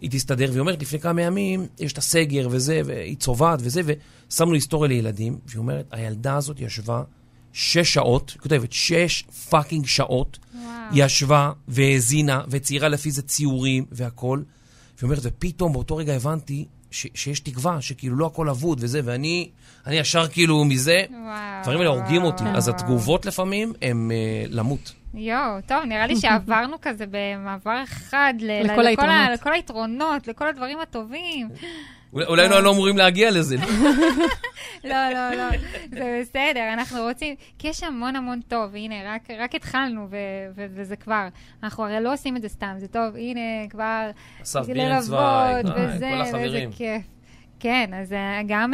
היא 0.00 0.10
תסתדר. 0.10 0.46
והיא 0.48 0.60
אומרת, 0.60 0.82
לפני 0.82 0.98
כמה 0.98 1.22
ימים, 1.22 1.66
יש 1.78 1.92
את 1.92 1.98
הסגר 1.98 2.48
וזה, 2.50 2.82
והיא 2.84 3.16
צובעת 3.16 3.58
וזה, 3.62 3.80
ושמנו 3.84 4.54
היסטוריה 4.54 4.88
לילדים, 4.88 5.38
והיא 5.46 5.58
אומרת, 5.58 5.86
הילדה 5.90 6.36
הזאת 6.36 6.60
ישבה 6.60 7.02
שש 7.52 7.92
שעות, 7.92 8.30
היא 8.30 8.40
כותבת, 8.40 8.72
שש 8.72 9.22
fucking 9.50 9.86
שעות, 9.86 10.38
וואו. 10.54 10.68
ישבה 10.94 11.52
והאזינה 11.68 12.40
וציירה 12.48 12.88
לפי 12.88 13.10
זה 13.10 13.22
ציורים 13.22 13.84
והכל. 13.92 14.42
והיא 14.98 15.06
אומרת, 15.08 15.18
ופתאום 15.22 15.72
באותו 15.72 15.96
רגע 15.96 16.14
הבנתי 16.14 16.64
ש- 16.90 17.06
שיש 17.14 17.40
תקווה, 17.40 17.80
שכאילו 17.80 18.16
לא 18.16 18.26
הכל 18.26 18.48
אבוד 18.48 18.78
וזה, 18.82 19.00
ואני 19.04 19.50
אני 19.86 19.96
ישר 19.96 20.28
כאילו 20.28 20.64
מזה, 20.64 21.02
וואו. 21.10 21.20
הדברים 21.30 21.78
האלה 21.78 21.90
הורגים 21.90 22.22
אותי. 22.22 22.44
אז 22.54 22.68
התגובות 22.68 23.26
לפעמים 23.26 23.72
הם 23.82 24.10
אה, 24.14 24.16
למות. 24.50 24.92
יואו, 25.14 25.60
טוב, 25.66 25.84
נראה 25.84 26.06
לי 26.06 26.16
שעברנו 26.16 26.76
כזה 26.82 27.04
במעבר 27.10 27.82
אחד 27.84 28.34
ל- 28.40 28.62
לכל 28.64 28.82
ל- 28.82 28.86
היתרונות. 28.86 29.30
לכל 29.32 29.52
היתרונות, 29.52 30.28
לכל 30.28 30.48
הדברים 30.48 30.80
הטובים. 30.80 31.48
אולי 32.12 32.48
לא 32.48 32.54
היינו 32.54 32.70
אמורים 32.72 32.96
להגיע 32.96 33.30
לזה. 33.30 33.56
לא, 34.84 35.10
לא, 35.14 35.30
לא, 35.34 35.44
זה 35.90 36.20
בסדר, 36.22 36.72
אנחנו 36.72 37.02
רוצים, 37.02 37.34
כי 37.58 37.68
יש 37.68 37.82
המון 37.82 38.16
המון 38.16 38.40
טוב, 38.48 38.74
הנה, 38.74 38.94
רק, 39.14 39.22
רק 39.38 39.54
התחלנו, 39.54 40.06
ו, 40.10 40.16
ו, 40.56 40.66
וזה 40.74 40.96
כבר, 40.96 41.28
אנחנו 41.62 41.84
הרי 41.84 42.00
לא 42.00 42.12
עושים 42.12 42.36
את 42.36 42.42
זה 42.42 42.48
סתם, 42.48 42.74
זה 42.78 42.88
טוב, 42.88 43.16
הנה, 43.16 43.40
כבר, 43.70 44.10
אסף 44.42 44.68
ללוות, 44.68 45.18
אה, 45.66 45.86
וזה, 45.94 46.10
כל 46.16 46.20
החברים. 46.20 46.70
כיף. 46.72 47.02
כן, 47.60 47.90
אז 48.02 48.12
אה, 48.12 48.40
גם 48.48 48.72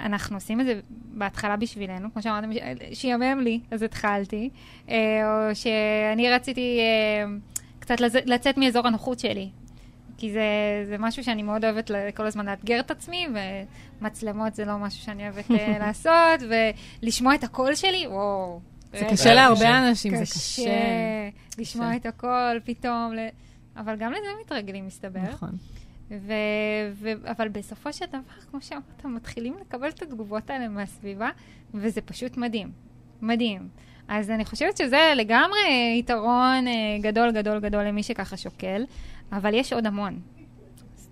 אנחנו 0.00 0.36
עושים 0.36 0.60
את 0.60 0.66
זה 0.66 0.80
בהתחלה 1.14 1.56
בשבילנו, 1.56 2.08
כמו 2.12 2.22
שאמרתם, 2.22 2.50
שיאמם 2.92 3.40
לי, 3.40 3.60
אז 3.70 3.82
התחלתי, 3.82 4.50
אה, 4.88 4.96
או 5.48 5.54
שאני 5.54 6.30
רציתי 6.30 6.78
אה, 6.80 7.24
קצת 7.80 8.00
לצ- 8.00 8.22
לצאת 8.26 8.58
מאזור 8.58 8.86
הנוחות 8.86 9.18
שלי. 9.18 9.48
כי 10.18 10.32
זה, 10.32 10.42
זה 10.88 10.96
משהו 10.98 11.24
שאני 11.24 11.42
מאוד 11.42 11.64
אוהבת 11.64 11.90
כל 12.16 12.26
הזמן 12.26 12.46
לאתגר 12.46 12.80
את 12.80 12.90
עצמי, 12.90 13.26
ומצלמות 14.00 14.54
זה 14.54 14.64
לא 14.64 14.78
משהו 14.78 15.02
שאני 15.04 15.22
אוהבת 15.28 15.50
אה, 15.50 15.76
לעשות, 15.86 16.40
ולשמוע 17.02 17.34
את 17.34 17.44
הקול 17.44 17.74
שלי, 17.74 18.06
וואו. 18.06 18.60
זה. 18.92 19.06
קשה. 19.10 19.34
להרבה 19.34 19.88
אנשים, 19.88 20.16
זה 20.16 20.22
קשה 20.22 20.34
קשה. 20.34 20.70
לשמוע. 21.58 21.96
את 21.96 22.06
הקול 22.06 22.60
פתאום. 22.64 23.12
אבל 23.76 23.96
גם 23.96 24.12
לזה 24.12 24.20
מתרגלים, 24.44 24.86
מסתבר. 24.86 25.20
נכון. 25.20 25.50
ו... 26.10 26.32
ו... 26.92 27.12
אבל 27.24 27.48
בסופו 27.48 27.92
של 27.92 28.06
דבר, 28.06 28.40
כמו 28.50 28.60
שאמרת, 28.60 29.04
מתחילים 29.04 29.54
לקבל 29.60 29.88
את 29.88 30.02
התגובות 30.02 30.50
האלה 30.50 30.68
מהסביבה, 30.68 31.30
וזה 31.74 32.00
פשוט 32.00 32.36
מדהים. 32.36 32.70
מדהים. 33.22 33.68
אז 34.08 34.30
אני 34.30 34.44
חושבת 34.44 34.76
שזה 34.76 35.12
לגמרי 35.16 35.58
יתרון 35.98 36.66
אה, 36.66 36.98
גדול 37.00 37.30
גדול 37.30 37.60
גדול 37.60 37.84
למי 37.84 38.02
שככה 38.02 38.36
שוקל, 38.36 38.84
אבל 39.32 39.54
יש 39.54 39.72
עוד 39.72 39.86
המון. 39.86 40.20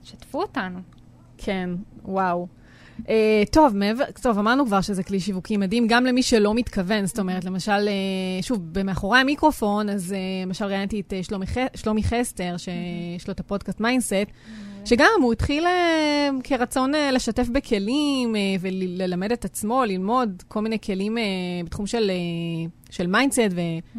שתפו 0.05 0.43
אותנו. 0.43 0.79
כן, 1.39 1.71
וואו. 2.05 2.47
אה, 2.99 3.09
טוב, 3.53 3.77
מעבר, 3.77 4.05
טוב, 4.23 4.39
אמרנו 4.39 4.67
כבר 4.67 4.81
שזה 4.81 5.03
כלי 5.03 5.21
שיווקי 5.21 5.57
מדהים, 5.57 5.87
גם 5.89 6.05
למי 6.05 6.23
שלא 6.23 6.55
מתכוון, 6.55 7.07
זאת 7.07 7.19
אומרת, 7.19 7.45
למשל, 7.45 7.89
אה, 7.89 8.43
שוב, 8.43 8.61
במאחורי 8.73 9.19
המיקרופון, 9.19 9.89
אז 9.89 10.13
אה, 10.13 10.47
למשל 10.47 10.65
ראיינתי 10.65 11.01
את 11.01 11.13
אה, 11.13 11.27
שלומי, 11.27 11.47
ח- 11.47 11.77
שלומי 11.77 12.03
חסטר, 12.03 12.57
שיש 12.57 13.29
לו 13.29 13.33
את 13.33 13.41
הפודקאסט 13.41 13.81
Mindset, 13.81 14.13
שגם 14.87 15.11
הוא 15.23 15.33
התחיל 15.33 15.65
אה, 15.67 15.69
כרצון 16.45 16.95
אה, 16.95 16.97
לשתף 17.13 17.49
בכלים 17.49 18.35
אה, 18.35 18.39
וללמד 18.61 19.33
את 19.33 19.45
עצמו, 19.45 19.85
ללמוד 19.85 20.43
כל 20.49 20.61
מיני 20.61 20.79
כלים 20.81 21.19
בתחום 21.65 21.87
של, 21.87 22.11
של 22.91 23.07
mindset 23.07 23.41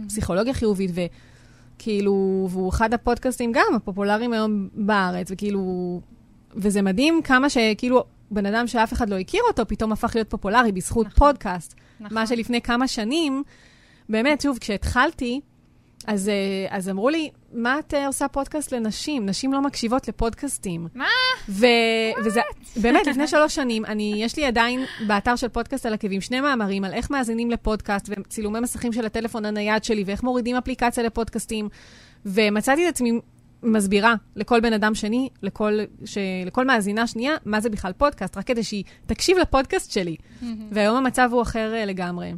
ופסיכולוגיה 0.06 0.54
חיובית, 0.54 0.91
וכאילו, 0.93 2.47
והוא 2.52 2.69
אחד 2.69 2.93
הפודקאסטים 2.93 3.52
גם 3.52 3.76
הפופולריים 3.76 4.34
היום 4.34 4.67
בארץ, 4.73 5.28
וכאילו, 5.32 5.62
וזה 6.56 6.82
מדהים 6.82 7.21
כמה 7.23 7.50
שכאילו 7.50 8.04
בן 8.32 8.45
אדם 8.45 8.67
שאף 8.67 8.93
אחד 8.93 9.10
לא 9.10 9.19
הכיר 9.19 9.41
אותו, 9.47 9.67
פתאום 9.67 9.91
הפך 9.91 10.12
להיות 10.15 10.30
פופולרי 10.30 10.71
בזכות 10.71 11.06
נכון. 11.06 11.28
פודקאסט. 11.28 11.73
נכון. 12.00 12.17
מה 12.17 12.28
שלפני 12.28 12.62
כמה 12.62 12.88
שנים, 12.88 13.43
באמת, 14.10 14.41
שוב, 14.41 14.58
כשהתחלתי, 14.58 15.41
אז, 16.08 16.30
אה, 16.30 16.78
אז 16.78 16.90
אמרו 16.90 17.10
לי, 17.10 17.30
מה 17.54 17.80
את 17.80 17.94
אה, 17.94 18.08
עושה 18.08 18.28
פודקאסט 18.28 18.72
לנשים? 18.74 19.26
נשים 19.26 19.54
לא 19.54 19.62
מקשיבות 19.62 20.08
לפודקאסטים. 20.08 20.88
מה? 20.96 21.06
ו- 21.50 21.66
וזה, 22.26 22.42
באמת, 22.82 23.08
לפני 23.08 23.28
שלוש 23.38 23.56
שנים, 23.56 23.86
אני, 23.86 24.14
יש 24.18 24.38
לי 24.38 24.46
עדיין 24.46 24.86
באתר 25.08 25.36
של 25.36 25.48
פודקאסט 25.48 25.86
על 25.86 25.94
עקבים 25.94 26.22
שני 26.22 26.42
מאמרים 26.42 26.84
על 26.84 26.94
איך 26.94 27.12
מאזינים 27.12 27.52
לפודקאסט 27.52 28.10
וצילומי 28.10 28.60
מסכים 28.60 28.94
של 28.94 29.06
הטלפון 29.06 29.46
הנייד 29.46 29.84
שלי 29.84 30.04
ואיך 30.06 30.24
מורידים 30.24 30.56
אפליקציה 30.56 31.04
לפודקאסטים. 31.04 31.70
ומצאתי 32.26 32.90
את 32.90 32.94
עצמי 32.94 33.20
מסבירה 33.64 34.16
לכל 34.36 34.60
בן 34.60 34.74
אדם 34.74 34.96
שני, 34.96 35.30
לכל, 35.44 35.80
ש, 36.06 36.18
לכל 36.46 36.66
מאזינה 36.66 37.08
שנייה, 37.08 37.36
מה 37.46 37.60
זה 37.60 37.70
בכלל 37.70 37.94
פודקאסט, 37.94 38.38
רק 38.38 38.48
כדי 38.48 38.64
שהיא 38.64 38.84
תקשיב 39.06 39.38
לפודקאסט 39.38 39.92
שלי. 39.92 40.16
והיום 40.72 40.98
המצב 40.98 41.30
הוא 41.32 41.42
אחר 41.42 41.74
אה, 41.74 41.86
לגמרי. 41.86 42.32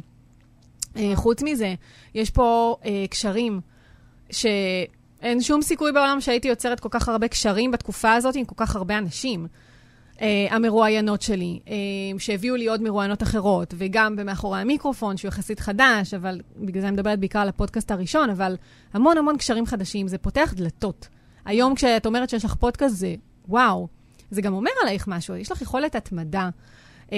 אה, 0.96 1.12
חוץ 1.14 1.42
מזה, 1.42 1.74
יש 2.14 2.30
פה 2.30 2.76
אה, 2.84 3.04
קשרים 3.10 3.60
שאין 4.30 5.40
שום 5.40 5.62
סיכוי 5.62 5.92
בעולם 5.92 6.20
שהייתי 6.20 6.48
יוצרת 6.48 6.80
כל 6.80 6.88
כך 6.92 7.08
הרבה 7.08 7.28
קשרים 7.28 7.70
בתקופה 7.70 8.12
הזאת 8.12 8.36
עם 8.36 8.44
כל 8.44 8.54
כך 8.58 8.76
הרבה 8.76 8.98
אנשים. 8.98 9.46
Uh, 10.16 10.22
המרואיינות 10.50 11.22
שלי, 11.22 11.60
uh, 11.64 11.70
שהביאו 12.18 12.56
לי 12.56 12.66
עוד 12.66 12.82
מרואיינות 12.82 13.22
אחרות, 13.22 13.74
וגם 13.78 14.16
במאחורי 14.16 14.60
המיקרופון, 14.60 15.16
שהוא 15.16 15.28
יחסית 15.28 15.60
חדש, 15.60 16.14
אבל 16.14 16.40
בגלל 16.56 16.80
זה 16.80 16.88
אני 16.88 16.96
מדברת 16.96 17.18
בעיקר 17.18 17.38
על 17.38 17.48
הפודקאסט 17.48 17.90
הראשון, 17.90 18.30
אבל 18.30 18.56
המון 18.92 19.18
המון 19.18 19.36
קשרים 19.36 19.66
חדשים, 19.66 20.08
זה 20.08 20.18
פותח 20.18 20.52
דלתות. 20.56 21.08
היום 21.44 21.74
כשאת 21.74 22.06
אומרת 22.06 22.30
שיש 22.30 22.44
לך 22.44 22.54
פודקאסט, 22.54 22.96
זה 22.96 23.14
וואו. 23.48 23.88
זה 24.30 24.42
גם 24.42 24.54
אומר 24.54 24.70
עלייך 24.82 25.08
משהו, 25.08 25.36
יש 25.36 25.52
לך 25.52 25.62
יכולת 25.62 25.94
התמדה, 25.94 26.48
uh, 27.10 27.14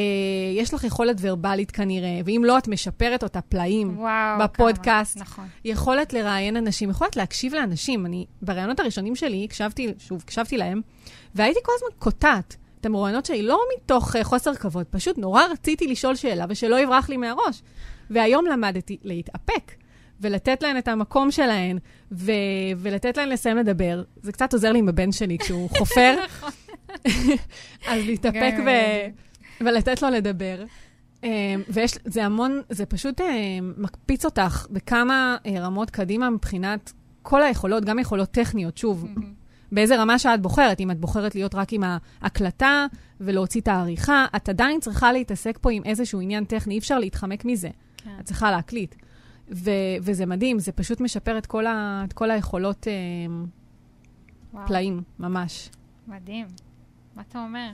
יש 0.56 0.74
לך 0.74 0.84
יכולת 0.84 1.16
ורבלית 1.20 1.70
כנראה, 1.70 2.20
ואם 2.24 2.42
לא, 2.46 2.58
את 2.58 2.68
משפרת 2.68 3.22
אותה 3.22 3.40
פלאים. 3.40 3.98
וואו. 3.98 4.38
בפודקאסט. 4.38 5.14
כמה, 5.14 5.24
נכון. 5.24 5.46
יכולת 5.64 6.12
לראיין 6.12 6.56
אנשים, 6.56 6.90
יכולת 6.90 7.16
להקשיב 7.16 7.54
לאנשים. 7.54 8.06
אני, 8.06 8.26
בראיונות 8.42 8.80
הראשונים 8.80 9.16
שלי, 9.16 9.44
הקשבתי, 9.44 9.94
שוב, 9.98 10.22
הקשבתי 10.24 10.56
להם, 10.56 10.80
והייתי 11.34 11.60
כל 11.64 11.72
הזמן 11.76 11.98
קוטעת. 11.98 12.56
את 12.80 12.86
המרואיינות 12.86 13.26
שלי 13.26 13.42
לא 13.42 13.60
מתוך 13.76 14.16
uh, 14.16 14.18
חוסר 14.22 14.54
כבוד, 14.54 14.86
פשוט 14.90 15.18
נורא 15.18 15.42
רציתי 15.52 15.86
לשאול 15.86 16.14
שאלה 16.14 16.44
ושלא 16.48 16.80
יברח 16.80 17.08
לי 17.08 17.16
מהראש. 17.16 17.62
והיום 18.10 18.46
למדתי 18.46 18.96
להתאפק. 19.02 19.72
ולתת 20.20 20.62
להן 20.62 20.78
את 20.78 20.88
המקום 20.88 21.30
שלהן, 21.30 21.78
ו- 22.12 22.32
ולתת 22.76 23.16
להן 23.16 23.28
לסיים 23.28 23.56
לדבר. 23.56 24.02
זה 24.22 24.32
קצת 24.32 24.52
עוזר 24.52 24.72
לי 24.72 24.78
עם 24.78 24.88
הבן 24.88 25.12
שלי 25.12 25.38
כשהוא 25.38 25.70
חופר. 25.78 26.14
נכון. 26.26 26.50
אז 27.90 28.06
להתאפק 28.06 28.54
ו- 28.66 29.31
ולתת 29.64 30.02
לו 30.02 30.10
לדבר. 30.10 30.64
Um, 31.20 31.24
ויש, 31.68 31.92
זה 32.04 32.24
המון, 32.24 32.60
זה 32.70 32.86
פשוט 32.86 33.20
uh, 33.20 33.24
מקפיץ 33.76 34.24
אותך 34.24 34.66
בכמה 34.70 35.36
uh, 35.44 35.48
רמות 35.58 35.90
קדימה 35.90 36.30
מבחינת 36.30 36.92
כל 37.22 37.42
היכולות, 37.42 37.84
גם 37.84 37.98
יכולות 37.98 38.30
טכניות, 38.30 38.78
שוב, 38.78 39.06
באיזה 39.72 40.00
רמה 40.00 40.18
שאת 40.18 40.42
בוחרת. 40.42 40.80
אם 40.80 40.90
את 40.90 40.98
בוחרת 41.00 41.34
להיות 41.34 41.54
רק 41.54 41.72
עם 41.72 41.82
ההקלטה 42.22 42.86
ולהוציא 43.20 43.60
את 43.60 43.68
העריכה, 43.68 44.26
את 44.36 44.48
עדיין 44.48 44.80
צריכה 44.80 45.12
להתעסק 45.12 45.58
פה 45.60 45.70
עם 45.72 45.82
איזשהו 45.84 46.20
עניין 46.20 46.44
טכני, 46.44 46.74
אי 46.74 46.78
אפשר 46.78 46.98
להתחמק 46.98 47.44
מזה. 47.44 47.68
כן. 47.96 48.10
את 48.20 48.24
צריכה 48.24 48.50
להקליט. 48.50 48.94
ו- 49.50 49.70
וזה 50.02 50.26
מדהים, 50.26 50.58
זה 50.58 50.72
פשוט 50.72 51.00
משפר 51.00 51.38
את 51.38 51.46
כל, 51.46 51.66
ה- 51.66 52.02
את 52.08 52.12
כל 52.12 52.30
היכולות 52.30 52.88
אה, 52.88 52.92
וואו, 54.54 54.66
פלאים, 54.66 55.02
ממש. 55.18 55.70
מדהים. 56.08 56.46
מה 57.16 57.22
אתה 57.28 57.38
אומר? 57.42 57.70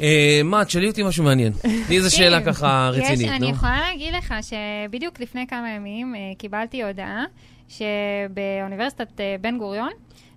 אה, 0.00 0.40
מה, 0.44 0.64
תשאלי 0.64 0.88
אותי 0.88 1.02
משהו 1.02 1.24
מעניין. 1.24 1.52
תני 1.86 1.96
איזה 1.96 2.10
שאלה 2.16 2.44
ככה 2.44 2.90
יש, 2.94 3.00
רצינית, 3.00 3.28
אני 3.28 3.38
נו. 3.38 3.48
יכולה 3.48 3.80
להגיד 3.80 4.14
לך 4.14 4.34
שבדיוק 4.42 5.20
לפני 5.20 5.46
כמה 5.46 5.70
ימים 5.70 6.14
אה, 6.14 6.20
קיבלתי 6.38 6.82
הודעה 6.82 7.24
שבאוניברסיטת 7.68 9.20
אה, 9.20 9.36
בן 9.40 9.58
גוריון, 9.58 9.90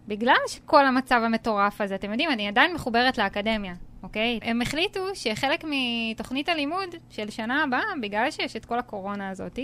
בגלל 0.07 0.35
שכל 0.47 0.85
המצב 0.85 1.21
המטורף 1.25 1.81
הזה, 1.81 1.95
אתם 1.95 2.11
יודעים, 2.11 2.29
אני 2.31 2.47
עדיין 2.47 2.73
מחוברת 2.73 3.17
לאקדמיה, 3.17 3.73
אוקיי? 4.03 4.39
הם 4.41 4.61
החליטו 4.61 4.99
שחלק 5.13 5.63
מתוכנית 5.67 6.49
הלימוד 6.49 6.95
של 7.09 7.29
שנה 7.29 7.63
הבאה, 7.63 7.83
בגלל 8.01 8.31
שיש 8.31 8.55
את 8.55 8.65
כל 8.65 8.79
הקורונה 8.79 9.29
הזאת, 9.29 9.59
אה, 9.59 9.63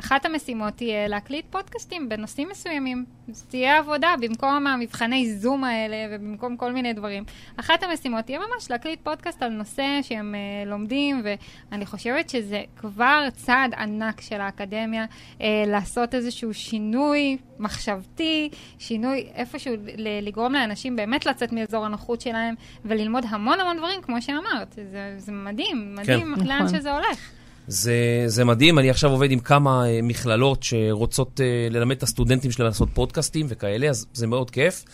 אחת 0.00 0.24
המשימות 0.24 0.74
תהיה 0.74 1.08
להקליט 1.08 1.44
פודקאסטים 1.50 2.08
בנושאים 2.08 2.48
מסוימים. 2.50 3.04
אז 3.30 3.46
תהיה 3.48 3.78
עבודה 3.78 4.14
במקום 4.20 4.66
המבחני 4.66 5.34
זום 5.34 5.64
האלה 5.64 5.96
ובמקום 6.10 6.56
כל 6.56 6.72
מיני 6.72 6.92
דברים. 6.92 7.24
אחת 7.56 7.82
המשימות 7.82 8.24
תהיה 8.24 8.38
ממש 8.38 8.70
להקליט 8.70 9.00
פודקאסט 9.02 9.42
על 9.42 9.48
נושא 9.50 9.98
שהם 10.02 10.34
uh, 10.34 10.68
לומדים, 10.68 11.22
ואני 11.70 11.86
חושבת 11.86 12.30
שזה 12.30 12.62
כבר 12.76 13.28
צעד 13.32 13.74
ענק 13.74 14.20
של 14.20 14.40
האקדמיה, 14.40 15.04
uh, 15.04 15.42
לעשות 15.66 16.14
איזשהו 16.14 16.54
שינוי 16.54 17.36
מחשבתי, 17.58 18.48
שינוי 18.78 19.26
איפשהו 19.34 19.74
ל- 19.96 20.26
לגרום 20.26 20.52
לאנשים 20.52 20.96
באמת 20.96 21.26
לצאת 21.26 21.52
מאזור 21.52 21.84
הנוחות 21.84 22.20
שלהם 22.20 22.54
וללמוד 22.84 23.24
המון 23.28 23.60
המון 23.60 23.76
דברים, 23.76 24.02
כמו 24.02 24.22
שאמרת. 24.22 24.72
זה, 24.90 25.14
זה 25.16 25.32
מדהים, 25.32 25.94
מדהים 25.94 26.34
כן. 26.36 26.46
לאן 26.46 26.62
נכון. 26.62 26.78
שזה 26.78 26.92
הולך. 26.92 27.37
זה, 27.68 28.24
זה 28.26 28.44
מדהים, 28.44 28.78
אני 28.78 28.90
עכשיו 28.90 29.10
עובד 29.10 29.30
עם 29.30 29.40
כמה 29.40 29.88
אה, 29.88 30.00
מכללות 30.02 30.62
שרוצות 30.62 31.40
אה, 31.40 31.68
ללמד 31.70 31.96
את 31.96 32.02
הסטודנטים 32.02 32.50
שלהם 32.50 32.68
לעשות 32.68 32.88
פודקאסטים 32.94 33.46
וכאלה, 33.48 33.88
אז 33.88 34.06
זה 34.12 34.26
מאוד 34.26 34.50
כיף. 34.50 34.84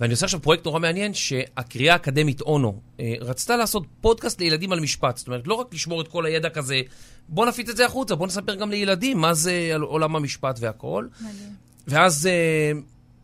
ואני 0.00 0.12
עושה 0.12 0.26
עכשיו 0.26 0.42
פרויקט 0.42 0.64
נורא 0.64 0.80
מעניין, 0.80 1.14
שהקריאה 1.14 1.92
האקדמית 1.92 2.40
אונו 2.40 2.80
אה, 3.00 3.14
רצתה 3.20 3.56
לעשות 3.56 3.86
פודקאסט 4.00 4.40
לילדים 4.40 4.72
על 4.72 4.80
משפט. 4.80 5.16
זאת 5.16 5.26
אומרת, 5.26 5.46
לא 5.46 5.54
רק 5.54 5.74
לשמור 5.74 6.00
את 6.00 6.08
כל 6.08 6.26
הידע 6.26 6.48
כזה, 6.48 6.80
בוא 7.28 7.46
נפיץ 7.46 7.68
את 7.68 7.76
זה 7.76 7.86
החוצה, 7.86 8.14
בוא 8.14 8.26
נספר 8.26 8.54
גם 8.54 8.70
לילדים 8.70 9.18
מה 9.18 9.34
זה 9.34 9.72
עולם 9.80 10.16
המשפט 10.16 10.58
והכל. 10.60 11.06
מדהים. 11.20 11.48
ואז, 11.88 12.28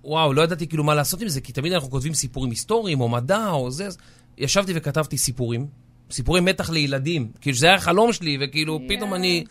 וואו, 0.04 0.32
לא 0.32 0.42
ידעתי 0.42 0.66
כאילו 0.66 0.84
מה 0.84 0.94
לעשות 0.94 1.22
עם 1.22 1.28
זה, 1.28 1.40
כי 1.40 1.52
תמיד 1.52 1.72
אנחנו 1.72 1.90
כותבים 1.90 2.14
סיפורים 2.14 2.50
היסטוריים 2.50 3.00
או 3.00 3.08
מדע 3.08 3.50
או 3.50 3.70
זה, 3.70 3.88
ישבתי 4.38 4.72
וכתבתי 4.74 5.18
סיפורים, 5.18 5.66
סיפורי 6.10 6.40
מתח 6.40 6.70
לילדים, 6.70 7.28
כאילו 7.40 7.56
שזה 7.56 7.66
היה 7.66 7.74
החלום 7.74 8.12
שלי, 8.12 8.38
וכאילו 8.40 8.78
Yeah. 8.78 8.88
פתאום 8.88 9.14
אני... 9.14 9.44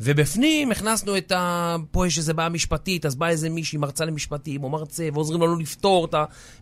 ובפנים 0.00 0.70
הכנסנו 0.70 1.16
את 1.16 1.32
ה... 1.32 1.76
פה 1.90 2.06
יש 2.06 2.18
איזה 2.18 2.34
בעיה 2.34 2.48
משפטית, 2.48 3.06
אז 3.06 3.14
באה 3.14 3.28
איזה 3.28 3.50
מישהי, 3.50 3.78
מרצה 3.78 4.04
למשפטים, 4.04 4.64
או 4.64 4.68
מרצה, 4.68 5.08
ועוזרים 5.12 5.42
לנו 5.42 5.56
לפתור 5.58 6.04
את 6.04 6.14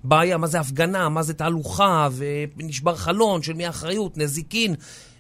הבעיה, 0.05 0.37
מה 0.39 0.47
זה 0.47 0.61
הפגנה, 0.61 1.09
מה 1.09 1.23
זה 1.23 1.35
תהלוכה, 1.35 2.09
ונשבר 2.57 2.97
חלון, 2.97 3.43
של 3.43 3.53
מי 3.53 3.67
האחריות, 3.67 4.19
נזיקין. 4.19 4.75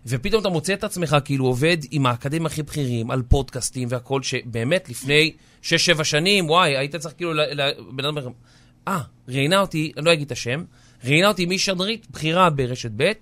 ופתאום 0.06 0.40
אתה 0.40 0.48
מוצא 0.48 0.72
את 0.72 0.84
עצמך 0.84 1.16
כאילו 1.24 1.46
עובד 1.46 1.76
עם 1.90 2.06
האקדמים 2.06 2.46
הכי 2.46 2.62
בכירים, 2.62 3.10
על 3.10 3.22
פודקאסטים 3.22 3.88
והכל, 3.90 4.22
שבאמת 4.22 4.88
לפני 4.88 5.32
6-7 5.62 5.66
שנים, 6.04 6.50
וואי, 6.50 6.76
היית 6.76 6.96
צריך 6.96 7.14
כאילו, 7.16 7.32
ל- 7.32 7.60
ל- 7.60 7.72
בן 7.96 8.04
אדם 8.04 8.16
אומר, 8.16 8.28
אה, 8.88 9.00
ראיינה 9.28 9.60
אותי, 9.60 9.92
אני 9.96 10.04
לא 10.04 10.12
אגיד 10.12 10.26
את 10.26 10.32
השם, 10.32 10.64
ראיינה 11.04 11.28
אותי 11.28 11.46
מי 11.46 11.58
שדרית, 11.58 12.06
בכירה 12.10 12.50
ברשת 12.50 12.90
ב', 12.96 13.12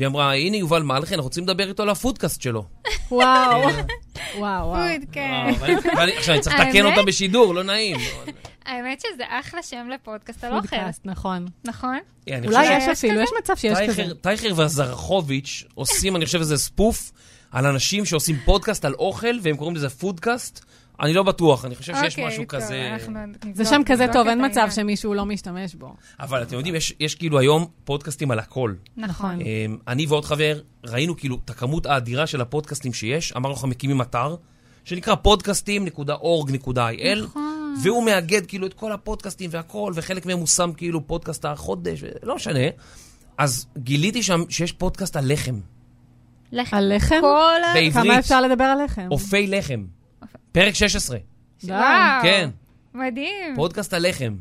והיא 0.00 0.08
אמרה, 0.08 0.34
הנה 0.34 0.56
יובל 0.56 0.82
מלכי, 0.82 1.14
אנחנו 1.14 1.24
רוצים 1.24 1.44
לדבר 1.44 1.68
איתו 1.68 1.82
על 1.82 1.88
ה 1.88 1.94
foodcast 1.94 2.42
שלו. 2.42 2.64
וואו, 3.10 3.60
וואו, 4.38 4.68
וואו. 4.68 4.74
food, 4.74 5.08
כן. 5.12 5.50
עכשיו, 6.18 6.34
אני 6.34 6.40
צריך 6.40 6.56
לתקן? 6.60 6.86
אותה 6.86 7.02
בשידור, 7.02 7.54
לא 7.54 7.62
נעים. 7.62 7.96
האמת 8.66 9.00
שזה 9.00 9.22
אחלה 9.28 9.62
שם 9.62 9.88
לפודקאסט 9.94 10.44
על 10.44 10.52
אוכל, 10.52 10.68
foodcast, 10.68 11.00
נכון. 11.04 11.46
נכון? 11.64 11.98
אה, 12.30 12.38
אולי 12.44 12.76
יש 12.76 12.88
אפילו? 12.92 13.20
יש 13.20 13.30
מצב 13.38 13.56
שיש 13.56 13.78
כזה. 13.78 13.94
טייכר- 13.94 14.14
טייכר 14.14 14.52
וזרחוביץ' 14.56 15.64
עושים, 15.74 16.16
אני 16.16 16.26
חושב, 16.26 16.38
איזה 16.38 16.56
spoof 16.58 17.12
על 17.52 17.66
אנשים 17.66 18.04
שעושים 18.04 18.36
פודקאסט 18.44 18.84
על 18.84 18.94
אוכל, 18.94 19.36
והם 19.42 19.56
קוראים 19.56 19.76
לזה 19.76 19.90
foodcast. 19.90 20.64
אני 21.00 21.12
לא 21.12 21.22
בטוח, 21.22 21.64
אני 21.64 21.74
חושב 21.74 21.94
שיש 21.94 22.12
אוקיי, 22.12 22.26
משהו 22.26 22.48
כזה... 22.48 22.96
זה 23.54 23.64
שם 23.64 23.82
כזה 23.86 24.06
טוב, 24.12 24.26
אין 24.26 24.44
מצב. 24.46 24.68
שמישהו 24.70 25.14
לא 25.14 25.26
משתמש 25.26 25.74
בו. 25.74 25.94
אבל 26.20 26.42
אתם 26.42 26.56
יודעים, 26.56 26.74
יש, 26.74 26.94
יש 27.00 27.14
כאילו 27.14 27.38
היום 27.38 27.66
פודקאסטים 27.84 28.30
על 28.30 28.38
הכל. 28.38 28.74
נכון. 28.96 29.40
אמ, 29.40 29.76
אני 29.88 30.06
ועוד 30.06 30.24
חבר 30.24 30.60
ראינו 30.86 31.16
כאילו 31.16 31.38
את 31.44 31.50
הכמות 31.50 31.86
האדירה 31.86 32.26
של 32.26 32.40
הפודקאסטים 32.40 32.92
שיש, 32.92 33.32
אמרנו 33.32 33.54
אנחנו 33.54 33.68
מקימים 33.68 34.00
אתר, 34.00 34.36
שנקרא 34.84 35.14
podcastim.org.il, 35.26 37.24
נכון. 37.24 37.74
והוא 37.82 38.04
מאגד 38.04 38.46
כאילו 38.46 38.66
את 38.66 38.74
כל 38.74 38.92
הפודקאסטים 38.92 39.50
והכל, 39.52 39.92
וחלק 39.94 40.26
מהם 40.26 40.38
הוא 40.38 40.46
שם 40.46 40.72
כאילו 40.76 41.06
פודקאסט 41.06 41.44
החודש, 41.44 42.04
לא 42.22 42.34
משנה. 42.34 42.60
אז 43.38 43.66
גיליתי 43.78 44.22
שם 44.22 44.42
שיש 44.48 44.72
פודקאסט 44.72 45.16
על 45.16 45.32
לחם, 45.32 45.60
לחם. 46.52 46.76
על 46.76 46.96
לחם? 46.96 47.20
כל 47.20 47.62
ה... 47.70 47.74
בעברית. 47.74 47.94
כמה 47.94 48.18
אפשר 48.18 48.40
לדבר 48.40 48.64
על 48.64 48.84
לחם? 48.84 49.08
אופי 49.10 49.46
לחם. 49.46 49.84
פרק 50.52 50.74
16, 50.74 51.18
די. 51.64 51.72
וואו. 51.72 52.22
כן, 52.22 52.50
מדהים. 52.94 53.56
פודקאסט 53.56 53.94
על 53.94 54.08
לחם. 54.08 54.34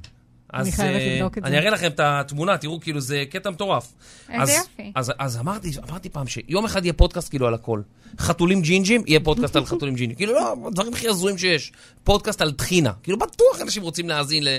אז, 0.53 0.68
אני 0.68 0.76
חייבת 0.76 1.01
אה, 1.01 1.16
לבדוק 1.16 1.38
את 1.38 1.43
אני 1.43 1.51
זה. 1.51 1.57
אראה 1.57 1.70
לכם 1.70 1.88
את 1.88 1.99
התמונה, 1.99 2.57
תראו, 2.57 2.80
כאילו, 2.80 2.99
זה 2.99 3.24
קטע 3.30 3.49
מטורף. 3.49 3.93
איזה 4.30 4.41
אז, 4.41 4.49
יופי. 4.49 4.91
אז, 4.95 5.12
אז 5.20 5.38
אמרתי, 5.38 5.72
אמרתי 5.89 6.10
פעם 6.10 6.28
שיום 6.28 6.66
אחד 6.66 6.86
יהיה 6.86 6.93
פודקאסט 6.93 7.30
כאילו 7.30 7.47
על 7.47 7.53
הכל. 7.53 7.82
חתולים 8.20 8.62
ג'ינג'ים, 8.62 9.03
יהיה 9.07 9.20
פודקאסט 9.20 9.55
על 9.55 9.66
חתולים 9.66 9.95
ג'ינג'ים. 9.95 10.16
כאילו, 10.16 10.34
לא, 10.34 10.55
הדברים 10.68 10.93
הכי 10.93 11.07
הזויים 11.07 11.38
שיש. 11.38 11.72
פודקאסט 12.03 12.41
על 12.41 12.51
טחינה. 12.51 12.91
כאילו, 13.03 13.20
בטוח 13.20 13.62
אנשים 13.62 13.84
רוצים 13.84 14.10
להאזין 14.10 14.43
ל... 14.43 14.57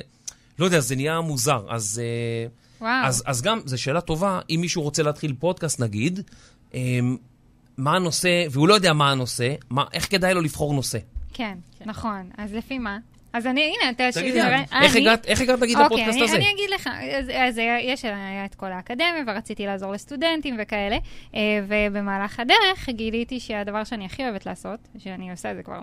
לא 0.58 0.64
יודע, 0.64 0.80
זה 0.80 0.96
נהיה 0.96 1.20
מוזר. 1.20 1.66
אז, 1.70 2.02
אה, 2.02 2.48
וואו. 2.80 3.06
אז, 3.06 3.22
אז 3.26 3.42
גם, 3.42 3.60
זו 3.64 3.82
שאלה 3.82 4.00
טובה, 4.00 4.40
אם 4.50 4.58
מישהו 4.60 4.82
רוצה 4.82 5.02
להתחיל 5.02 5.34
פודקאסט, 5.38 5.80
נגיד, 5.80 6.20
אמ, 6.74 7.16
מה 7.76 7.96
הנושא, 7.96 8.44
והוא 8.50 8.68
לא 8.68 8.74
יודע 8.74 8.92
מה 8.92 9.10
הנושא, 9.10 9.54
מה, 9.70 9.84
איך 9.92 10.10
כדאי 10.10 10.34
לו 10.34 10.40
לבחור 10.40 10.74
נושא? 10.74 10.98
כן, 11.34 11.58
נכון. 11.86 12.30
אז 12.38 12.54
לפי 12.54 12.78
מה? 12.78 12.98
אז 13.32 13.46
אני, 13.46 13.62
הנה, 13.62 13.90
אתה... 13.90 14.20
תגידי, 14.20 14.40
איך 14.82 14.96
הגעת, 14.96 15.26
איך 15.26 15.40
הגעת, 15.40 15.62
אוקיי, 15.62 15.74
לפודקאסט 15.74 16.16
אני, 16.16 16.24
הזה? 16.24 16.36
אני 16.36 16.50
אגיד 16.50 16.70
לך, 16.70 16.90
אז, 17.36 17.58
יש, 17.80 18.04
היה 18.04 18.44
את 18.44 18.54
כל 18.54 18.72
האקדמיה, 18.72 19.22
ורציתי 19.26 19.66
לעזור 19.66 19.92
לסטודנטים 19.92 20.56
וכאלה, 20.58 20.96
אה, 21.34 21.40
ובמהלך 21.68 22.40
הדרך 22.40 22.88
גיליתי 22.88 23.40
שהדבר 23.40 23.84
שאני 23.84 24.06
הכי 24.06 24.24
אוהבת 24.24 24.46
לעשות, 24.46 24.80
שאני 24.98 25.30
עושה 25.30 25.50
את 25.50 25.56
זה 25.56 25.62
כבר 25.62 25.80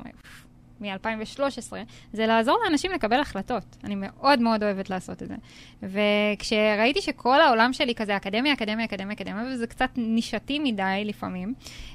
מ-2013, 0.81 1.73
זה 2.13 2.25
לעזור 2.27 2.59
לאנשים 2.63 2.91
לקבל 2.91 3.19
החלטות. 3.19 3.77
אני 3.83 3.95
מאוד 3.95 4.39
מאוד 4.41 4.63
אוהבת 4.63 4.89
לעשות 4.89 5.23
את 5.23 5.27
זה. 5.27 5.35
וכשראיתי 5.83 7.01
שכל 7.01 7.41
העולם 7.41 7.73
שלי 7.73 7.95
כזה 7.95 8.15
אקדמיה, 8.17 8.53
אקדמיה, 8.53 8.85
אקדמיה, 8.85 9.13
אקדמיה, 9.13 9.43
וזה 9.53 9.67
קצת 9.67 9.89
נישתי 9.95 10.59
מדי 10.59 11.03
לפעמים, 11.05 11.53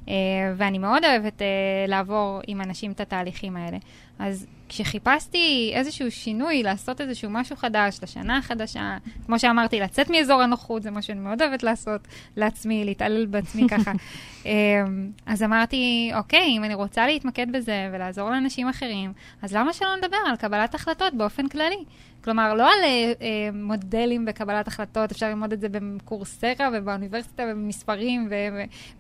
אה, 0.08 0.14
ואני 0.56 0.78
מאוד 0.78 1.04
אוהבת 1.04 1.42
אה, 1.42 1.46
לעבור 1.88 2.40
עם 2.46 2.60
אנשים 2.60 2.92
את 2.92 3.00
התהליכים 3.00 3.56
האלה. 3.56 3.78
אז 4.18 4.46
כשחיפשתי 4.72 5.72
איזשהו 5.74 6.10
שינוי, 6.10 6.62
לעשות 6.62 7.00
איזשהו 7.00 7.30
משהו 7.30 7.56
חדש 7.56 7.98
לשנה 8.02 8.38
החדשה, 8.38 8.96
כמו 9.26 9.38
שאמרתי, 9.38 9.80
לצאת 9.80 10.10
מאזור 10.10 10.42
הנוחות, 10.42 10.82
זה 10.82 10.90
מה 10.90 11.02
שאני 11.02 11.20
מאוד 11.20 11.42
אוהבת 11.42 11.62
לעשות 11.62 12.00
לעצמי, 12.36 12.84
להתעלל 12.84 13.26
בעצמי 13.26 13.68
ככה. 13.68 13.92
אמ, 14.46 15.10
אז 15.26 15.42
אמרתי, 15.42 16.10
אוקיי, 16.14 16.46
אם 16.56 16.64
אני 16.64 16.74
רוצה 16.74 17.06
להתמקד 17.06 17.46
בזה 17.52 17.90
ולעזור 17.92 18.30
לאנשים 18.30 18.68
אחרים, 18.68 19.12
אז 19.42 19.52
למה 19.52 19.72
שלא 19.72 19.96
נדבר 19.96 20.16
על 20.26 20.36
קבלת 20.36 20.74
החלטות 20.74 21.14
באופן 21.14 21.48
כללי? 21.48 21.84
כלומר, 22.24 22.54
לא 22.54 22.62
על 22.62 22.78
אה, 22.84 23.12
אה, 23.22 23.48
מודלים 23.52 24.24
בקבלת 24.24 24.68
החלטות, 24.68 25.10
אפשר 25.10 25.28
ללמוד 25.28 25.52
את 25.52 25.60
זה 25.60 25.68
בקורסרה 25.68 26.70
ובאוניברסיטה 26.72 27.42
ובמספרים 27.50 28.28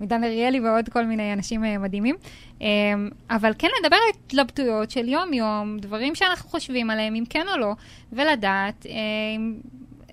ומדן 0.00 0.24
אריאלי 0.24 0.60
ועוד 0.60 0.88
כל 0.88 1.04
מיני 1.04 1.32
אנשים 1.32 1.64
אה, 1.64 1.78
מדהימים. 1.78 2.16
אה, 2.62 2.68
אבל 3.30 3.52
כן 3.58 3.68
לדבר 3.80 3.96
על 3.96 4.02
התלבטויות 4.14 4.90
של 4.90 5.08
יום-יום, 5.08 5.78
דברים 5.78 6.14
שאנחנו 6.14 6.50
חושבים 6.50 6.90
עליהם, 6.90 7.14
אם 7.14 7.24
כן 7.30 7.46
או 7.54 7.58
לא, 7.58 7.74
ולדעת 8.12 8.86
אה, 8.86 8.92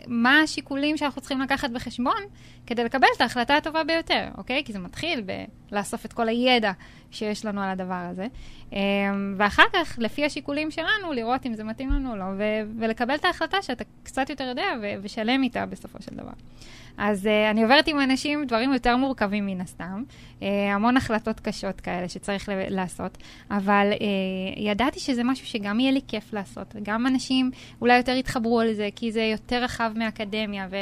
מה 0.07 0.39
השיקולים 0.39 0.97
שאנחנו 0.97 1.21
צריכים 1.21 1.41
לקחת 1.41 1.69
בחשבון 1.69 2.21
כדי 2.67 2.83
לקבל 2.83 3.07
את 3.15 3.21
ההחלטה 3.21 3.57
הטובה 3.57 3.83
ביותר, 3.83 4.27
אוקיי? 4.37 4.63
כי 4.65 4.73
זה 4.73 4.79
מתחיל 4.79 5.23
בלאסוף 5.71 6.05
את 6.05 6.13
כל 6.13 6.27
הידע 6.27 6.71
שיש 7.11 7.45
לנו 7.45 7.61
על 7.61 7.69
הדבר 7.69 8.07
הזה, 8.11 8.27
אמ, 8.73 8.77
ואחר 9.37 9.63
כך, 9.73 9.95
לפי 10.01 10.25
השיקולים 10.25 10.71
שלנו, 10.71 11.13
לראות 11.13 11.45
אם 11.45 11.53
זה 11.53 11.63
מתאים 11.63 11.89
לנו 11.89 12.11
או 12.11 12.15
לא, 12.15 12.25
ולקבל 12.79 13.15
את 13.15 13.25
ההחלטה 13.25 13.61
שאתה 13.61 13.83
קצת 14.03 14.29
יותר 14.29 14.43
יודע 14.43 14.67
ושלם 15.01 15.43
איתה 15.43 15.65
בסופו 15.65 16.01
של 16.01 16.15
דבר. 16.15 16.33
אז 16.99 17.25
uh, 17.25 17.51
אני 17.51 17.63
עוברת 17.63 17.87
עם 17.87 17.99
אנשים 17.99 18.45
דברים 18.45 18.73
יותר 18.73 18.97
מורכבים 18.97 19.45
מן 19.45 19.61
הסתם, 19.61 20.03
uh, 20.39 20.43
המון 20.73 20.97
החלטות 20.97 21.39
קשות 21.39 21.81
כאלה 21.81 22.09
שצריך 22.09 22.49
לעשות, 22.69 23.17
אבל 23.51 23.91
uh, 23.91 24.59
ידעתי 24.59 24.99
שזה 24.99 25.23
משהו 25.23 25.47
שגם 25.47 25.79
יהיה 25.79 25.91
לי 25.91 26.01
כיף 26.07 26.33
לעשות. 26.33 26.75
גם 26.83 27.07
אנשים 27.07 27.51
אולי 27.81 27.97
יותר 27.97 28.11
יתחברו 28.11 28.59
על 28.59 28.73
זה, 28.73 28.89
כי 28.95 29.11
זה 29.11 29.21
יותר 29.21 29.63
רחב 29.63 29.91
מאקדמיה, 29.95 30.67
ו... 30.71 30.75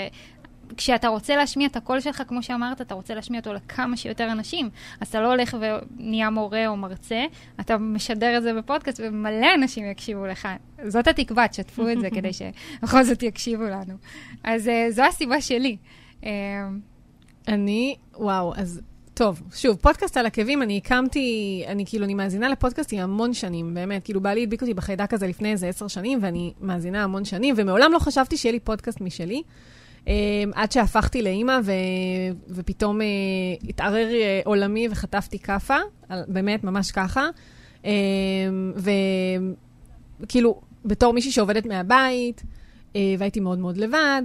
כשאתה 0.77 1.07
רוצה 1.07 1.35
להשמיע 1.35 1.67
את 1.67 1.75
הקול 1.75 1.99
שלך, 1.99 2.23
כמו 2.27 2.43
שאמרת, 2.43 2.81
אתה 2.81 2.95
רוצה 2.95 3.15
להשמיע 3.15 3.39
אותו 3.39 3.53
לכמה 3.53 3.97
שיותר 3.97 4.31
אנשים. 4.31 4.69
אז 5.01 5.07
אתה 5.07 5.21
לא 5.21 5.27
הולך 5.27 5.57
ונהיה 5.59 6.29
מורה 6.29 6.67
או 6.67 6.77
מרצה, 6.77 7.25
אתה 7.59 7.77
משדר 7.77 8.37
את 8.37 8.43
זה 8.43 8.53
בפודקאסט 8.53 8.99
ומלא 9.03 9.47
אנשים 9.55 9.91
יקשיבו 9.91 10.25
לך. 10.25 10.47
זאת 10.87 11.07
התקווה, 11.07 11.47
תשתפו 11.47 11.89
את 11.89 11.99
זה 11.99 12.09
כדי 12.15 12.31
שבכל 12.33 13.03
זאת 13.03 13.23
יקשיבו 13.23 13.63
לנו. 13.63 13.93
אז 14.43 14.67
uh, 14.67 14.91
זו 14.91 15.03
הסיבה 15.03 15.41
שלי. 15.41 15.77
אמ, 16.23 16.29
אני, 17.47 17.95
וואו, 18.15 18.53
אז 18.55 18.81
טוב, 19.17 19.41
שוב, 19.55 19.75
פודקאסט 19.75 20.17
על 20.17 20.25
עקבים, 20.25 20.61
אני 20.61 20.77
הקמתי, 20.77 21.63
אני 21.67 21.85
כאילו, 21.85 22.05
אני 22.05 22.13
מאזינה 22.13 22.49
לפודקאסטים 22.49 22.99
המון 22.99 23.33
שנים, 23.33 23.73
באמת, 23.73 24.03
כאילו, 24.03 24.21
בעלי 24.21 24.43
הדביק 24.43 24.61
אותי 24.61 24.73
בחיידק 24.73 25.13
הזה 25.13 25.27
לפני 25.27 25.51
איזה 25.51 25.67
עשר 25.67 25.87
שנים, 25.87 26.19
ואני 26.21 26.53
מאזינה 26.61 27.03
המון 27.03 27.25
שנים, 27.25 27.55
ומעולם 27.57 27.91
לא 27.91 27.99
חשבתי 27.99 28.37
שיהיה 28.37 28.53
לי 28.53 28.59
פודקאסט 28.59 29.01
משלי. 29.01 29.41
Um, 30.05 30.09
עד 30.53 30.71
שהפכתי 30.71 31.21
לאימא, 31.21 31.59
ו, 31.63 31.71
ופתאום 32.49 33.01
uh, 33.01 33.03
התערער 33.69 34.07
uh, 34.09 34.47
עולמי 34.47 34.87
וחטפתי 34.91 35.39
כאפה, 35.39 35.77
באמת, 36.27 36.63
ממש 36.63 36.91
ככה. 36.91 37.29
Um, 37.83 37.87
וכאילו, 40.19 40.61
בתור 40.85 41.13
מישהי 41.13 41.31
שעובדת 41.31 41.65
מהבית, 41.65 42.43
uh, 42.93 42.97
והייתי 43.17 43.39
מאוד 43.39 43.59
מאוד 43.59 43.77
לבד, 43.77 44.23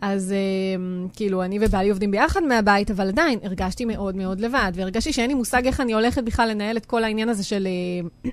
אז 0.00 0.34
uh, 0.34 1.16
כאילו, 1.16 1.42
אני 1.42 1.58
ובעלי 1.60 1.90
עובדים 1.90 2.10
ביחד 2.10 2.42
מהבית, 2.42 2.90
אבל 2.90 3.08
עדיין 3.08 3.38
הרגשתי 3.42 3.84
מאוד 3.84 4.16
מאוד 4.16 4.40
לבד, 4.40 4.72
והרגשתי 4.74 5.12
שאין 5.12 5.28
לי 5.28 5.34
מושג 5.34 5.66
איך 5.66 5.80
אני 5.80 5.92
הולכת 5.92 6.24
בכלל 6.24 6.48
לנהל 6.48 6.76
את 6.76 6.86
כל 6.86 7.04
העניין 7.04 7.28
הזה 7.28 7.44
של 7.44 7.68
uh, 8.26 8.28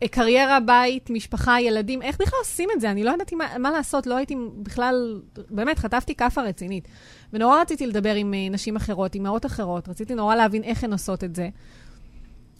קריירה, 0.10 0.60
בית, 0.60 1.10
משפחה, 1.10 1.60
ילדים, 1.60 2.02
איך 2.02 2.20
בכלל 2.20 2.38
עושים 2.38 2.68
את 2.74 2.80
זה? 2.80 2.90
אני 2.90 3.04
לא 3.04 3.10
ידעתי 3.10 3.34
מה, 3.34 3.58
מה 3.58 3.70
לעשות, 3.70 4.06
לא 4.06 4.16
הייתי 4.16 4.36
בכלל, 4.62 5.20
באמת, 5.50 5.78
חטפתי 5.78 6.14
כאפה 6.14 6.42
רצינית. 6.42 6.88
ונורא 7.32 7.60
רציתי 7.60 7.86
לדבר 7.86 8.14
עם 8.14 8.34
נשים 8.50 8.76
אחרות, 8.76 9.14
עם 9.14 9.22
מאות 9.22 9.46
אחרות, 9.46 9.88
רציתי 9.88 10.14
נורא 10.14 10.34
להבין 10.34 10.64
איך 10.64 10.84
הן 10.84 10.92
עושות 10.92 11.24
את 11.24 11.34
זה. 11.34 11.48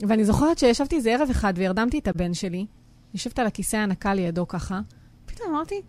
ואני 0.01 0.24
זוכרת 0.24 0.59
שישבתי 0.59 0.97
איזה 0.97 1.14
ערב 1.14 1.31
אחד 1.31 1.53
והרדמתי 1.57 1.99
את 1.99 2.09
הבן 2.09 2.35
שלי, 2.35 2.66
יושבת 3.14 3.39
על 3.39 3.47
הכיסא 3.47 3.76
הנקה 3.76 4.14
לידו 4.14 4.49
ככה, 4.49 4.81
פתאום 5.26 5.51
אמרתי, 5.51 5.83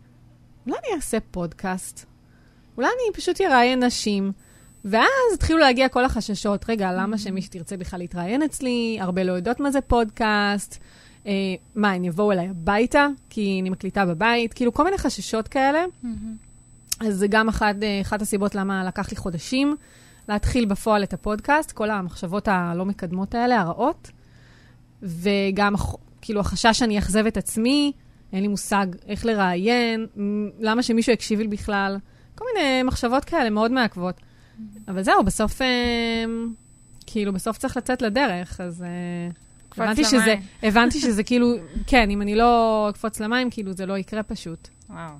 אולי 0.69 0.79
אני 0.87 0.95
אעשה 0.95 1.17
פודקאסט? 1.31 2.05
אולי 2.77 2.87
אני 2.87 3.13
פשוט 3.13 3.41
אראיין 3.41 3.83
נשים? 3.83 4.31
ואז 4.85 5.33
התחילו 5.33 5.59
להגיע 5.59 5.89
כל 5.89 6.05
החששות, 6.05 6.69
רגע, 6.69 6.91
למה 6.93 7.15
mm-hmm. 7.15 7.19
שמי 7.19 7.41
שתרצה 7.41 7.77
בכלל 7.77 7.99
להתראיין 7.99 8.43
אצלי? 8.43 8.97
הרבה 9.01 9.23
לא 9.23 9.31
יודעות 9.31 9.59
מה 9.59 9.71
זה 9.71 9.81
פודקאסט. 9.81 10.77
אה, 11.27 11.31
מה, 11.75 11.91
הם 11.91 12.03
יבואו 12.03 12.31
אליי 12.31 12.49
הביתה? 12.49 13.07
כי 13.29 13.59
אני 13.61 13.69
מקליטה 13.69 14.05
בבית? 14.05 14.53
כאילו, 14.53 14.73
כל 14.73 14.83
מיני 14.83 14.97
חששות 14.97 15.47
כאלה. 15.47 15.85
Mm-hmm. 16.03 17.05
אז 17.05 17.15
זה 17.15 17.27
גם 17.27 17.49
אחד, 17.49 17.75
אה, 17.83 18.01
אחת 18.01 18.21
הסיבות 18.21 18.55
למה 18.55 18.83
לקח 18.83 19.11
לי 19.11 19.17
חודשים 19.17 19.75
להתחיל 20.29 20.65
בפועל 20.65 21.03
את 21.03 21.13
הפודקאסט, 21.13 21.71
כל 21.71 21.89
המחשבות 21.89 22.47
הלא 22.47 22.85
מקדמות 22.85 23.35
האלה, 23.35 23.61
הרעות. 23.61 24.11
וגם, 25.03 25.73
כאילו, 26.21 26.39
החשש 26.39 26.79
שאני 26.79 26.97
אאכזב 26.97 27.25
את 27.25 27.37
עצמי, 27.37 27.91
אין 28.33 28.41
לי 28.41 28.47
מושג 28.47 28.87
איך 29.07 29.25
לראיין, 29.25 30.07
למה 30.59 30.83
שמישהו 30.83 31.13
יקשיב 31.13 31.39
לי 31.39 31.47
בכלל. 31.47 31.97
כל 32.35 32.45
מיני 32.55 32.83
מחשבות 32.83 33.25
כאלה 33.25 33.49
מאוד 33.49 33.71
מעכבות. 33.71 34.15
אבל 34.87 35.03
זהו, 35.03 35.23
בסוף, 35.23 35.61
אה, 35.61 35.67
כאילו, 37.05 37.33
בסוף 37.33 37.57
צריך 37.57 37.77
לצאת 37.77 38.01
לדרך, 38.01 38.61
אז... 38.61 38.83
אה, 38.83 39.29
הבנתי 39.77 40.03
שזה, 40.03 40.35
הבנתי 40.67 40.99
שזה 40.99 41.23
כאילו, 41.23 41.55
כן, 41.87 42.09
אם 42.09 42.21
אני 42.21 42.35
לא 42.35 42.87
אקפוץ 42.89 43.19
למים, 43.19 43.49
כאילו 43.49 43.73
זה 43.73 43.85
לא 43.85 43.97
יקרה 43.97 44.23
פשוט. 44.23 44.67
וואו. 44.89 45.11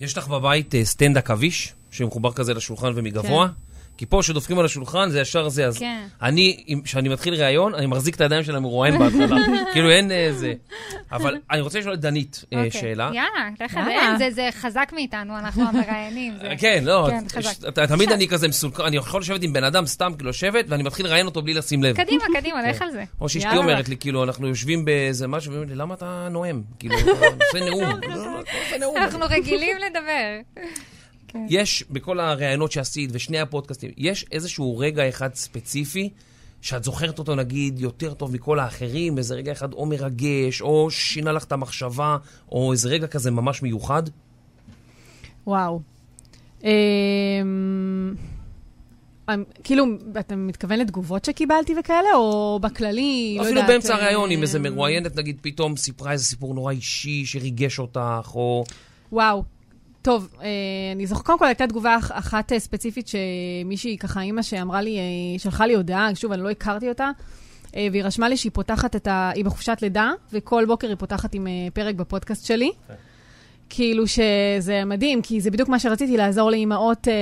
יש 0.00 0.18
לך 0.18 0.28
בבית 0.28 0.74
אה, 0.74 0.84
סטנד 0.84 1.18
עכביש, 1.18 1.74
שמחובר 1.90 2.32
כזה 2.32 2.54
לשולחן 2.54 2.92
ומגבוה? 2.94 3.48
כן. 3.48 3.73
כי 3.96 4.06
פה 4.06 4.18
כשדופקים 4.22 4.58
על 4.58 4.64
השולחן 4.64 5.10
זה 5.10 5.20
ישר 5.20 5.48
זה, 5.48 5.66
אז 5.66 5.78
כן. 5.78 6.06
אני, 6.22 6.64
כשאני 6.84 7.08
מתחיל 7.08 7.34
ראיון, 7.34 7.74
אני 7.74 7.86
מחזיק 7.86 8.14
את 8.14 8.20
הידיים 8.20 8.44
של 8.44 8.56
המרואיין 8.56 8.98
בהתחלה. 8.98 9.36
כאילו 9.72 9.90
אין 9.90 10.12
איזה... 10.12 10.46
אה, 10.46 11.16
אבל 11.16 11.36
אני 11.50 11.60
רוצה 11.60 11.78
לשאול 11.78 11.94
את 11.94 12.00
דנית 12.00 12.44
אה, 12.52 12.64
אוקיי. 12.64 12.80
שאלה. 12.80 13.10
יאללה, 13.14 13.48
לך 13.60 13.78
זה, 14.18 14.30
זה 14.30 14.48
חזק 14.52 14.90
מאיתנו, 14.94 15.38
אנחנו 15.38 15.68
המראיינים. 15.68 16.34
כן, 16.58 16.84
לא, 16.86 17.08
כן, 17.74 17.86
תמיד 17.86 18.12
אני 18.12 18.28
כזה 18.28 18.48
מסולקן, 18.48 18.84
אני 18.84 18.96
יכול 18.96 19.20
לשבת 19.20 19.42
עם 19.42 19.52
בן 19.52 19.64
אדם 19.64 19.86
סתם, 19.86 20.12
כאילו, 20.16 20.30
לשבת, 20.30 20.64
ואני 20.68 20.82
מתחיל 20.82 21.06
לראיין 21.06 21.26
אותו 21.26 21.42
בלי 21.42 21.54
לשים 21.54 21.82
לב. 21.82 21.96
קדימה, 21.96 22.24
קדימה, 22.34 22.62
לך 22.70 22.82
על 22.82 22.90
זה. 22.90 23.04
או 23.20 23.28
שאשתי 23.28 23.56
אומרת 23.56 23.88
לי, 23.88 23.96
כאילו, 23.96 24.24
אנחנו 24.24 24.48
יושבים 24.48 24.84
באיזה 24.84 25.28
משהו, 25.28 25.52
ואומרים 25.52 25.70
לי, 25.70 25.76
למה 25.76 25.94
אתה 25.94 26.28
נואם? 26.30 26.62
כאילו, 26.78 26.98
אתה 26.98 27.10
עושה 27.10 27.64
נאום. 28.80 28.96
אנחנו 28.96 29.24
רגילים 29.30 29.76
לדבר. 29.78 30.62
כן. 31.34 31.46
יש, 31.48 31.84
בכל 31.90 32.20
הראיונות 32.20 32.72
שעשית 32.72 33.10
ושני 33.12 33.40
הפודקאסטים, 33.40 33.90
יש 33.96 34.26
איזשהו 34.32 34.78
רגע 34.78 35.08
אחד 35.08 35.34
ספציפי 35.34 36.10
שאת 36.60 36.84
זוכרת 36.84 37.18
אותו, 37.18 37.34
נגיד, 37.34 37.80
יותר 37.80 38.14
טוב 38.14 38.34
מכל 38.34 38.58
האחרים, 38.58 39.18
איזה 39.18 39.34
רגע 39.34 39.52
אחד 39.52 39.72
או 39.72 39.86
מרגש, 39.86 40.60
או 40.60 40.90
שינה 40.90 41.32
לך 41.32 41.44
את 41.44 41.52
המחשבה, 41.52 42.16
או 42.52 42.72
איזה 42.72 42.88
רגע 42.88 43.06
כזה 43.06 43.30
ממש 43.30 43.62
מיוחד? 43.62 44.02
וואו. 45.46 45.80
אמ, 46.64 48.14
אמ, 49.30 49.44
כאילו, 49.64 49.84
אתה 50.20 50.36
מתכוון 50.36 50.78
לתגובות 50.78 51.24
שקיבלתי 51.24 51.74
וכאלה, 51.80 52.14
או 52.14 52.58
בכללי, 52.62 53.36
לא 53.38 53.44
יודעת... 53.44 53.56
אפילו 53.56 53.72
באמצע 53.72 53.94
הראיון, 53.94 54.30
אם 54.30 54.42
איזה 54.42 54.58
אמ, 54.58 54.62
מרואיינת, 54.62 55.16
נגיד, 55.16 55.38
פתאום 55.42 55.76
סיפרה 55.76 56.12
איזה 56.12 56.24
סיפור 56.24 56.54
נורא 56.54 56.72
אישי 56.72 57.24
שריגש 57.26 57.78
אותך, 57.78 58.30
או... 58.34 58.64
וואו, 59.12 59.44
טוב, 60.04 60.28
אה, 60.42 60.48
אני 60.94 61.06
זוכרת, 61.06 61.26
קודם 61.26 61.38
כל 61.38 61.46
הייתה 61.46 61.66
תגובה 61.66 61.96
אחת 62.10 62.52
אה, 62.52 62.58
ספציפית 62.58 63.08
שמישהי, 63.08 63.98
ככה, 63.98 64.20
אימא 64.20 64.42
שאמרה 64.42 64.80
לי, 64.80 64.98
אה, 64.98 65.38
שלחה 65.38 65.66
לי 65.66 65.74
הודעה, 65.74 66.14
שוב, 66.14 66.32
אני 66.32 66.42
לא 66.42 66.50
הכרתי 66.50 66.88
אותה, 66.88 67.10
והיא 67.74 68.04
רשמה 68.04 68.28
לי 68.28 68.36
שהיא 68.36 68.52
פותחת 68.54 68.96
את 68.96 69.06
ה... 69.06 69.30
היא 69.34 69.44
בחופשת 69.44 69.78
לידה, 69.82 70.10
וכל 70.32 70.64
בוקר 70.66 70.88
היא 70.88 70.96
פותחת 70.96 71.34
עם 71.34 71.46
פרק 71.74 71.94
בפודקאסט 71.94 72.46
שלי. 72.46 72.70
Okay. 72.70 72.88
כן. 72.88 72.94
כאילו 73.68 74.04
שזה 74.06 74.84
מדהים, 74.84 75.22
כי 75.22 75.40
זה 75.40 75.50
בדיוק 75.50 75.68
מה 75.68 75.78
שרציתי, 75.78 76.16
לעזור 76.16 76.50
לאימהות 76.50 77.08
אה, 77.08 77.14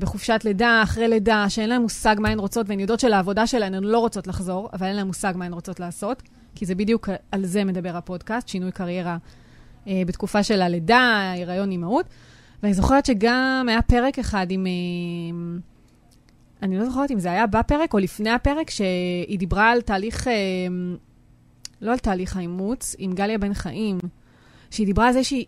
בחופשת 0.00 0.40
לידה, 0.44 0.80
אחרי 0.82 1.08
לידה, 1.08 1.44
שאין 1.48 1.68
להן 1.68 1.82
מושג 1.82 2.16
מה 2.18 2.28
הן 2.28 2.38
רוצות, 2.38 2.68
והן 2.68 2.80
יודעות 2.80 3.00
שלעבודה 3.00 3.46
שלהן 3.46 3.74
הן 3.74 3.84
לא 3.84 3.98
רוצות 3.98 4.26
לחזור, 4.26 4.68
אבל 4.72 4.86
אין 4.86 4.96
להן 4.96 5.06
מושג 5.06 5.32
מה 5.36 5.44
הן 5.44 5.52
רוצות 5.52 5.80
לעשות, 5.80 6.22
כי 6.54 6.66
זה 6.66 6.74
בדיוק 6.74 7.08
על 7.32 7.44
זה 7.44 7.64
מדבר 7.64 7.96
הפודקאסט, 7.96 8.48
שינוי 8.48 8.72
קריירה 8.72 9.16
אה, 9.88 10.02
בתקופה 10.06 10.42
של 10.42 10.62
הלידה, 10.62 11.32
הריון 11.36 11.70
אימהות. 11.70 12.06
ואני 12.62 12.74
זוכרת 12.74 13.06
שגם 13.06 13.66
היה 13.68 13.82
פרק 13.82 14.18
אחד 14.18 14.46
עם... 14.50 14.66
אה, 14.66 15.58
אני 16.62 16.78
לא 16.78 16.84
זוכרת 16.84 17.10
אם 17.10 17.20
זה 17.20 17.30
היה 17.30 17.46
בפרק 17.46 17.94
או 17.94 17.98
לפני 17.98 18.30
הפרק, 18.30 18.70
שהיא 18.70 19.38
דיברה 19.38 19.70
על 19.70 19.80
תהליך, 19.80 20.28
אה, 20.28 20.32
לא 21.80 21.92
על 21.92 21.98
תהליך 21.98 22.36
האימוץ, 22.36 22.96
עם 22.98 23.12
גליה 23.12 23.38
בן 23.38 23.54
חיים, 23.54 23.98
שהיא 24.70 24.86
דיברה 24.86 25.06
על 25.06 25.12
זה 25.12 25.24
שהיא 25.24 25.44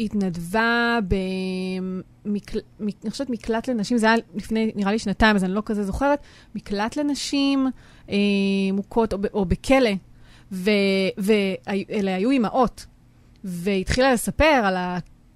התנדבה 0.00 0.98
במקלט, 2.24 2.64
אני 2.80 3.10
חושבת 3.10 3.30
מקלט 3.30 3.68
לנשים, 3.68 3.98
זה 3.98 4.06
היה 4.06 4.16
לפני, 4.34 4.72
נראה 4.76 4.92
לי 4.92 4.98
שנתיים, 4.98 5.36
אז 5.36 5.44
אני 5.44 5.52
לא 5.52 5.62
כזה 5.64 5.84
זוכרת, 5.84 6.20
מקלט 6.54 6.96
לנשים 6.96 7.66
אה, 8.10 8.16
מוכות 8.72 9.12
או, 9.12 9.18
או 9.32 9.44
בכלא, 9.44 9.90
ואלה 10.52 12.14
היו 12.14 12.30
אימהות. 12.30 12.86
והתחילה 13.44 14.12
לספר 14.12 14.44
על 14.44 14.76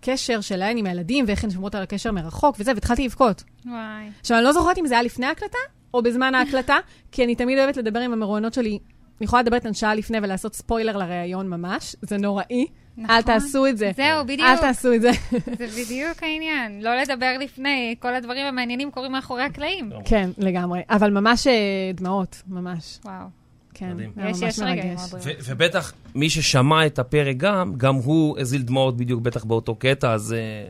הקשר 0.00 0.40
שלהן 0.40 0.76
עם 0.76 0.86
הילדים, 0.86 1.24
ואיך 1.28 1.44
הן 1.44 1.50
שומרות 1.50 1.74
על 1.74 1.82
הקשר 1.82 2.12
מרחוק 2.12 2.56
וזה, 2.58 2.72
והתחלתי 2.74 3.04
לבכות. 3.04 3.44
וואי. 3.66 4.08
עכשיו, 4.20 4.36
אני 4.36 4.44
לא 4.44 4.52
זוכרת 4.52 4.78
אם 4.78 4.86
זה 4.86 4.94
היה 4.94 5.02
לפני 5.02 5.26
ההקלטה 5.26 5.58
או 5.94 6.02
בזמן 6.02 6.34
ההקלטה, 6.34 6.76
כי 7.12 7.24
אני 7.24 7.34
תמיד 7.34 7.58
אוהבת 7.58 7.76
לדבר 7.76 8.00
עם 8.00 8.12
המרואיינות 8.12 8.54
שלי. 8.54 8.78
אני 9.20 9.24
יכולה 9.24 9.42
לדבר 9.42 9.56
איתן 9.56 9.74
שעה 9.74 9.94
לפני 9.94 10.18
ולעשות 10.22 10.54
ספוילר 10.54 10.96
לראיון 10.96 11.48
ממש, 11.48 11.96
זה 12.02 12.16
נוראי. 12.16 12.66
נכון. 12.96 13.16
אל 13.16 13.22
תעשו 13.22 13.66
את 13.66 13.78
זה. 13.78 13.90
זהו, 13.96 14.24
בדיוק. 14.24 14.48
אל 14.48 14.56
תעשו 14.56 14.92
את 14.92 15.00
זה. 15.00 15.10
זה 15.58 15.66
בדיוק 15.66 16.22
העניין. 16.22 16.82
לא 16.82 16.94
לדבר 16.94 17.36
לפני, 17.40 17.94
כל 17.98 18.14
הדברים 18.14 18.46
המעניינים 18.46 18.90
קורים 18.90 19.12
מאחורי 19.12 19.42
הקלעים. 19.42 19.90
כן, 20.04 20.30
לגמרי. 20.38 20.80
אבל 20.90 21.10
ממש 21.10 21.46
אה, 21.46 21.52
דמעות, 21.94 22.42
ממש. 22.48 22.98
וואו. 23.04 23.39
כן, 23.80 23.92
מדהים. 23.92 24.12
יש, 24.28 24.42
יש 24.42 24.58
רגעים 24.58 24.96
ובטח, 25.44 25.92
מי 26.14 26.30
ששמע 26.30 26.86
את 26.86 26.98
הפרק 26.98 27.36
גם, 27.36 27.72
גם 27.76 27.94
הוא 27.94 28.38
הזיל 28.38 28.62
דמעות 28.62 28.96
בדיוק, 28.96 29.22
בטח 29.22 29.44
באותו 29.44 29.74
קטע, 29.74 30.12
אז... 30.12 30.32
אה, 30.32 30.68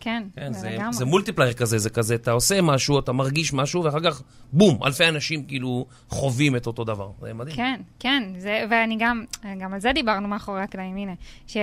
כן, 0.00 0.22
כן, 0.36 0.52
זה, 0.52 0.70
לגמרי. 0.70 0.92
זה 0.92 1.04
מולטיפלייר 1.04 1.52
כזה, 1.52 1.78
זה 1.78 1.90
כזה, 1.90 2.14
אתה 2.14 2.30
עושה 2.30 2.62
משהו, 2.62 2.98
אתה 2.98 3.12
מרגיש 3.12 3.52
משהו, 3.52 3.84
ואחר 3.84 4.00
כך, 4.00 4.22
בום, 4.52 4.78
אלפי 4.84 5.08
אנשים 5.08 5.44
כאילו 5.44 5.86
חווים 6.08 6.56
את 6.56 6.66
אותו 6.66 6.84
דבר. 6.84 7.10
זה 7.20 7.34
מדהים. 7.34 7.56
כן, 7.56 7.80
כן, 7.98 8.22
זה, 8.38 8.64
ואני 8.70 8.96
גם, 8.98 9.24
גם 9.58 9.74
על 9.74 9.80
זה 9.80 9.92
דיברנו 9.92 10.28
מאחורי 10.28 10.60
הקלעים, 10.60 10.96
הנה. 10.96 11.12
ש, 11.46 11.56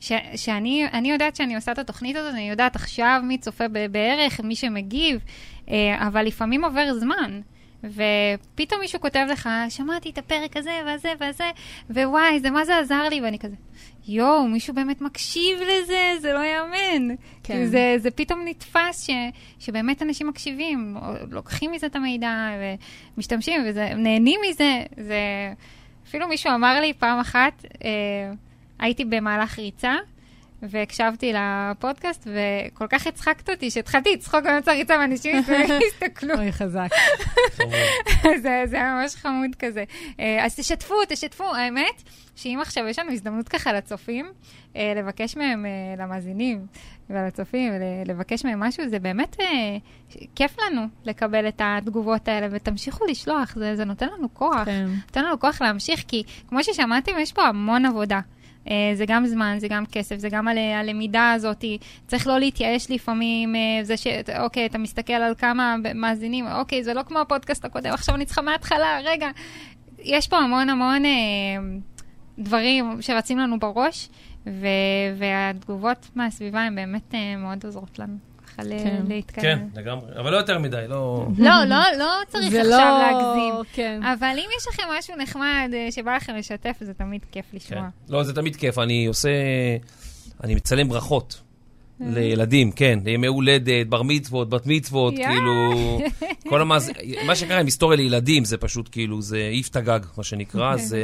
ש, 0.00 0.12
שאני 0.36 0.86
אני 0.92 1.10
יודעת 1.10 1.36
שאני 1.36 1.54
עושה 1.54 1.72
את 1.72 1.78
התוכנית 1.78 2.16
הזאת, 2.16 2.34
אני 2.34 2.50
יודעת 2.50 2.76
עכשיו 2.76 3.20
מי 3.24 3.38
צופה 3.38 3.64
בערך, 3.90 4.40
מי 4.40 4.56
שמגיב, 4.56 5.20
אה, 5.70 6.06
אבל 6.08 6.22
לפעמים 6.22 6.64
עובר 6.64 6.94
זמן. 7.00 7.40
ופתאום 7.84 8.80
מישהו 8.80 9.00
כותב 9.00 9.26
לך, 9.30 9.48
שמעתי 9.68 10.10
את 10.10 10.18
הפרק 10.18 10.56
הזה 10.56 10.80
והזה 10.86 11.12
והזה, 11.20 11.50
ווואי, 11.90 12.40
זה 12.40 12.50
מה 12.50 12.64
זה 12.64 12.78
עזר 12.78 13.08
לי, 13.08 13.20
ואני 13.20 13.38
כזה, 13.38 13.56
יואו, 14.08 14.48
מישהו 14.48 14.74
באמת 14.74 15.00
מקשיב 15.00 15.58
לזה, 15.58 16.12
זה 16.20 16.32
לא 16.32 16.44
יאמן. 16.44 17.14
כן. 17.42 17.54
כן. 17.54 17.66
זה, 17.66 17.94
זה 17.98 18.10
פתאום 18.10 18.42
נתפס 18.44 19.06
ש, 19.06 19.10
שבאמת 19.58 20.02
אנשים 20.02 20.26
מקשיבים, 20.28 20.96
לוקחים 21.30 21.72
מזה 21.72 21.86
את 21.86 21.96
המידע 21.96 22.48
ומשתמשים, 23.16 23.60
ונהנים 23.74 24.40
מזה. 24.50 24.82
זה... 24.96 25.52
אפילו 26.08 26.28
מישהו 26.28 26.54
אמר 26.54 26.80
לי 26.80 26.92
פעם 26.92 27.18
אחת, 27.18 27.64
אה, 27.84 27.90
הייתי 28.78 29.04
במהלך 29.04 29.58
ריצה, 29.58 29.94
והקשבתי 30.70 31.32
לפודקאסט, 31.32 32.26
וכל 32.26 32.86
כך 32.86 33.06
הצחקת 33.06 33.50
אותי, 33.50 33.70
שהתחלתי 33.70 34.12
לצחוק 34.12 34.44
באמצע 34.44 34.72
הריצה, 34.72 34.96
ואנשים 35.00 35.36
הסתכלו. 35.86 36.34
אוי, 36.38 36.52
חזק. 36.52 36.88
זה, 38.42 38.64
היה 38.72 39.00
ממש 39.00 39.14
חמוד 39.14 39.54
כזה. 39.58 39.84
אה, 40.20 40.44
אז 40.44 40.56
תשתפו, 40.56 40.94
תשתפו. 41.08 41.54
האמת, 41.54 42.02
שאם 42.36 42.58
עכשיו 42.62 42.88
יש 42.88 42.98
לנו 42.98 43.12
הזדמנות 43.12 43.48
ככה 43.48 43.72
לצופים, 43.72 44.26
אה, 44.76 44.92
לבקש 44.96 45.36
מהם, 45.36 45.66
אה, 45.66 46.04
למאזינים 46.04 46.66
ולצופים, 47.10 47.72
לבקש 48.06 48.44
מהם 48.44 48.60
משהו, 48.60 48.88
זה 48.88 48.98
באמת 48.98 49.36
כיף 50.34 50.56
לנו 50.58 50.82
לקבל 51.04 51.48
את 51.48 51.60
התגובות 51.64 52.28
האלה, 52.28 52.46
ותמשיכו 52.50 53.04
לשלוח, 53.06 53.54
זה, 53.54 53.76
זה 53.76 53.84
נותן 53.84 54.06
לנו 54.18 54.34
כוח. 54.34 54.64
כן. 54.64 54.86
נותן 55.06 55.24
לנו 55.24 55.40
כוח 55.40 55.62
להמשיך, 55.62 56.04
כי 56.08 56.22
כמו 56.48 56.64
ששמעתם, 56.64 57.12
יש 57.18 57.32
פה 57.32 57.42
המון 57.42 57.86
עבודה. 57.86 58.20
Uh, 58.66 58.70
זה 58.94 59.04
גם 59.06 59.26
זמן, 59.26 59.56
זה 59.58 59.68
גם 59.68 59.86
כסף, 59.86 60.16
זה 60.16 60.28
גם 60.28 60.48
על 60.48 60.58
הלמידה 60.58 61.32
הזאת. 61.32 61.64
צריך 62.06 62.26
לא 62.26 62.38
להתייאש 62.38 62.90
לפעמים, 62.90 63.54
uh, 63.54 63.84
זה 63.84 63.96
ש... 63.96 64.06
אוקיי, 64.38 64.66
אתה 64.66 64.78
מסתכל 64.78 65.12
על 65.12 65.34
כמה 65.34 65.76
מאזינים, 65.94 66.46
אוקיי, 66.46 66.84
זה 66.84 66.94
לא 66.94 67.02
כמו 67.02 67.18
הפודקאסט 67.18 67.64
הקודם, 67.64 67.92
עכשיו 67.92 68.14
אני 68.14 68.24
צריכה 68.24 68.42
מההתחלה, 68.42 68.98
רגע. 69.04 69.28
יש 69.98 70.28
פה 70.28 70.38
המון 70.38 70.70
המון 70.70 71.02
uh, 71.04 71.08
דברים 72.38 73.02
שרצים 73.02 73.38
לנו 73.38 73.58
בראש, 73.58 74.08
ו... 74.46 74.66
והתגובות 75.18 76.08
מהסביבה 76.14 76.60
הן 76.60 76.74
באמת 76.74 77.12
uh, 77.12 77.16
מאוד 77.38 77.64
עוזרות 77.64 77.98
לנו. 77.98 78.35
ככה 78.56 78.68
כן. 78.68 79.02
להתקדם. 79.08 79.42
כן, 79.42 79.58
לגמרי. 79.74 80.06
אבל 80.20 80.32
לא 80.32 80.36
יותר 80.36 80.58
מדי, 80.58 80.84
לא... 80.88 81.26
לא, 81.38 81.64
לא, 81.64 81.82
לא 81.98 82.12
צריך 82.28 82.54
עכשיו 82.54 82.64
לא... 82.64 82.98
להגזים. 82.98 83.54
כן. 83.72 84.00
אבל 84.02 84.36
אם 84.38 84.48
יש 84.58 84.66
לכם 84.68 84.82
משהו 84.98 85.14
נחמד 85.16 85.70
אה, 85.72 85.88
שבא 85.90 86.16
לכם 86.16 86.36
לשתף, 86.36 86.76
זה 86.80 86.94
תמיד 86.94 87.20
כיף 87.32 87.44
כן. 87.50 87.56
לשמוע. 87.56 87.88
לא, 88.08 88.22
זה 88.22 88.34
תמיד 88.34 88.56
כיף. 88.56 88.78
אני 88.78 89.06
עושה... 89.06 89.30
אני 90.44 90.54
מצלם 90.54 90.88
ברכות. 90.88 91.40
אה. 92.00 92.06
לילדים, 92.10 92.72
כן, 92.72 92.98
לימי 93.04 93.26
הולדת, 93.26 93.86
בר 93.86 94.02
מצוות, 94.02 94.48
בת 94.48 94.66
מצוות. 94.66 95.14
כאילו, 95.14 95.72
כל 96.50 96.60
המאז... 96.60 96.90
מה 97.26 97.36
שקרה 97.36 97.60
עם 97.60 97.66
היסטוריה 97.66 97.96
לילדים 97.96 98.44
זה 98.44 98.56
פשוט 98.56 98.88
כאילו, 98.92 99.22
זה 99.22 99.52
את 99.70 99.76
הגג, 99.76 100.00
מה 100.16 100.24
שנקרא, 100.24 100.76
כן, 100.76 100.82
זה 100.82 101.00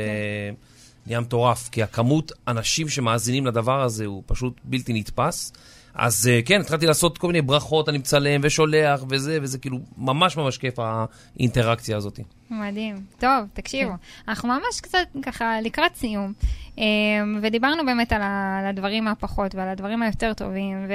נהיה 1.07 1.21
מטורף, 1.21 1.69
כי 1.69 1.83
הכמות 1.83 2.33
אנשים 2.49 2.89
שמאזינים 2.89 3.47
לדבר 3.47 3.83
הזה 3.83 4.07
הוא 4.07 4.23
פשוט 4.27 4.61
בלתי 4.65 4.93
נתפס. 4.93 5.53
אז 5.95 6.29
אה, 6.33 6.41
כן, 6.45 6.61
התחלתי 6.61 6.87
לעשות 6.87 7.19
כל 7.19 7.27
מיני 7.27 7.43
ברכות, 7.43 7.89
אני 7.89 7.99
מצלם 7.99 8.41
ושולח 8.45 9.05
וזה, 9.09 9.39
וזה 9.43 9.59
כאילו 9.59 9.79
ממש 9.97 10.37
ממש 10.37 10.59
כיף 10.59 10.75
האינטראקציה 10.79 11.97
הזאת. 11.97 12.21
מדהים. 12.51 12.97
טוב, 13.19 13.47
תקשיבו, 13.53 13.91
כן. 13.91 13.97
אנחנו 14.29 14.49
ממש 14.49 14.81
קצת 14.83 14.99
ככה 15.23 15.61
לקראת 15.61 15.95
סיום, 15.97 16.33
אה, 16.79 16.85
ודיברנו 17.43 17.87
באמת 17.87 18.13
על 18.13 18.23
הדברים 18.23 19.09
הפחות 19.09 19.55
ועל 19.55 19.69
הדברים 19.69 20.03
היותר 20.03 20.33
טובים, 20.35 20.87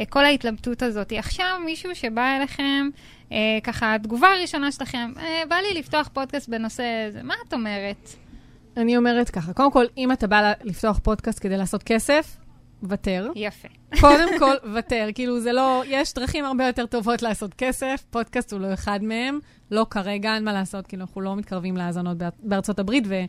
וכל 0.00 0.24
ההתלבטות 0.24 0.82
הזאת. 0.82 1.12
עכשיו 1.12 1.58
מישהו 1.64 1.94
שבא 1.94 2.36
אליכם, 2.36 2.88
אה, 3.32 3.58
ככה, 3.64 3.94
התגובה 3.94 4.28
הראשונה 4.28 4.72
שלכם, 4.72 5.12
אה, 5.18 5.42
בא 5.48 5.56
לי 5.56 5.78
לפתוח 5.78 6.08
פודקאסט 6.12 6.48
בנושא 6.48 6.84
הזה, 7.08 7.22
מה 7.22 7.34
את 7.48 7.52
אומרת? 7.52 8.10
אני 8.76 8.96
אומרת 8.96 9.30
ככה, 9.30 9.52
קודם 9.52 9.72
כל, 9.72 9.84
אם 9.96 10.12
אתה 10.12 10.26
בא 10.26 10.52
לפתוח 10.64 10.98
פודקאסט 10.98 11.42
כדי 11.42 11.56
לעשות 11.56 11.82
כסף, 11.82 12.36
ותר. 12.82 13.30
יפה. 13.34 13.68
קודם 14.00 14.28
כל, 14.38 14.54
ותר. 14.74 15.08
כאילו, 15.14 15.40
זה 15.40 15.52
לא... 15.52 15.82
יש 15.86 16.14
דרכים 16.14 16.44
הרבה 16.44 16.66
יותר 16.66 16.86
טובות 16.86 17.22
לעשות 17.22 17.54
כסף, 17.54 18.04
פודקאסט 18.10 18.52
הוא 18.52 18.60
לא 18.60 18.74
אחד 18.74 19.02
מהם. 19.02 19.38
לא 19.70 19.86
כרגע, 19.90 20.34
אין 20.34 20.44
מה 20.44 20.52
לעשות, 20.52 20.86
כאילו, 20.86 21.02
אנחנו 21.02 21.20
לא 21.20 21.36
מתקרבים 21.36 21.76
להאזנות 21.76 22.18
באר- 22.18 22.28
בארצות 22.42 22.78
הברית, 22.78 23.04
ואני 23.06 23.26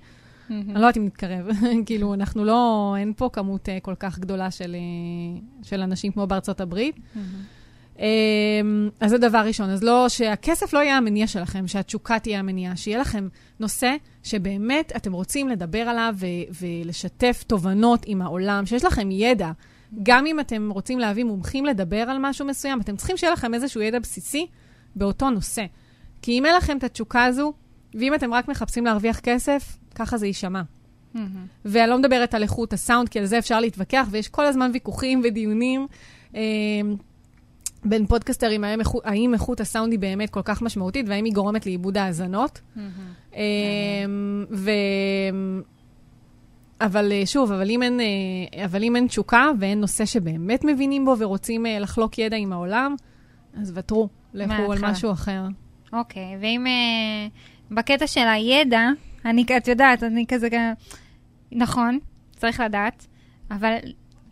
לא 0.73 0.79
יודעת 0.79 0.97
אם 0.97 1.05
נתקרב. 1.05 1.47
כאילו, 1.85 2.13
אנחנו 2.13 2.45
לא... 2.45 2.95
אין 2.97 3.13
פה 3.17 3.29
כמות 3.33 3.69
אה, 3.69 3.79
כל 3.81 3.95
כך 3.99 4.19
גדולה 4.19 4.51
של, 4.51 4.75
אה, 4.75 5.39
של 5.63 5.81
אנשים 5.81 6.11
כמו 6.11 6.27
בארצות 6.27 6.61
הברית. 6.61 6.95
אמ, 7.99 8.89
אז 8.99 9.09
זה 9.09 9.17
דבר 9.17 9.37
ראשון. 9.37 9.69
אז 9.69 9.83
לא, 9.83 10.09
שהכסף 10.09 10.73
לא 10.73 10.79
יהיה 10.79 10.97
המניע 10.97 11.27
שלכם, 11.27 11.67
שהתשוקה 11.67 12.19
תהיה 12.19 12.39
המניע, 12.39 12.71
שיהיה 12.75 12.97
לכם 12.97 13.27
נושא 13.59 13.95
שבאמת 14.23 14.91
אתם 14.95 15.13
רוצים 15.13 15.49
לדבר 15.49 15.79
עליו 15.79 16.15
ו- 16.17 16.25
ולשתף 16.61 17.43
תובנות 17.47 18.03
עם 18.05 18.21
העולם, 18.21 18.65
שיש 18.65 18.85
לכם 18.85 19.11
ידע. 19.11 19.51
גם 20.03 20.25
אם 20.25 20.39
אתם 20.39 20.69
רוצים 20.71 20.99
להביא 20.99 21.23
מומחים 21.23 21.65
לדבר 21.65 22.01
על 22.01 22.17
משהו 22.19 22.45
מסוים, 22.45 22.81
אתם 22.81 22.95
צריכים 22.95 23.17
שיהיה 23.17 23.33
לכם 23.33 23.53
איזשהו 23.53 23.81
ידע 23.81 23.99
בסיסי 23.99 24.47
באותו 24.95 25.29
נושא. 25.29 25.65
כי 26.21 26.31
אם 26.31 26.45
אין 26.45 26.55
לכם 26.55 26.77
את 26.77 26.83
התשוקה 26.83 27.23
הזו, 27.25 27.53
ואם 27.93 28.15
אתם 28.15 28.33
רק 28.33 28.47
מחפשים 28.47 28.85
להרוויח 28.85 29.19
כסף, 29.19 29.77
ככה 29.95 30.17
זה 30.17 30.27
יישמע. 30.27 30.61
ואני 31.65 31.89
לא 31.89 31.97
מדברת 31.97 32.33
על 32.33 32.43
איכות 32.43 32.73
הסאונד, 32.73 33.09
כי 33.09 33.19
על 33.19 33.25
זה 33.25 33.37
אפשר 33.37 33.59
להתווכח, 33.59 34.07
ויש 34.11 34.27
כל 34.27 34.45
הזמן 34.45 34.71
ויכוחים 34.73 35.21
ודיונים 35.23 35.87
אה, 36.35 36.41
בין 37.85 38.05
פודקסטרים, 38.05 38.63
האם, 38.63 38.79
איכות- 38.79 39.05
האם 39.05 39.33
איכות 39.33 39.59
הסאונד 39.59 39.91
היא 39.91 39.99
באמת 39.99 40.29
כל 40.29 40.41
כך 40.45 40.61
משמעותית, 40.61 41.05
והאם 41.09 41.25
היא 41.25 41.33
גורמת 41.33 41.65
לאיבוד 41.65 41.97
האזנות. 41.97 42.61
אה, 43.35 43.41
ו... 44.51 44.71
אבל 46.81 47.11
אה, 47.11 47.25
שוב, 47.25 47.51
אבל 47.51 47.69
אם, 47.69 47.83
אין, 47.83 47.99
אה, 47.99 48.65
אבל 48.65 48.83
אם 48.83 48.95
אין 48.95 49.07
תשוקה 49.07 49.49
ואין 49.59 49.81
נושא 49.81 50.05
שבאמת 50.05 50.63
מבינים 50.63 51.05
בו 51.05 51.15
ורוצים 51.19 51.65
אה, 51.65 51.79
לחלוק 51.79 52.17
ידע 52.19 52.37
עם 52.37 52.53
העולם, 52.53 52.95
אז 53.61 53.71
ותרו, 53.75 54.09
לכו 54.33 54.71
על. 54.71 54.77
משהו 54.81 55.11
אחר. 55.11 55.43
אוקיי, 55.93 56.37
ואם 56.41 56.67
אה, 56.67 57.27
בקטע 57.71 58.07
של 58.07 58.27
הידע, 58.27 58.87
אני, 59.25 59.45
את 59.57 59.67
יודעת, 59.67 60.03
אני 60.03 60.25
כזה, 60.27 60.47
נכון, 61.51 61.99
צריך 62.35 62.59
לדעת, 62.59 63.07
אבל 63.51 63.75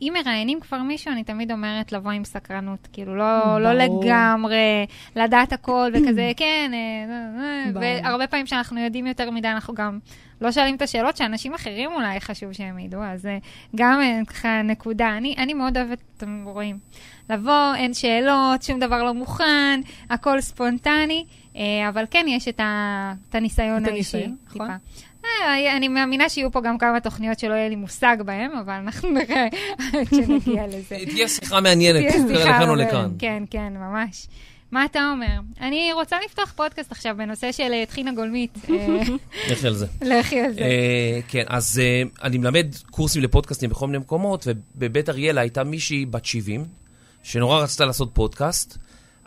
אם 0.02 0.14
מראיינים 0.20 0.60
כבר 0.60 0.82
מישהו, 0.82 1.12
אני 1.12 1.24
תמיד 1.24 1.52
אומרת 1.52 1.92
לבוא 1.92 2.12
עם 2.12 2.26
סקרנות, 2.26 2.88
כאילו, 2.94 3.16
לא, 3.16 3.62
לא. 3.62 3.74
לגמרי 3.74 4.86
לדעת 5.16 5.54
הכל 5.54 5.92
וכזה, 5.94 6.32
כן, 6.38 6.72
אה. 6.74 7.72
והרבה 7.74 8.28
פעמים 8.28 8.46
שאנחנו 8.46 8.80
יודעים 8.80 9.08
יותר 9.08 9.32
מדי, 9.32 9.48
אנחנו 9.48 9.74
גם 9.74 10.00
לא 10.42 10.52
שואלים 10.52 10.76
את 10.76 10.82
השאלות 10.82 11.18
שאנשים 11.18 11.54
אחרים 11.54 11.92
אולי 11.92 12.20
חשוב 12.20 12.54
שהם 12.54 12.80
ידעו, 12.80 13.04
אז 13.04 13.26
אה, 13.26 13.38
גם 13.76 14.02
אה, 14.02 14.20
ככה 14.28 14.62
נקודה. 14.62 15.18
אני, 15.18 15.36
אני 15.38 15.54
מאוד 15.54 15.78
אוהבת, 15.78 16.02
אתם 16.18 16.44
רואים, 16.46 16.80
לבוא, 17.30 17.76
אין 17.76 17.94
שאלות, 17.94 18.64
שום 18.64 18.80
דבר 18.80 19.04
לא 19.04 19.14
מוכן, 19.14 19.82
הכל 20.10 20.42
ספונטני, 20.42 21.26
אבל 21.90 22.06
כן 22.12 22.26
יש 22.28 22.48
את, 22.48 22.60
ה, 22.60 23.14
את 23.30 23.36
הניסיון 23.36 23.84
את 23.84 23.92
האישי. 23.92 24.18
הניסיון, 24.18 24.38
נכון. 24.48 24.68
אה, 25.26 25.78
אני 25.78 25.88
מאמינה 25.88 26.30
שיהיו 26.30 26.52
פה 26.52 26.62
גם 26.62 26.78
כמה 26.78 27.00
תוכניות 27.00 27.40
שלא 27.40 27.54
יהיה 27.54 27.70
לי 27.70 27.76
מושג 27.76 28.18
בהן, 28.26 28.52
אבל 28.52 28.74
אנחנו 28.74 29.10
נראה 29.10 29.48
עד 29.78 30.08
שנגיע 30.10 30.68
לזה. 30.74 30.98
תהיה 31.06 31.28
שיחה 31.28 31.62
מעניינת, 31.62 32.12
תהיה 32.12 32.46
לכאן 32.46 32.70
או. 32.70 32.76
לכאן. 32.76 33.12
כן, 33.20 33.44
כן, 33.50 33.74
ממש. 33.76 34.28
מה 34.72 34.86
אתה 34.86 35.10
אומר? 35.12 35.40
אני 35.62 35.94
רוצה 35.94 36.18
לפתוח 36.26 36.54
פודקאסט 36.56 36.92
עכשיו 36.92 37.16
בנושא 37.18 37.52
של 37.52 37.74
אה, 37.74 37.84
טחינה 37.86 38.12
גולמית. 38.12 38.58
אה, 38.70 39.00
לכי 39.52 39.68
על 39.68 39.74
זה. 39.74 39.86
לכי 40.02 40.40
על 40.40 40.54
זה. 40.54 40.62
כן, 41.28 41.44
אז 41.48 41.82
אני 42.24 42.38
מלמד 42.38 42.68
קורסים 42.92 43.22
לפודקאסטים 43.22 43.70
בכל 43.70 43.88
מיני 43.88 43.98
מקומות, 43.98 44.48
ובבית 44.48 45.10
אריאלה 45.10 45.42
הייתה 45.42 45.64
מישהי 45.64 46.06
בת 46.06 46.26
70, 46.26 46.66
שנורא 47.24 47.64
רצתה 47.64 47.86
לעשות 47.86 48.10
פודקאסט, 48.14 48.78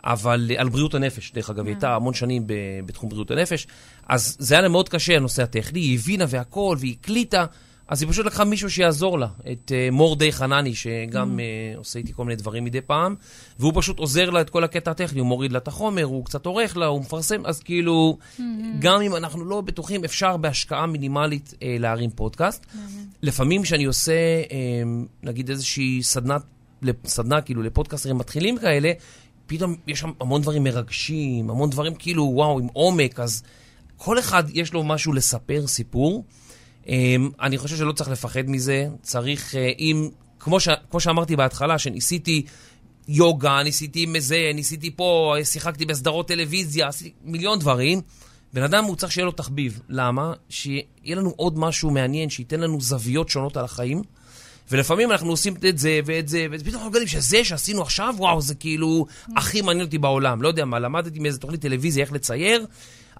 אבל 0.03 0.51
אה, 0.51 0.61
על 0.61 0.69
בריאות 0.69 0.95
הנפש, 0.95 1.31
דרך 1.31 1.49
אגב, 1.49 1.65
היא 1.65 1.73
הייתה 1.73 1.95
המון 1.95 2.13
שנים 2.13 2.43
בתחום 2.85 3.09
בריאות 3.09 3.31
הנפש, 3.31 3.67
אז 4.07 4.35
זה 4.39 4.55
היה 4.55 4.61
לה 4.61 4.69
מאוד 4.69 4.89
קשה, 4.89 5.15
הנושא 5.15 5.43
הטכני, 5.43 5.79
היא 5.79 5.99
הבינה 5.99 6.25
והכל, 6.29 6.75
והיא 6.79 6.95
הקליטה, 7.01 7.45
אז 7.87 8.01
היא 8.01 8.09
פשוט 8.09 8.25
לקחה 8.25 8.43
מישהו 8.43 8.69
שיעזור 8.69 9.19
לה, 9.19 9.27
את 9.51 9.71
אה, 9.75 9.89
מורדי 9.91 10.31
חנני, 10.31 10.75
שגם 10.75 11.39
אה, 11.39 11.77
עושה 11.77 11.99
איתי 11.99 12.13
כל 12.13 12.25
מיני 12.25 12.35
דברים 12.35 12.63
מדי 12.63 12.81
פעם, 12.81 13.15
והוא 13.59 13.71
פשוט 13.75 13.99
עוזר 13.99 14.29
לה 14.29 14.41
את 14.41 14.49
כל 14.49 14.63
הקטע 14.63 14.91
הטכני, 14.91 15.19
הוא 15.19 15.27
מוריד 15.27 15.51
לה 15.51 15.57
את 15.57 15.67
החומר, 15.67 16.03
הוא 16.03 16.25
קצת 16.25 16.45
עורך 16.45 16.77
לה, 16.77 16.85
הוא 16.85 17.01
מפרסם, 17.01 17.45
אז 17.45 17.59
כאילו, 17.59 18.17
גם 18.79 19.01
אם 19.01 19.15
אנחנו 19.15 19.45
לא 19.45 19.61
בטוחים, 19.61 20.03
אפשר 20.03 20.37
בהשקעה 20.37 20.85
מינימלית 20.85 21.53
אה, 21.63 21.75
להרים 21.79 22.09
פודקאסט. 22.09 22.65
לפעמים 23.21 23.63
כשאני 23.63 23.83
עושה, 23.83 24.13
אה, 24.51 24.83
נגיד 25.23 25.49
איזושהי 25.49 26.03
סדנת 26.03 26.41
לסדנה, 26.81 27.41
כאילו, 27.41 27.61
לפודקאסטרים 27.61 28.17
מתחילים 28.17 28.57
כאלה, 28.57 28.91
פתאום 29.53 29.75
יש 29.87 29.99
שם 29.99 30.11
המון 30.19 30.41
דברים 30.41 30.63
מרגשים, 30.63 31.49
המון 31.49 31.69
דברים 31.69 31.95
כאילו, 31.95 32.23
וואו, 32.23 32.59
עם 32.59 32.67
עומק, 32.73 33.19
אז 33.19 33.43
כל 33.97 34.19
אחד 34.19 34.43
יש 34.53 34.73
לו 34.73 34.83
משהו 34.83 35.13
לספר, 35.13 35.67
סיפור. 35.67 36.25
אמ, 36.87 37.29
אני 37.41 37.57
חושב 37.57 37.77
שלא 37.77 37.91
צריך 37.91 38.09
לפחד 38.09 38.49
מזה, 38.49 38.87
צריך, 39.01 39.55
אה, 39.55 39.71
אם, 39.79 40.09
כמו, 40.39 40.59
ש, 40.59 40.67
כמו 40.91 40.99
שאמרתי 40.99 41.35
בהתחלה, 41.35 41.79
שניסיתי 41.79 42.45
יוגה, 43.07 43.63
ניסיתי 43.63 44.05
מזה, 44.05 44.51
ניסיתי 44.53 44.91
פה, 44.95 45.35
שיחקתי 45.43 45.85
בסדרות 45.85 46.27
טלוויזיה, 46.27 46.87
עשיתי 46.87 47.13
מיליון 47.23 47.59
דברים. 47.59 48.01
בן 48.53 48.63
אדם 48.63 48.83
הוא 48.83 48.95
צריך 48.95 49.11
שיהיה 49.11 49.25
לו 49.25 49.31
תחביב. 49.31 49.81
למה? 49.89 50.33
שיהיה 50.49 51.15
לנו 51.15 51.33
עוד 51.35 51.59
משהו 51.59 51.91
מעניין, 51.91 52.29
שייתן 52.29 52.59
לנו 52.59 52.81
זוויות 52.81 53.29
שונות 53.29 53.57
על 53.57 53.65
החיים. 53.65 54.01
ולפעמים 54.71 55.11
אנחנו 55.11 55.29
עושים 55.29 55.53
את 55.69 55.77
זה 55.77 55.99
ואת 56.05 56.27
זה, 56.27 56.47
ופתאום 56.51 56.75
אנחנו 56.75 56.89
מגלים 56.89 57.07
שזה 57.07 57.43
שעשינו 57.43 57.81
עכשיו, 57.81 58.15
וואו, 58.17 58.41
זה 58.41 58.55
כאילו 58.55 59.05
הכי 59.35 59.61
מעניין 59.61 59.85
אותי 59.85 59.97
בעולם. 59.97 60.41
לא 60.41 60.47
יודע 60.47 60.65
מה, 60.65 60.79
למדתי 60.79 61.19
מאיזה 61.19 61.39
תוכנית 61.39 61.61
טלוויזיה 61.61 62.03
איך 62.03 62.13
לצייר, 62.13 62.65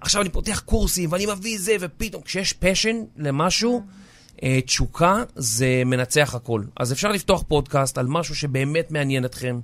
עכשיו 0.00 0.22
אני 0.22 0.30
פותח 0.30 0.62
קורסים 0.64 1.12
ואני 1.12 1.26
מביא 1.26 1.58
זה, 1.58 1.76
ופתאום 1.80 2.22
כשיש 2.22 2.52
פשן 2.52 2.96
למשהו, 3.16 3.82
אה, 4.42 4.60
תשוקה 4.66 5.22
זה 5.36 5.82
מנצח 5.86 6.34
הכל. 6.34 6.62
אז 6.76 6.92
אפשר 6.92 7.12
לפתוח 7.12 7.42
פודקאסט 7.48 7.98
על 7.98 8.06
משהו 8.06 8.34
שבאמת 8.34 8.90
מעניין 8.90 9.24
אתכם, 9.24 9.60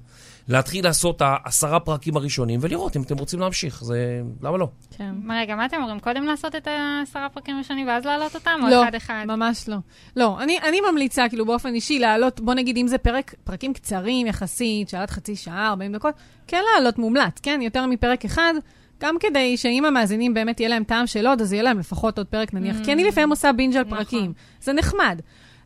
להתחיל 0.50 0.84
לעשות 0.84 1.22
העשרה 1.24 1.80
פרקים 1.80 2.16
הראשונים 2.16 2.60
ולראות 2.62 2.96
אם 2.96 3.02
אתם 3.02 3.18
רוצים 3.18 3.40
להמשיך, 3.40 3.84
זה... 3.84 4.22
למה 4.42 4.58
לא? 4.58 4.68
כן. 4.96 5.14
רגע, 5.30 5.56
מה 5.56 5.66
אתם 5.66 5.76
אומרים? 5.82 6.00
קודם 6.00 6.24
לעשות 6.24 6.54
את 6.56 6.66
העשרה 6.66 7.28
פרקים 7.28 7.56
הראשונים 7.56 7.88
ואז 7.88 8.04
להעלות 8.04 8.34
אותם? 8.34 8.60
לא, 8.70 8.78
או 8.78 8.82
אחד-אחד? 8.82 9.24
ממש 9.26 9.68
לא. 9.68 9.76
לא, 10.16 10.40
אני, 10.40 10.58
אני 10.58 10.80
ממליצה, 10.90 11.28
כאילו, 11.28 11.46
באופן 11.46 11.74
אישי, 11.74 11.98
להעלות, 11.98 12.40
בוא 12.40 12.54
נגיד, 12.54 12.76
אם 12.76 12.86
זה 12.86 12.98
פרק, 12.98 13.34
פרקים 13.44 13.72
קצרים 13.72 14.26
יחסית, 14.26 14.88
שעד 14.88 15.10
חצי 15.10 15.36
שעה, 15.36 15.68
40 15.68 15.92
דקות, 15.92 16.14
כן 16.46 16.62
להעלות 16.72 16.98
מומלץ, 16.98 17.38
כן? 17.42 17.60
יותר 17.62 17.86
מפרק 17.86 18.24
אחד. 18.24 18.54
גם 19.00 19.16
כדי 19.20 19.56
שאם 19.56 19.84
המאזינים 19.84 20.34
באמת 20.34 20.60
יהיה 20.60 20.68
להם 20.70 20.84
טעם 20.84 21.06
של 21.06 21.26
עוד, 21.26 21.40
אז 21.40 21.52
יהיה 21.52 21.62
להם 21.62 21.78
לפחות 21.78 22.18
עוד 22.18 22.26
פרק 22.26 22.54
נניח. 22.54 22.76
כי 22.84 22.92
אני 22.92 23.04
לפעמים 23.04 23.30
עושה 23.30 23.52
בינג' 23.52 23.76
על 23.76 23.84
נכון. 23.84 23.98
פרקים. 23.98 24.32
זה 24.62 24.72
נחמד. 24.72 25.20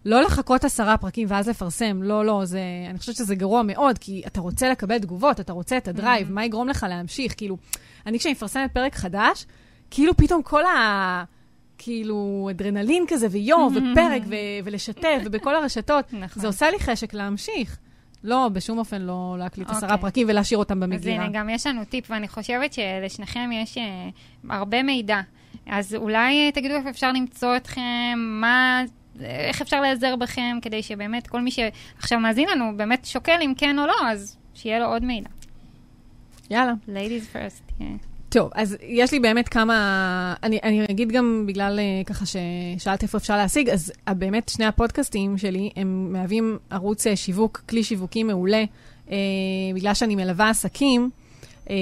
לא 0.04 0.22
לחכות 0.22 0.64
עשרה 0.64 0.96
פרקים 0.96 1.26
ואז 1.30 1.48
לפרסם, 1.48 2.02
לא, 2.02 2.24
לא, 2.26 2.44
זה... 2.44 2.60
אני 2.90 2.98
חושבת 2.98 3.16
שזה 3.16 3.34
גרוע 3.34 3.62
מאוד, 3.62 3.98
כי 3.98 4.22
אתה 4.26 4.40
רוצה 4.40 4.70
לקבל 4.70 4.98
תגובות, 4.98 5.40
אתה 5.40 5.52
רוצה 5.52 5.76
את 5.76 5.88
ה 5.88 5.94
drive, 5.94 6.32
מה 6.32 6.44
יגרום 6.44 6.68
לך 6.68 6.86
להמשיך? 6.88 7.34
כאילו, 7.36 7.56
אני 8.06 8.18
כשאני 8.18 8.32
מפרסמת 8.32 8.70
פרק 8.72 8.94
חדש, 8.94 9.46
כאילו 9.90 10.16
פתאום 10.16 10.42
כל 10.42 10.66
ה... 10.66 11.24
כאילו, 11.78 12.48
אדרנלין 12.50 13.04
כזה, 13.08 13.26
ויואו, 13.30 13.70
ופרק, 13.70 14.22
ו- 14.26 14.34
ולשתף, 14.64 15.18
ובכל 15.24 15.54
הרשתות, 15.56 16.04
נכון. 16.20 16.40
זה 16.40 16.46
עושה 16.46 16.70
לי 16.70 16.78
חשק 16.78 17.14
להמשיך. 17.14 17.78
לא, 18.24 18.48
בשום 18.52 18.78
אופן 18.78 19.02
לא 19.02 19.36
להקליט 19.38 19.70
עשרה 19.70 19.88
אוקיי. 19.88 20.00
פרקים 20.00 20.26
ולהשאיר 20.30 20.58
אותם 20.58 20.82
אז 20.82 20.88
במגירה. 20.90 21.24
הנה, 21.24 21.28
גם 21.32 21.48
יש 21.48 21.66
לנו 21.66 21.84
טיפ, 21.84 22.10
ואני 22.10 22.28
חושבת 22.28 22.72
שלשניכם 22.72 23.50
יש 23.52 23.78
אה, 23.78 24.08
הרבה 24.50 24.82
מידע. 24.82 25.20
אז 25.66 25.94
אולי 25.94 26.46
אה, 26.46 26.52
תגידו 26.52 26.74
איפה 26.74 26.90
אפשר 26.90 27.12
למצוא 27.12 27.56
אתכם, 27.56 27.82
מה... 28.16 28.82
איך 29.20 29.60
אפשר 29.60 29.80
להיעזר 29.80 30.16
בכם, 30.16 30.58
כדי 30.62 30.82
שבאמת 30.82 31.26
כל 31.26 31.40
מי 31.40 31.50
שעכשיו 31.50 32.20
מאזין 32.20 32.48
לנו 32.48 32.64
באמת 32.76 33.04
שוקל 33.04 33.38
אם 33.42 33.52
כן 33.56 33.78
או 33.78 33.86
לא, 33.86 33.94
אז 34.10 34.36
שיהיה 34.54 34.78
לו 34.78 34.86
עוד 34.86 35.04
מידע. 35.04 35.28
יאללה. 36.50 36.72
ladies 36.88 37.36
first, 37.36 37.80
yeah. 37.80 37.84
טוב, 38.28 38.50
אז 38.54 38.76
יש 38.82 39.12
לי 39.12 39.20
באמת 39.20 39.48
כמה... 39.48 40.34
אני, 40.42 40.58
אני 40.62 40.84
אגיד 40.90 41.12
גם 41.12 41.44
בגלל 41.46 41.78
אה, 41.78 42.04
ככה 42.06 42.24
ששאלת 42.26 43.02
איפה 43.02 43.18
אפשר 43.18 43.36
להשיג, 43.36 43.70
אז 43.70 43.92
אה, 44.08 44.14
באמת 44.14 44.48
שני 44.48 44.64
הפודקאסטים 44.64 45.38
שלי, 45.38 45.70
הם 45.76 46.12
מהווים 46.12 46.58
ערוץ 46.70 47.06
אה, 47.06 47.16
שיווק, 47.16 47.62
כלי 47.68 47.84
שיווקי 47.84 48.22
מעולה, 48.22 48.64
אה, 49.10 49.16
בגלל 49.74 49.94
שאני 49.94 50.16
מלווה 50.16 50.50
עסקים. 50.50 51.10
אה, 51.70 51.76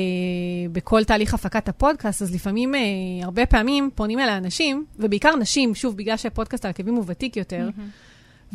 בכל 0.72 1.04
תהליך 1.04 1.34
הפקת 1.34 1.68
הפודקאסט, 1.68 2.22
אז 2.22 2.34
לפעמים, 2.34 2.74
אה, 2.74 2.80
הרבה 3.22 3.46
פעמים 3.46 3.90
פונים 3.94 4.18
אל 4.18 4.28
האנשים, 4.28 4.84
ובעיקר 4.98 5.36
נשים, 5.36 5.74
שוב, 5.74 5.96
בגלל 5.96 6.16
שהפודקאסט 6.16 6.64
על 6.64 6.70
עקבים 6.70 6.94
הוא 6.94 7.04
ותיק 7.06 7.36
יותר, 7.36 7.68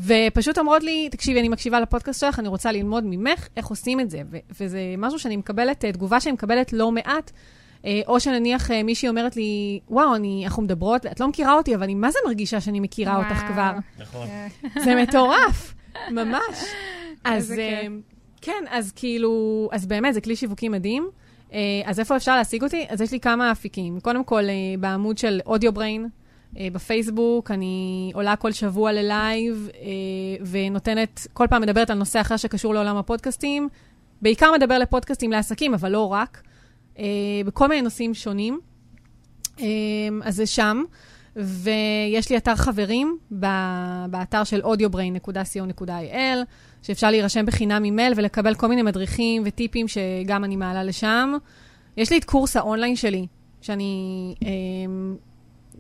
ופשוט 0.06 0.58
אומרות 0.58 0.84
לי, 0.84 1.10
תקשיבי, 1.12 1.40
אני 1.40 1.50
מקשיבה 1.50 1.80
לפודקאסט 1.80 2.20
שלך, 2.20 2.40
אני 2.40 2.48
רוצה 2.48 2.72
ללמוד 2.72 3.04
ממך 3.08 3.48
איך 3.58 3.68
עושים 3.68 4.00
את 4.00 4.10
זה. 4.10 4.22
ו- 4.32 4.38
וזה 4.60 4.80
משהו 4.98 5.20
שאני 5.20 5.38
מקבלת, 5.38 5.86
אה, 5.86 5.92
תגובה 5.92 6.20
שאני 6.20 6.34
מקבלת 6.34 6.74
לא 6.74 6.92
מעט, 6.92 7.32
אה, 7.86 8.02
או 8.08 8.20
שנניח 8.20 8.72
אה, 8.72 8.84
מישהי 8.84 9.10
אומרת 9.10 9.36
לי, 9.36 9.80
וואו, 9.90 10.16
אני, 10.16 10.42
אנחנו 10.46 10.64
מדברות, 10.64 11.06
את 11.06 11.20
לא 11.20 11.28
מכירה 11.28 11.54
אותי, 11.54 11.76
אבל 11.76 11.84
אני 11.84 11.96
מה 11.96 12.12
זה 12.12 12.20
מרגישה 12.26 12.62
שאני 12.62 12.80
מכירה 12.80 13.18
אותך 13.18 13.42
וואו. 13.42 13.54
כבר? 13.54 13.72
נכון. 14.00 14.28
זה 14.84 14.96
מטורף, 14.96 15.74
ממש. 16.12 16.42
אז 17.24 17.52
איזה 17.52 17.62
אה. 17.62 17.88
כן, 18.42 18.64
אז 18.70 18.92
כאילו, 18.96 19.70
אז 19.72 19.86
באמת, 19.86 20.14
זה 20.14 20.22
כלי 20.22 20.36
שיווקי 20.36 20.70
מדהים. 20.70 21.10
אה, 21.54 21.60
אז 21.86 22.00
איפה 22.00 22.16
אפשר 22.16 22.36
להשיג 22.36 22.64
אותי? 22.64 22.86
אז 22.90 23.02
יש 23.02 23.12
לי 23.12 23.20
כמה 23.20 23.52
אפיקים. 23.52 24.00
קודם 24.00 24.24
כל, 24.24 24.44
אה, 24.44 24.54
בעמוד 24.80 25.18
של 25.18 25.40
אודיו 25.46 25.74
בריין, 25.74 26.08
אה, 26.58 26.68
בפייסבוק, 26.74 27.52
אני 27.52 28.12
עולה 28.14 28.36
כל 28.36 28.52
שבוע 28.52 28.92
ללייב, 28.92 29.70
ונותנת, 30.52 31.28
כל 31.34 31.48
פעם 31.50 31.62
מדברת 31.62 31.90
על 31.90 31.98
נושא 31.98 32.22
אחר 32.22 32.38
שקשור 32.38 32.74
לעולם 32.74 32.98
הפודקאסטים. 32.98 33.70
בעיקר 34.22 34.52
מדבר 34.58 34.78
לפודקאסטים 34.78 35.32
לעסקים, 35.32 35.74
אבל 35.74 35.92
לא 35.92 36.14
רק. 36.14 36.42
בכל 37.46 37.68
מיני 37.68 37.82
נושאים 37.82 38.14
שונים. 38.14 38.60
אז 40.24 40.36
זה 40.36 40.46
שם. 40.46 40.84
ויש 41.36 42.30
לי 42.30 42.38
אתר 42.38 42.56
חברים 42.56 43.18
באתר 44.10 44.44
של 44.44 44.62
audiobrain.co.il, 44.62 46.38
שאפשר 46.82 47.12
להירשם 47.12 47.46
בחינם 47.46 47.84
עם 47.84 47.96
מייל 47.96 48.14
ולקבל 48.16 48.56
כל 48.56 48.68
מיני 48.68 48.82
מדריכים 48.82 49.44
וטיפים 49.46 49.86
שגם 49.88 50.44
אני 50.44 50.56
מעלה 50.56 50.84
לשם. 50.84 51.34
יש 51.98 52.12
לי 52.12 52.18
את 52.18 52.26
קורס 52.26 52.58
האונליין 52.58 52.96
שלי, 52.96 53.28
שאני... 53.62 54.36
אה, 54.44 54.50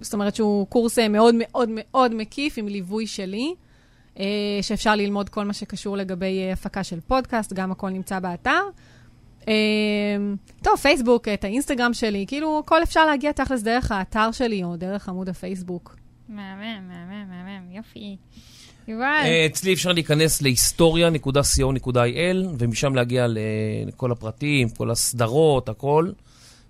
זאת 0.01 0.13
אומרת 0.13 0.35
שהוא 0.35 0.67
קורס 0.67 0.99
אה, 0.99 1.07
מאוד 1.09 1.35
מאוד 1.37 1.69
מאוד 1.71 2.15
מקיף 2.15 2.57
עם 2.57 2.67
ליווי 2.67 3.07
שלי, 3.07 3.53
אה, 4.19 4.25
שאפשר 4.61 4.95
ללמוד 4.95 5.29
כל 5.29 5.45
מה 5.45 5.53
שקשור 5.53 5.97
לגבי 5.97 6.39
אה, 6.39 6.53
הפקה 6.53 6.83
של 6.83 6.99
פודקאסט, 6.99 7.53
גם 7.53 7.71
הכל 7.71 7.89
נמצא 7.89 8.19
באתר. 8.19 8.61
אה, 9.47 9.53
טוב, 10.63 10.75
פייסבוק, 10.75 11.27
את 11.27 11.43
האינסטגרם 11.43 11.93
שלי, 11.93 12.25
כאילו, 12.27 12.59
הכל 12.59 12.83
אפשר 12.83 13.05
להגיע 13.05 13.31
תכלס 13.31 13.61
דרך 13.61 13.91
האתר 13.91 14.31
שלי 14.31 14.63
או 14.63 14.75
דרך 14.75 15.09
עמוד 15.09 15.29
הפייסבוק. 15.29 15.95
מהמם, 16.29 16.87
מהמם, 16.87 17.29
מהמם, 17.29 17.71
יופי. 17.71 18.17
יובל, 18.87 19.03
אה, 19.03 19.45
אצלי 19.45 19.73
אפשר 19.73 19.91
להיכנס 19.91 20.41
להיסטוריה.co.il, 20.41 22.47
ומשם 22.59 22.95
להגיע 22.95 23.25
לכל 23.87 24.11
הפרטים, 24.11 24.69
כל 24.69 24.91
הסדרות, 24.91 25.69
הכל. 25.69 26.09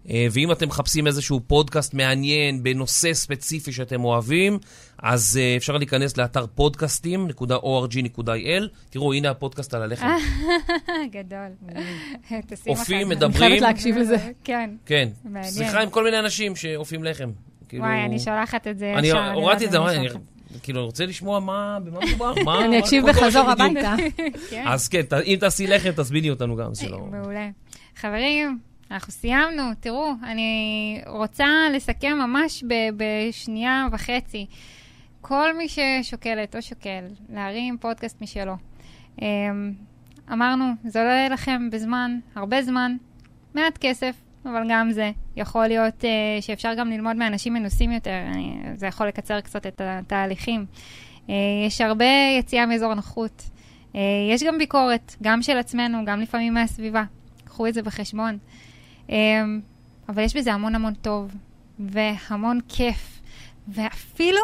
אה, 0.09 0.27
ואם 0.31 0.51
אתם 0.51 0.67
מחפשים 0.67 1.07
איזשהו 1.07 1.39
פודקאסט 1.47 1.93
מעניין 1.93 2.63
בנושא 2.63 3.13
ספציפי 3.13 3.71
שאתם 3.71 4.03
אוהבים, 4.03 4.59
אז 5.03 5.39
אה, 5.41 5.53
אפשר 5.57 5.77
להיכנס 5.77 6.17
לאתר 6.17 6.45
פודקאסטים.org.il. 6.55 8.63
תראו, 8.89 9.13
הנה 9.13 9.29
הפודקאסט 9.29 9.73
על 9.73 9.81
הלחם. 9.81 10.07
גדול. 11.15 11.47
אופים. 12.67 13.09
מדברים. 13.09 13.31
אני 13.31 13.39
חייבת 13.39 13.61
להקשיב 13.61 13.97
לזה. 14.01 14.17
כן. 14.43 14.69
כן. 14.85 15.09
מעניין. 15.25 15.51
סליחה 15.51 15.81
עם 15.81 15.89
כל 15.89 16.03
מיני 16.03 16.19
אנשים 16.19 16.55
שאופים 16.55 17.03
לחם. 17.03 17.29
כאילו- 17.69 17.83
וואי, 17.83 18.05
אני 18.05 18.19
שולחת 18.19 18.67
את 18.67 18.79
זה 18.79 18.93
אני 18.97 19.07
ישר. 19.07 19.31
הורדתי 19.33 19.65
את 19.65 19.71
זה, 19.71 19.77
כאילו, 20.63 20.79
אני 20.79 20.85
רוצה 20.85 21.05
לשמוע 21.05 21.39
מה, 21.39 21.77
במה 21.83 21.99
מדובר, 21.99 22.33
מה... 22.45 22.65
אני 22.65 22.79
אקשיב 22.79 23.09
בחזור. 23.09 23.49
הביתה. 23.49 23.95
כן. 24.49 24.63
אז 24.67 24.87
כן, 24.87 25.01
אם 25.25 25.37
תעשי 25.39 25.67
לחם, 25.67 25.91
תזמיני 25.91 26.29
אותנו 26.29 26.55
גם, 26.55 26.73
זה 26.73 26.89
לא... 26.89 26.99
מעולה. 27.11 27.49
חברים, 27.95 28.59
אנחנו 28.91 29.13
סיימנו. 29.13 29.63
תראו, 29.79 30.11
אני 30.23 31.01
רוצה 31.07 31.45
לסכם 31.73 32.17
ממש 32.17 32.63
בשנייה 32.97 33.87
וחצי. 33.91 34.45
כל 35.21 35.57
מי 35.57 35.67
ששוקלת 35.69 36.55
או 36.55 36.61
שוקל 36.61 37.03
להרים 37.29 37.77
פודקאסט 37.77 38.21
משלו, 38.21 38.53
אמ, 39.21 39.73
אמרנו, 40.33 40.65
זה 40.85 40.99
עולה 40.99 41.29
לכם 41.29 41.69
בזמן, 41.69 42.19
הרבה 42.35 42.61
זמן, 42.61 42.95
מעט 43.53 43.77
כסף, 43.77 44.15
אבל 44.47 44.63
גם 44.69 44.91
זה. 44.91 45.11
יכול 45.35 45.67
להיות 45.67 46.03
uh, 46.03 46.41
שאפשר 46.41 46.73
גם 46.73 46.89
ללמוד 46.89 47.15
מאנשים 47.15 47.53
מנוסים 47.53 47.91
יותר, 47.91 48.21
אני, 48.33 48.57
זה 48.75 48.87
יכול 48.87 49.07
לקצר 49.07 49.41
קצת 49.41 49.67
את 49.67 49.81
התהליכים. 49.83 50.65
Uh, 51.27 51.31
יש 51.67 51.81
הרבה 51.81 52.05
יציאה 52.39 52.65
מאזור 52.65 52.91
הנוחות. 52.91 53.49
Uh, 53.93 53.97
יש 54.31 54.43
גם 54.43 54.57
ביקורת, 54.57 55.15
גם 55.23 55.41
של 55.41 55.57
עצמנו, 55.57 56.05
גם 56.05 56.21
לפעמים 56.21 56.53
מהסביבה. 56.53 57.03
קחו 57.45 57.67
את 57.67 57.73
זה 57.73 57.81
בחשבון. 57.81 58.37
Um, 59.07 59.11
אבל 60.09 60.23
יש 60.23 60.37
בזה 60.37 60.53
המון 60.53 60.75
המון 60.75 60.93
טוב, 60.93 61.35
והמון 61.79 62.59
כיף, 62.67 63.21
ואפילו, 63.67 64.41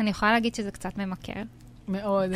אני 0.00 0.10
יכולה 0.10 0.32
להגיד 0.32 0.54
שזה 0.54 0.70
קצת 0.70 0.98
ממכר. 0.98 1.42
מאוד, 1.88 2.30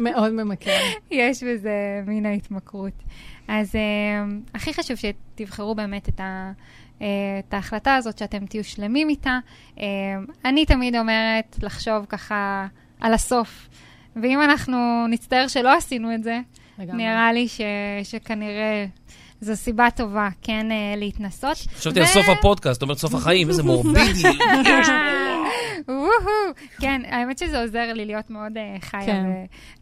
מאוד 0.00 0.32
ממכר. 0.32 0.80
יש 1.10 1.42
בזה 1.42 2.02
מין 2.06 2.26
ההתמכרות. 2.26 3.02
אז 3.48 3.74
uh, 3.74 4.54
הכי 4.54 4.74
חשוב 4.74 4.96
שתבחרו 4.96 5.74
באמת 5.74 6.08
את, 6.08 6.20
ה, 6.20 6.52
uh, 6.98 7.02
את 7.48 7.54
ההחלטה 7.54 7.94
הזאת, 7.94 8.18
שאתם 8.18 8.46
תהיו 8.46 8.64
שלמים 8.64 9.08
איתה. 9.08 9.38
Uh, 9.76 9.80
אני 10.44 10.66
תמיד 10.66 10.96
אומרת 10.96 11.56
לחשוב 11.62 12.06
ככה 12.08 12.66
על 13.00 13.14
הסוף, 13.14 13.68
ואם 14.22 14.42
אנחנו 14.42 15.06
נצטער 15.08 15.48
שלא 15.48 15.76
עשינו 15.76 16.14
את 16.14 16.22
זה, 16.22 16.40
לגמרי. 16.78 16.96
נראה 16.96 17.32
לי 17.32 17.48
ש, 17.48 17.60
שכנראה 18.02 18.86
זו 19.40 19.56
סיבה 19.56 19.88
טובה 19.96 20.28
כן 20.42 20.72
אה, 20.72 20.94
להתנסות. 20.96 21.56
חשבתי 21.56 22.00
על 22.00 22.06
סוף 22.06 22.28
הפודקאסט, 22.28 22.74
זאת 22.74 22.82
אומרת 22.82 22.98
סוף 22.98 23.14
החיים, 23.14 23.48
איזה 23.48 23.62
מורבידי. 23.70 24.22
כן, 26.80 27.02
האמת 27.04 27.38
שזה 27.38 27.60
עוזר 27.60 27.92
לי 27.92 28.04
להיות 28.04 28.30
מאוד 28.30 28.56
אה, 28.56 28.76
חיה 28.80 29.06
כן. 29.06 29.26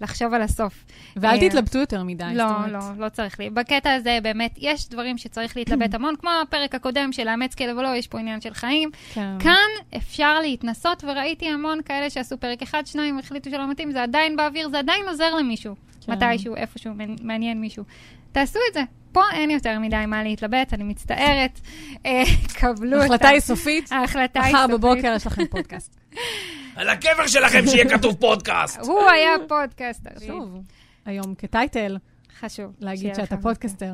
ולחשוב 0.01 0.35
על 0.35 0.43
הסוף. 0.43 0.85
ואל 1.17 1.39
אה, 1.43 1.49
תתלבטו 1.49 1.79
יותר 1.79 2.03
מדי. 2.03 2.25
זאת 2.25 2.37
לא, 2.37 2.45
אומרת. 2.45 2.73
לא, 2.73 3.05
לא 3.05 3.09
צריך 3.09 3.41
לי. 3.41 3.51
בקטע 3.51 3.93
הזה 3.93 4.19
באמת 4.23 4.55
יש 4.59 4.89
דברים 4.89 5.19
שצריך 5.19 5.57
להתלבט 5.57 5.95
המון, 5.97 6.15
כמו 6.17 6.31
הפרק 6.43 6.75
הקודם 6.75 7.13
של 7.13 7.25
לאמץ 7.25 7.55
כלב 7.55 7.77
או 7.77 7.83
לא, 7.83 7.97
יש 7.97 8.07
פה 8.07 8.19
עניין 8.19 8.41
של 8.41 8.55
חיים. 8.55 8.91
כן. 9.15 9.39
כאן 9.39 9.97
אפשר 9.97 10.41
להתנסות, 10.41 11.05
וראיתי 11.05 11.49
המון 11.49 11.83
כאלה 11.85 12.11
שעשו 12.11 12.39
פרק 12.39 12.63
אחד, 12.63 12.87
שניים, 12.87 13.19
החליטו 13.19 13.51
שלא 13.51 13.71
מתאים, 13.71 13.93
זה 13.93 14.03
עדיין 14.03 14.37
באוויר, 14.37 14.69
זה 14.69 14.79
עדיין 14.79 15.09
עוזר 15.09 15.35
למישהו. 15.35 15.75
כן. 16.07 16.13
מתישהו, 16.13 16.57
איפשהו, 16.57 16.93
מעניין 17.23 17.61
מישהו. 17.61 17.85
תעשו 18.33 18.59
את 18.71 18.75
זה. 18.75 18.83
פה 19.15 19.23
אין 19.33 19.51
יותר 19.51 19.79
מדי 19.79 20.05
מה 20.07 20.23
להתלבט, 20.23 20.75
אני 20.75 20.85
מצטערת. 20.85 21.61
אה, 22.07 22.23
קבלו 22.55 22.93
אותה. 22.93 23.03
ההחלטה 23.03 23.29
היא 23.29 23.41
סופית. 23.41 23.93
ההחלטה 23.93 24.43
היא 24.43 24.55
מחר 24.55 24.63
סופית. 24.63 24.81
בבוקר 24.81 25.13
יש 25.17 25.27
לכם 25.27 25.47
פודקאסט. 25.47 25.97
על 26.77 26.89
הקבר 26.89 27.27
שלכם 27.27 27.67
שיהיה 27.67 27.89
כתוב 27.89 28.15
פודקאסט. 28.15 28.81
הוא 28.81 29.03
היה 29.11 29.31
פודקאסטר. 29.49 30.11
שוב, 30.27 30.59
היום 31.07 31.35
כ 31.35 31.50
title, 31.50 31.97
חשוב. 32.41 32.73
להגיד 32.81 33.15
שאתה 33.15 33.37
פודקאסטר. 33.37 33.93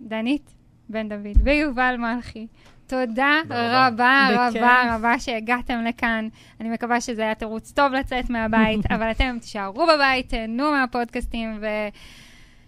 דנית 0.00 0.54
בן 0.88 1.08
דוד 1.08 1.36
ויובל 1.44 1.96
מלכי. 1.98 2.46
תודה 2.86 3.40
רבה. 3.50 4.28
רבה 4.32 4.94
רבה 4.94 5.18
שהגעתם 5.18 5.84
לכאן. 5.84 6.28
אני 6.60 6.68
מקווה 6.68 7.00
שזה 7.00 7.22
היה 7.22 7.34
תירוץ 7.34 7.72
טוב 7.72 7.92
לצאת 7.92 8.30
מהבית, 8.30 8.80
אבל 8.94 9.10
אתם 9.10 9.36
תישארו 9.40 9.86
בבית, 9.86 10.28
תהנו 10.28 10.70
מהפודקאסטים, 10.70 11.60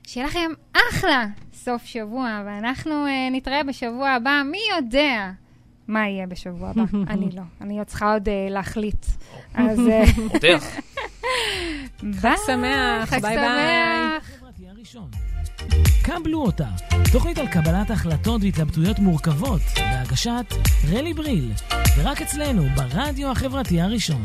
ושיהיה 0.07 0.27
לכם 0.27 0.51
אחלה 0.73 1.27
סוף 1.55 1.85
שבוע, 1.85 2.43
ואנחנו 2.47 3.07
אה, 3.07 3.33
נתראה 3.33 3.63
בשבוע 3.65 4.11
הבא. 4.11 4.43
מי 4.51 4.59
יודע 4.77 5.31
מה 5.89 6.09
יהיה 6.09 6.27
בשבוע 6.27 6.71
הבא? 6.71 6.83
אני 7.13 7.29
לא. 7.33 7.43
אני 7.61 7.79
עוד 7.79 7.87
צריכה 7.87 8.13
עוד 8.13 8.29
אה, 8.29 8.31
להחליט. 8.51 9.07
אז 9.55 9.79
אה, 9.89 10.05
פותח. 10.33 10.65
ביי. 12.23 12.37
שמח, 12.47 13.09
חג 13.09 13.23
ביי 13.23 13.37
ביי. 13.37 13.47
שמח. 13.47 14.31
החברתי 14.35 14.69
הראשון. 14.69 15.11
קבלו 16.03 16.43
אותה, 16.43 16.69
תוכנית 17.13 17.39
על 17.39 17.47
קבלת 17.47 17.91
החלטות 17.91 18.43
והתלבטויות 18.43 18.99
מורכבות, 18.99 19.61
בהגשת 19.77 20.55
רלי 20.93 21.15
בריל, 21.15 21.53
ורק 21.99 22.23
אצלנו, 22.23 22.63
ברדיו 22.77 23.31
החברתי 23.31 23.81
הראשון. 23.81 24.23